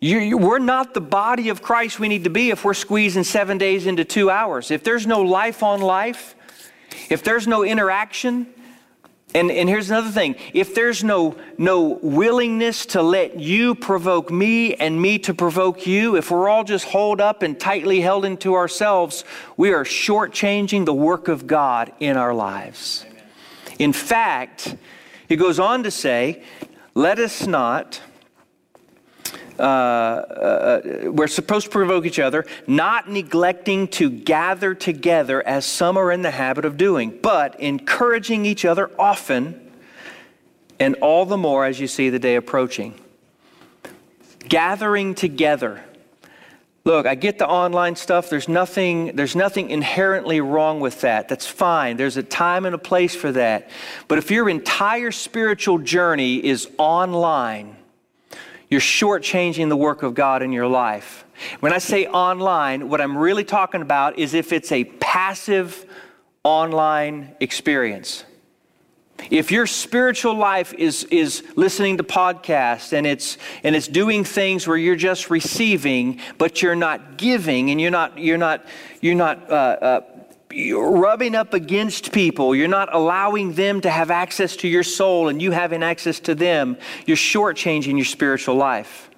You, 0.04 0.20
you, 0.20 0.38
we're 0.38 0.60
not 0.60 0.93
the 0.93 0.99
body 0.99 1.47
of 1.47 1.62
Christ 1.62 1.97
we 1.97 2.10
need 2.10 2.26
to 2.26 2.30
be 2.30 2.49
if 2.49 2.66
we're 2.66 2.74
squeezing 2.74 3.24
seven 3.24 3.58
days 3.58 3.88
into 3.88 4.04
two 4.04 4.30
hours. 4.30 4.70
If 4.70 4.84
there's 4.84 5.08
no 5.08 5.22
life 5.22 5.64
on 5.64 5.80
life, 5.80 6.36
if 7.10 7.24
there's 7.24 7.47
no 7.47 7.64
interaction, 7.64 8.47
and, 9.34 9.49
and 9.49 9.70
here's 9.70 9.89
another 9.89 10.12
thing 10.12 10.36
if 10.54 10.76
there's 10.76 11.06
no, 11.06 11.38
no 11.58 11.99
willingness 12.01 12.86
to 12.88 13.01
let 13.01 13.39
you 13.39 13.76
provoke 13.76 14.30
me 14.30 14.74
and 14.74 15.01
me 15.01 15.20
to 15.20 15.34
provoke 15.34 15.88
you, 15.88 16.18
if 16.18 16.32
we're 16.32 16.49
all 16.49 16.66
just 16.66 16.84
holed 16.84 17.22
up 17.22 17.41
and 17.41 17.58
tightly 17.58 18.01
held 18.01 18.26
into 18.26 18.56
ourselves, 18.56 19.24
we 19.56 19.72
are 19.72 19.86
shortchanging 19.86 20.84
the 20.84 20.93
work 20.93 21.30
of 21.30 21.47
God 21.47 21.93
in 22.01 22.18
our 22.18 22.34
lives. 22.34 23.06
Amen. 23.08 23.24
In 23.80 23.93
fact, 23.93 24.76
he 25.30 25.38
goes 25.38 25.60
on 25.60 25.84
to 25.84 25.91
say, 25.91 26.43
let 26.93 27.20
us 27.20 27.47
not. 27.47 28.01
Uh, 29.60 29.62
uh, 29.62 30.82
we're 31.12 31.28
supposed 31.28 31.66
to 31.66 31.72
provoke 31.72 32.06
each 32.06 32.20
other, 32.20 32.45
not 32.66 33.10
neglecting 33.10 33.88
to 33.88 34.10
gather 34.10 34.74
together 34.74 35.45
as 35.45 35.66
some 35.66 35.95
are 35.95 36.12
in 36.12 36.24
the 36.24 36.32
habit 36.32 36.66
of 36.66 36.76
doing, 36.76 37.18
but 37.22 37.60
encouraging 37.60 38.45
each 38.45 38.66
other 38.66 38.89
often, 38.97 39.72
and 40.80 40.95
all 40.95 41.26
the 41.26 41.38
more 41.38 41.66
as 41.66 41.80
you 41.80 41.88
see 41.88 42.10
the 42.10 42.20
day 42.20 42.36
approaching. 42.36 42.99
Gathering 44.49 45.14
together. 45.14 45.84
Look, 46.86 47.06
I 47.06 47.16
get 47.16 47.38
the 47.38 47.47
online 47.47 47.95
stuff. 47.95 48.30
There's 48.30 48.49
nothing, 48.49 49.16
there's 49.16 49.36
nothing 49.36 49.70
inherently 49.70 50.41
wrong 50.41 50.82
with 50.82 51.01
that. 51.01 51.30
That's 51.30 51.47
fine. 51.47 51.95
There's 51.95 52.18
a 52.18 52.24
time 52.24 52.66
and 52.66 52.76
a 52.76 52.80
place 52.80 53.16
for 53.16 53.32
that. 53.34 53.70
But 54.10 54.18
if 54.18 54.32
your 54.32 54.49
entire 54.49 55.12
spiritual 55.12 55.78
journey 55.78 56.43
is 56.43 56.68
online, 56.78 57.78
you're 58.74 58.82
shortchanging 58.82 59.69
the 59.69 59.78
work 59.78 60.01
of 60.01 60.15
God 60.15 60.41
in 60.41 60.51
your 60.51 60.65
life. 60.65 61.26
When 61.59 61.71
I 61.71 61.78
say 61.78 62.07
online, 62.07 62.89
what 62.89 63.01
I'm 63.01 63.15
really 63.15 63.43
talking 63.43 63.84
about 63.84 64.17
is 64.17 64.34
if 64.34 64.51
it's 64.51 64.71
a 64.71 64.84
passive 64.84 65.86
online 66.43 67.36
experience. 67.39 68.26
If 69.30 69.51
your 69.51 69.67
spiritual 69.67 70.34
life 70.34 70.74
is, 70.74 71.03
is 71.11 71.43
listening 71.55 71.97
to 71.97 72.03
podcasts 72.03 72.93
and 72.93 73.05
it's, 73.05 73.38
and 73.63 73.76
it's 73.76 73.88
doing 73.88 74.24
things 74.24 74.67
where 74.67 74.76
you're 74.76 74.95
just 74.95 75.30
receiving, 75.30 76.19
but 76.39 76.63
you're 76.63 76.76
not 76.76 77.17
giving 77.17 77.69
and 77.69 77.80
you're 77.80 77.91
not, 77.91 78.17
you're 78.17 78.39
not, 78.39 78.65
you're 79.01 79.13
not 79.13 79.51
uh, 79.51 79.53
uh, 79.53 80.01
you're 80.54 80.91
rubbing 80.91 81.36
up 81.36 81.54
against 81.54 82.12
people, 82.12 82.56
you're 82.56 82.68
not 82.68 82.93
allowing 82.93 83.54
them 83.54 83.82
to 83.82 83.89
have 83.89 84.12
access 84.12 84.56
to 84.58 84.68
your 84.68 84.84
soul 84.84 85.30
and 85.30 85.41
you 85.41 85.51
having 85.51 85.84
access 85.84 86.20
to 86.22 86.36
them, 86.36 86.78
you're 87.06 87.18
shortchanging 87.18 87.95
your 87.95 88.06
spiritual 88.06 88.56
life. 88.56 89.10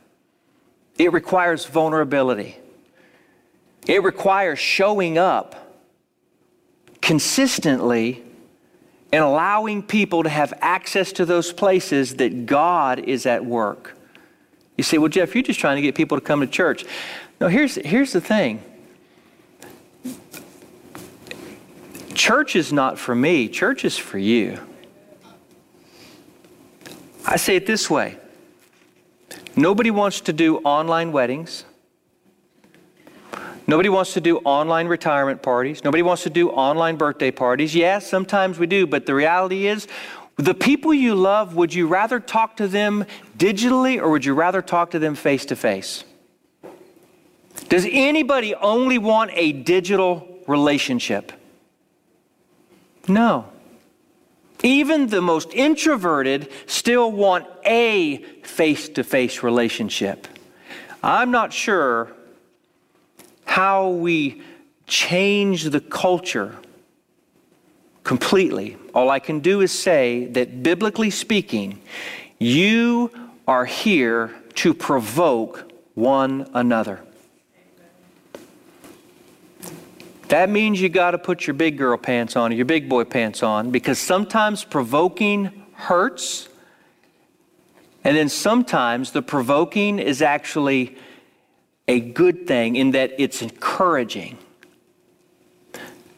It 0.97 1.11
requires 1.11 1.65
vulnerability. 1.65 2.57
It 3.87 4.03
requires 4.03 4.59
showing 4.59 5.17
up 5.17 5.55
consistently 7.01 8.23
and 9.11 9.23
allowing 9.23 9.83
people 9.83 10.23
to 10.23 10.29
have 10.29 10.53
access 10.61 11.11
to 11.13 11.25
those 11.25 11.53
places 11.53 12.15
that 12.15 12.45
God 12.45 12.99
is 12.99 13.25
at 13.25 13.45
work. 13.45 13.97
You 14.77 14.83
say, 14.83 14.97
well, 14.97 15.09
Jeff, 15.09 15.35
you're 15.35 15.43
just 15.43 15.59
trying 15.59 15.75
to 15.77 15.81
get 15.81 15.95
people 15.95 16.17
to 16.17 16.23
come 16.23 16.41
to 16.41 16.47
church. 16.47 16.85
No, 17.39 17.47
here's, 17.47 17.75
here's 17.75 18.11
the 18.11 18.21
thing 18.21 18.63
church 22.15 22.55
is 22.55 22.73
not 22.73 22.97
for 22.97 23.15
me, 23.15 23.47
church 23.47 23.85
is 23.85 23.97
for 23.97 24.17
you. 24.17 24.59
I 27.25 27.37
say 27.37 27.55
it 27.55 27.65
this 27.65 27.89
way 27.89 28.17
nobody 29.55 29.91
wants 29.91 30.21
to 30.21 30.33
do 30.33 30.57
online 30.59 31.11
weddings. 31.11 31.65
Nobody 33.67 33.89
wants 33.89 34.13
to 34.13 34.21
do 34.21 34.37
online 34.39 34.87
retirement 34.87 35.41
parties. 35.41 35.83
Nobody 35.83 36.03
wants 36.03 36.21
to 36.23 36.29
do 36.29 36.51
online 36.51 36.97
birthday 36.97 37.31
parties. 37.31 37.73
Yes, 37.73 38.03
yeah, 38.03 38.09
sometimes 38.09 38.59
we 38.59 38.67
do, 38.67 38.85
but 38.85 39.07
the 39.07 39.15
reality 39.15 39.65
is, 39.65 39.87
the 40.35 40.53
people 40.53 40.93
you 40.93 41.15
love, 41.15 41.55
would 41.55 41.73
you 41.73 41.87
rather 41.87 42.19
talk 42.19 42.57
to 42.57 42.67
them 42.67 43.05
digitally 43.37 43.99
or 43.99 44.11
would 44.11 44.23
you 44.23 44.35
rather 44.35 44.61
talk 44.61 44.91
to 44.91 44.99
them 44.99 45.15
face 45.15 45.45
to 45.45 45.55
face? 45.55 46.03
Does 47.69 47.87
anybody 47.89 48.53
only 48.53 48.97
want 48.97 49.31
a 49.33 49.51
digital 49.51 50.43
relationship? 50.45 51.31
No. 53.07 53.45
Even 54.63 55.07
the 55.07 55.21
most 55.21 55.53
introverted 55.53 56.51
still 56.65 57.11
want 57.11 57.45
a 57.65 58.17
face 58.43 58.89
to 58.89 59.03
face 59.03 59.43
relationship. 59.43 60.27
I'm 61.03 61.29
not 61.29 61.53
sure 61.53 62.11
how 63.45 63.89
we 63.89 64.41
change 64.87 65.65
the 65.65 65.81
culture 65.81 66.55
completely. 68.03 68.77
All 68.93 69.09
I 69.09 69.19
can 69.19 69.39
do 69.39 69.61
is 69.61 69.71
say 69.71 70.25
that 70.27 70.63
biblically 70.63 71.09
speaking, 71.09 71.81
you 72.39 73.11
are 73.47 73.65
here 73.65 74.33
to 74.55 74.73
provoke 74.73 75.71
one 75.93 76.49
another. 76.53 77.01
That 80.29 80.49
means 80.49 80.81
you 80.81 80.89
got 80.89 81.11
to 81.11 81.17
put 81.17 81.45
your 81.45 81.53
big 81.53 81.77
girl 81.77 81.97
pants 81.97 82.35
on 82.35 82.51
your 82.51 82.65
big 82.65 82.89
boy 82.89 83.03
pants 83.03 83.43
on 83.43 83.71
because 83.71 83.99
sometimes 83.99 84.63
provoking 84.63 85.65
hurts. 85.73 86.49
And 88.03 88.15
then 88.17 88.29
sometimes 88.29 89.11
the 89.11 89.21
provoking 89.21 89.99
is 89.99 90.21
actually 90.21 90.97
a 91.87 91.99
good 91.99 92.47
thing 92.47 92.75
in 92.75 92.91
that 92.91 93.13
it's 93.19 93.41
encouraging. 93.41 94.37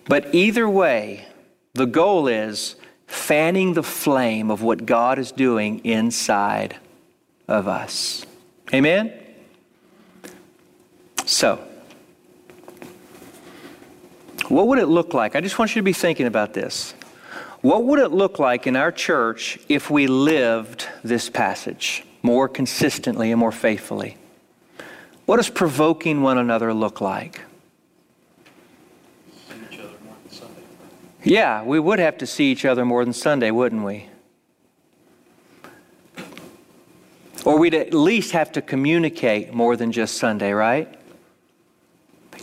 But 0.05 0.33
either 0.33 0.69
way, 0.69 1.25
the 1.73 1.85
goal 1.85 2.27
is 2.27 2.75
fanning 3.07 3.73
the 3.73 3.83
flame 3.83 4.49
of 4.49 4.61
what 4.61 4.85
God 4.85 5.19
is 5.19 5.31
doing 5.31 5.83
inside 5.85 6.77
of 7.47 7.67
us. 7.67 8.25
Amen? 8.73 9.13
So, 11.25 11.66
what 14.49 14.67
would 14.67 14.79
it 14.79 14.87
look 14.87 15.13
like? 15.13 15.35
I 15.35 15.41
just 15.41 15.59
want 15.59 15.75
you 15.75 15.81
to 15.81 15.85
be 15.85 15.93
thinking 15.93 16.25
about 16.25 16.53
this. 16.53 16.93
What 17.61 17.83
would 17.85 17.99
it 17.99 18.11
look 18.11 18.39
like 18.39 18.67
in 18.67 18.75
our 18.75 18.91
church 18.91 19.59
if 19.67 19.89
we 19.89 20.07
lived 20.07 20.87
this 21.03 21.29
passage 21.29 22.05
more 22.21 22.47
consistently 22.47 23.31
and 23.31 23.39
more 23.39 23.51
faithfully? 23.51 24.17
What 25.25 25.37
does 25.37 25.49
provoking 25.49 26.21
one 26.21 26.37
another 26.37 26.73
look 26.73 27.01
like? 27.01 27.41
Yeah, 31.23 31.63
we 31.63 31.79
would 31.79 31.99
have 31.99 32.17
to 32.19 32.25
see 32.25 32.51
each 32.51 32.63
other 32.63 32.85
more 32.85 33.03
than 33.03 33.11
Sunday, 33.11 33.51
wouldn't 33.51 33.83
we? 33.83 34.07
Or 37.43 37.57
we'd 37.57 37.73
at 37.73 37.93
least 37.93 38.31
have 38.31 38.51
to 38.53 38.61
communicate 38.61 39.53
more 39.53 39.75
than 39.75 39.91
just 39.91 40.15
Sunday, 40.15 40.53
right? 40.53 40.87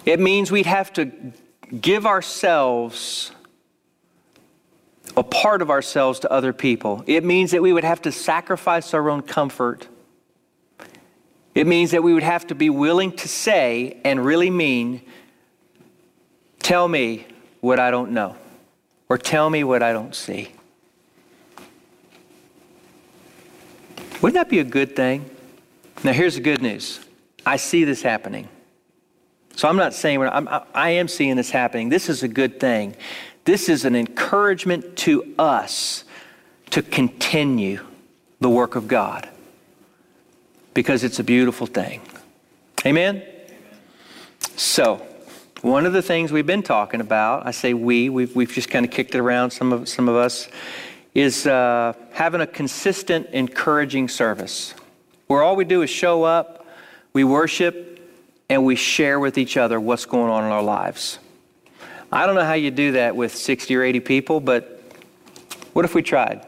It 0.04 0.20
means 0.20 0.52
we'd 0.52 0.66
have 0.66 0.92
to 0.94 1.10
give 1.80 2.06
ourselves, 2.06 3.32
a 5.16 5.22
part 5.22 5.62
of 5.62 5.70
ourselves 5.70 6.20
to 6.20 6.30
other 6.30 6.52
people. 6.52 7.04
It 7.06 7.24
means 7.24 7.50
that 7.52 7.62
we 7.62 7.72
would 7.72 7.84
have 7.84 8.02
to 8.02 8.12
sacrifice 8.12 8.94
our 8.94 9.10
own 9.10 9.22
comfort 9.22 9.88
it 11.54 11.66
means 11.68 11.92
that 11.92 12.02
we 12.02 12.12
would 12.12 12.24
have 12.24 12.48
to 12.48 12.54
be 12.54 12.68
willing 12.68 13.12
to 13.12 13.28
say 13.28 14.00
and 14.04 14.24
really 14.24 14.50
mean, 14.50 15.02
tell 16.60 16.88
me 16.88 17.26
what 17.60 17.78
I 17.78 17.90
don't 17.90 18.10
know, 18.10 18.36
or 19.08 19.18
tell 19.18 19.48
me 19.48 19.62
what 19.62 19.82
I 19.82 19.92
don't 19.92 20.14
see. 20.14 20.50
Wouldn't 24.20 24.34
that 24.34 24.48
be 24.48 24.58
a 24.58 24.64
good 24.64 24.96
thing? 24.96 25.30
Now, 26.02 26.12
here's 26.12 26.34
the 26.34 26.40
good 26.40 26.60
news 26.60 26.98
I 27.46 27.56
see 27.56 27.84
this 27.84 28.02
happening. 28.02 28.48
So 29.56 29.68
I'm 29.68 29.76
not 29.76 29.94
saying, 29.94 30.22
I'm, 30.22 30.48
I 30.74 30.90
am 30.90 31.08
seeing 31.08 31.36
this 31.36 31.50
happening. 31.50 31.88
This 31.88 32.08
is 32.08 32.22
a 32.22 32.28
good 32.28 32.58
thing. 32.58 32.96
This 33.44 33.68
is 33.68 33.84
an 33.84 33.94
encouragement 33.94 34.96
to 34.98 35.34
us 35.38 36.04
to 36.70 36.82
continue 36.82 37.80
the 38.40 38.50
work 38.50 38.74
of 38.74 38.88
God 38.88 39.28
because 40.72 41.04
it's 41.04 41.18
a 41.18 41.24
beautiful 41.24 41.66
thing. 41.66 42.00
Amen? 42.84 43.22
So, 44.56 45.06
One 45.64 45.86
of 45.86 45.94
the 45.94 46.02
things 46.02 46.30
we've 46.30 46.44
been 46.44 46.62
talking 46.62 47.00
about, 47.00 47.46
I 47.46 47.50
say 47.50 47.72
we, 47.72 48.10
we've, 48.10 48.36
we've 48.36 48.52
just 48.52 48.68
kind 48.68 48.84
of 48.84 48.90
kicked 48.92 49.14
it 49.14 49.18
around, 49.18 49.50
some 49.50 49.72
of, 49.72 49.88
some 49.88 50.10
of 50.10 50.14
us, 50.14 50.48
is 51.14 51.46
uh, 51.46 51.94
having 52.12 52.42
a 52.42 52.46
consistent, 52.46 53.28
encouraging 53.32 54.08
service 54.08 54.74
where 55.26 55.42
all 55.42 55.56
we 55.56 55.64
do 55.64 55.80
is 55.80 55.88
show 55.88 56.22
up, 56.22 56.66
we 57.14 57.24
worship, 57.24 57.93
and 58.48 58.64
we 58.64 58.76
share 58.76 59.18
with 59.18 59.38
each 59.38 59.56
other 59.56 59.80
what's 59.80 60.06
going 60.06 60.30
on 60.30 60.44
in 60.44 60.50
our 60.50 60.62
lives. 60.62 61.18
I 62.12 62.26
don't 62.26 62.34
know 62.34 62.44
how 62.44 62.54
you 62.54 62.70
do 62.70 62.92
that 62.92 63.16
with 63.16 63.34
60 63.34 63.74
or 63.74 63.82
80 63.82 64.00
people, 64.00 64.40
but 64.40 64.82
what 65.72 65.84
if 65.84 65.94
we 65.94 66.02
tried? 66.02 66.46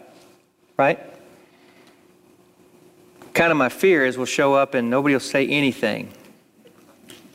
Right? 0.77 1.01
Kind 3.35 3.51
of 3.51 3.59
my 3.59 3.69
fear 3.69 4.07
is 4.07 4.17
we'll 4.17 4.27
show 4.27 4.55
up 4.55 4.75
and 4.75 4.89
nobody 4.89 5.15
will 5.15 5.21
say 5.21 5.47
anything. 5.47 6.13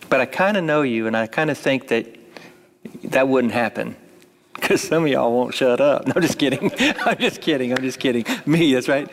But 0.10 0.22
I 0.22 0.26
kind 0.26 0.58
of 0.58 0.64
know 0.64 0.82
you, 0.82 1.08
and 1.08 1.16
I 1.16 1.28
kind 1.28 1.50
of 1.50 1.58
think 1.58 1.88
that 1.88 2.06
that 3.06 3.28
wouldn't 3.28 3.54
happen 3.54 3.96
because 4.54 4.82
some 4.82 5.04
of 5.04 5.10
y'all 5.10 5.32
won't 5.34 5.54
shut 5.54 5.80
up. 5.80 6.08
No, 6.08 6.14
I'm 6.16 6.22
just 6.22 6.38
kidding. 6.38 6.72
I'm 6.80 7.18
just 7.18 7.42
kidding. 7.42 7.72
I'm 7.74 7.82
just 7.82 8.00
kidding. 8.00 8.26
Me, 8.46 8.74
that's 8.74 8.88
right. 8.88 9.10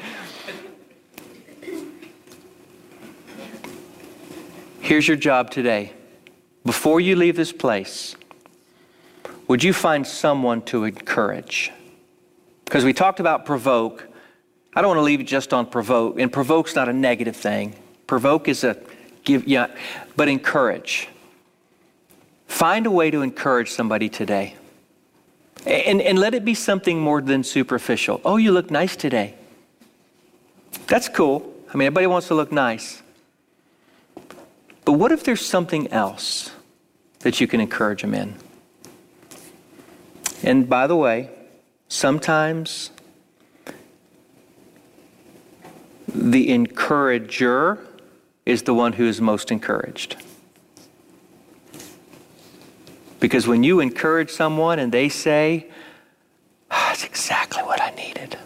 Here's 4.88 5.06
your 5.06 5.18
job 5.18 5.50
today. 5.50 5.92
Before 6.64 6.98
you 6.98 7.14
leave 7.14 7.36
this 7.36 7.52
place, 7.52 8.16
would 9.46 9.62
you 9.62 9.74
find 9.74 10.06
someone 10.06 10.62
to 10.62 10.84
encourage? 10.84 11.70
Because 12.64 12.86
we 12.86 12.94
talked 12.94 13.20
about 13.20 13.44
provoke. 13.44 14.08
I 14.74 14.80
don't 14.80 14.88
want 14.88 14.96
to 14.96 15.02
leave 15.02 15.20
it 15.20 15.24
just 15.24 15.52
on 15.52 15.66
provoke. 15.66 16.18
And 16.18 16.32
provoke's 16.32 16.74
not 16.74 16.88
a 16.88 16.94
negative 16.94 17.36
thing. 17.36 17.74
Provoke 18.06 18.48
is 18.48 18.64
a 18.64 18.78
give, 19.24 19.46
yeah, 19.46 19.66
but 20.16 20.26
encourage. 20.26 21.10
Find 22.46 22.86
a 22.86 22.90
way 22.90 23.10
to 23.10 23.20
encourage 23.20 23.70
somebody 23.70 24.08
today. 24.08 24.54
And, 25.66 26.00
and 26.00 26.18
let 26.18 26.32
it 26.32 26.46
be 26.46 26.54
something 26.54 26.98
more 26.98 27.20
than 27.20 27.44
superficial. 27.44 28.22
Oh, 28.24 28.38
you 28.38 28.52
look 28.52 28.70
nice 28.70 28.96
today. 28.96 29.34
That's 30.86 31.10
cool. 31.10 31.54
I 31.74 31.76
mean, 31.76 31.88
everybody 31.88 32.06
wants 32.06 32.28
to 32.28 32.34
look 32.34 32.50
nice. 32.50 33.02
But 34.88 34.94
what 34.94 35.12
if 35.12 35.22
there's 35.22 35.44
something 35.44 35.88
else 35.88 36.50
that 37.18 37.42
you 37.42 37.46
can 37.46 37.60
encourage 37.60 38.00
them 38.00 38.14
in? 38.14 38.36
And 40.42 40.66
by 40.66 40.86
the 40.86 40.96
way, 40.96 41.28
sometimes 41.88 42.90
the 46.06 46.48
encourager 46.48 47.86
is 48.46 48.62
the 48.62 48.72
one 48.72 48.94
who 48.94 49.06
is 49.06 49.20
most 49.20 49.52
encouraged. 49.52 50.16
Because 53.20 53.46
when 53.46 53.62
you 53.62 53.80
encourage 53.80 54.30
someone 54.30 54.78
and 54.78 54.90
they 54.90 55.10
say, 55.10 55.66
ah, 56.70 56.86
That's 56.88 57.04
exactly 57.04 57.62
what 57.62 57.82
I 57.82 57.90
needed, 57.90 58.38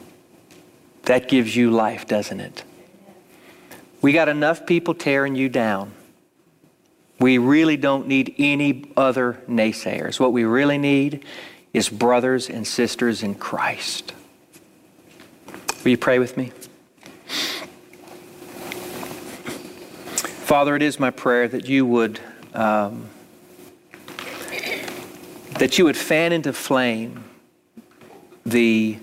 that 1.04 1.28
gives 1.28 1.54
you 1.54 1.70
life, 1.70 2.08
doesn't 2.08 2.40
it? 2.40 2.64
We 4.00 4.12
got 4.12 4.28
enough 4.28 4.66
people 4.66 4.94
tearing 4.94 5.36
you 5.36 5.48
down. 5.48 5.92
We 7.22 7.38
really 7.38 7.76
don't 7.76 8.08
need 8.08 8.34
any 8.36 8.90
other 8.96 9.40
naysayers. 9.48 10.18
What 10.18 10.32
we 10.32 10.42
really 10.42 10.76
need 10.76 11.24
is 11.72 11.88
brothers 11.88 12.50
and 12.50 12.66
sisters 12.66 13.22
in 13.22 13.36
Christ. 13.36 14.12
Will 15.84 15.92
you 15.92 15.98
pray 15.98 16.18
with 16.18 16.36
me? 16.36 16.50
Father, 20.46 20.74
it 20.74 20.82
is 20.82 20.98
my 20.98 21.10
prayer 21.10 21.46
that 21.46 21.68
you 21.68 21.86
would 21.86 22.18
um, 22.54 23.08
that 25.60 25.78
you 25.78 25.84
would 25.84 25.96
fan 25.96 26.32
into 26.32 26.52
flame 26.52 27.22
the 28.44 28.98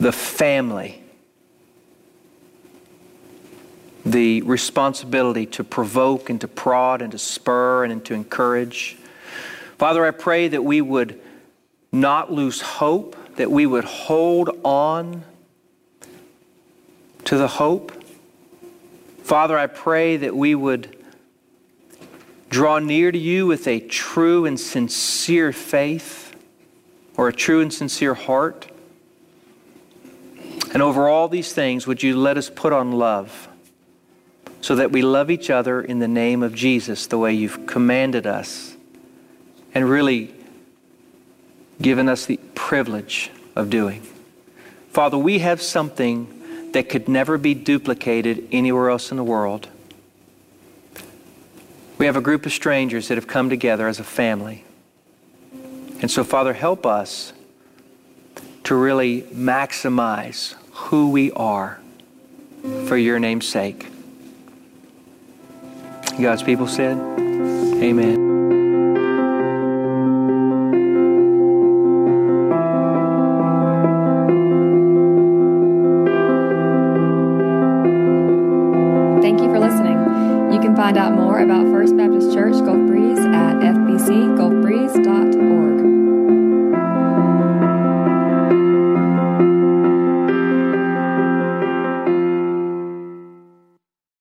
the 0.00 0.10
family 0.10 1.02
the 4.12 4.42
responsibility 4.42 5.44
to 5.44 5.62
provoke 5.64 6.30
and 6.30 6.40
to 6.40 6.48
prod 6.48 7.02
and 7.02 7.12
to 7.12 7.18
spur 7.18 7.84
and 7.84 8.04
to 8.06 8.14
encourage. 8.14 8.96
Father, 9.76 10.04
I 10.04 10.10
pray 10.10 10.48
that 10.48 10.64
we 10.64 10.80
would 10.80 11.20
not 11.92 12.32
lose 12.32 12.60
hope, 12.60 13.16
that 13.36 13.50
we 13.50 13.66
would 13.66 13.84
hold 13.84 14.50
on 14.64 15.24
to 17.24 17.36
the 17.36 17.48
hope. 17.48 17.92
Father, 19.22 19.58
I 19.58 19.66
pray 19.66 20.16
that 20.16 20.34
we 20.34 20.54
would 20.54 20.96
draw 22.48 22.78
near 22.78 23.12
to 23.12 23.18
you 23.18 23.46
with 23.46 23.68
a 23.68 23.78
true 23.78 24.46
and 24.46 24.58
sincere 24.58 25.52
faith 25.52 26.34
or 27.16 27.28
a 27.28 27.32
true 27.32 27.60
and 27.60 27.72
sincere 27.72 28.14
heart. 28.14 28.68
And 30.72 30.82
over 30.82 31.08
all 31.08 31.28
these 31.28 31.52
things, 31.52 31.86
would 31.86 32.02
you 32.02 32.16
let 32.16 32.38
us 32.38 32.48
put 32.48 32.72
on 32.72 32.92
love? 32.92 33.47
So 34.60 34.74
that 34.76 34.90
we 34.90 35.02
love 35.02 35.30
each 35.30 35.50
other 35.50 35.80
in 35.80 35.98
the 35.98 36.08
name 36.08 36.42
of 36.42 36.54
Jesus 36.54 37.06
the 37.06 37.18
way 37.18 37.32
you've 37.32 37.66
commanded 37.66 38.26
us 38.26 38.76
and 39.74 39.88
really 39.88 40.34
given 41.80 42.08
us 42.08 42.26
the 42.26 42.38
privilege 42.54 43.30
of 43.54 43.70
doing. 43.70 44.02
Father, 44.90 45.16
we 45.16 45.38
have 45.38 45.62
something 45.62 46.70
that 46.72 46.88
could 46.88 47.08
never 47.08 47.38
be 47.38 47.54
duplicated 47.54 48.48
anywhere 48.50 48.90
else 48.90 49.10
in 49.10 49.16
the 49.16 49.24
world. 49.24 49.68
We 51.98 52.06
have 52.06 52.16
a 52.16 52.20
group 52.20 52.46
of 52.46 52.52
strangers 52.52 53.08
that 53.08 53.16
have 53.16 53.26
come 53.26 53.48
together 53.50 53.88
as 53.88 54.00
a 54.00 54.04
family. 54.04 54.64
And 56.00 56.10
so, 56.10 56.22
Father, 56.22 56.52
help 56.52 56.86
us 56.86 57.32
to 58.64 58.74
really 58.74 59.22
maximize 59.22 60.54
who 60.72 61.10
we 61.10 61.32
are 61.32 61.80
for 62.86 62.96
your 62.96 63.18
name's 63.18 63.48
sake. 63.48 63.86
God's 66.16 66.42
people 66.42 66.66
said, 66.66 66.96
Amen. 67.82 68.37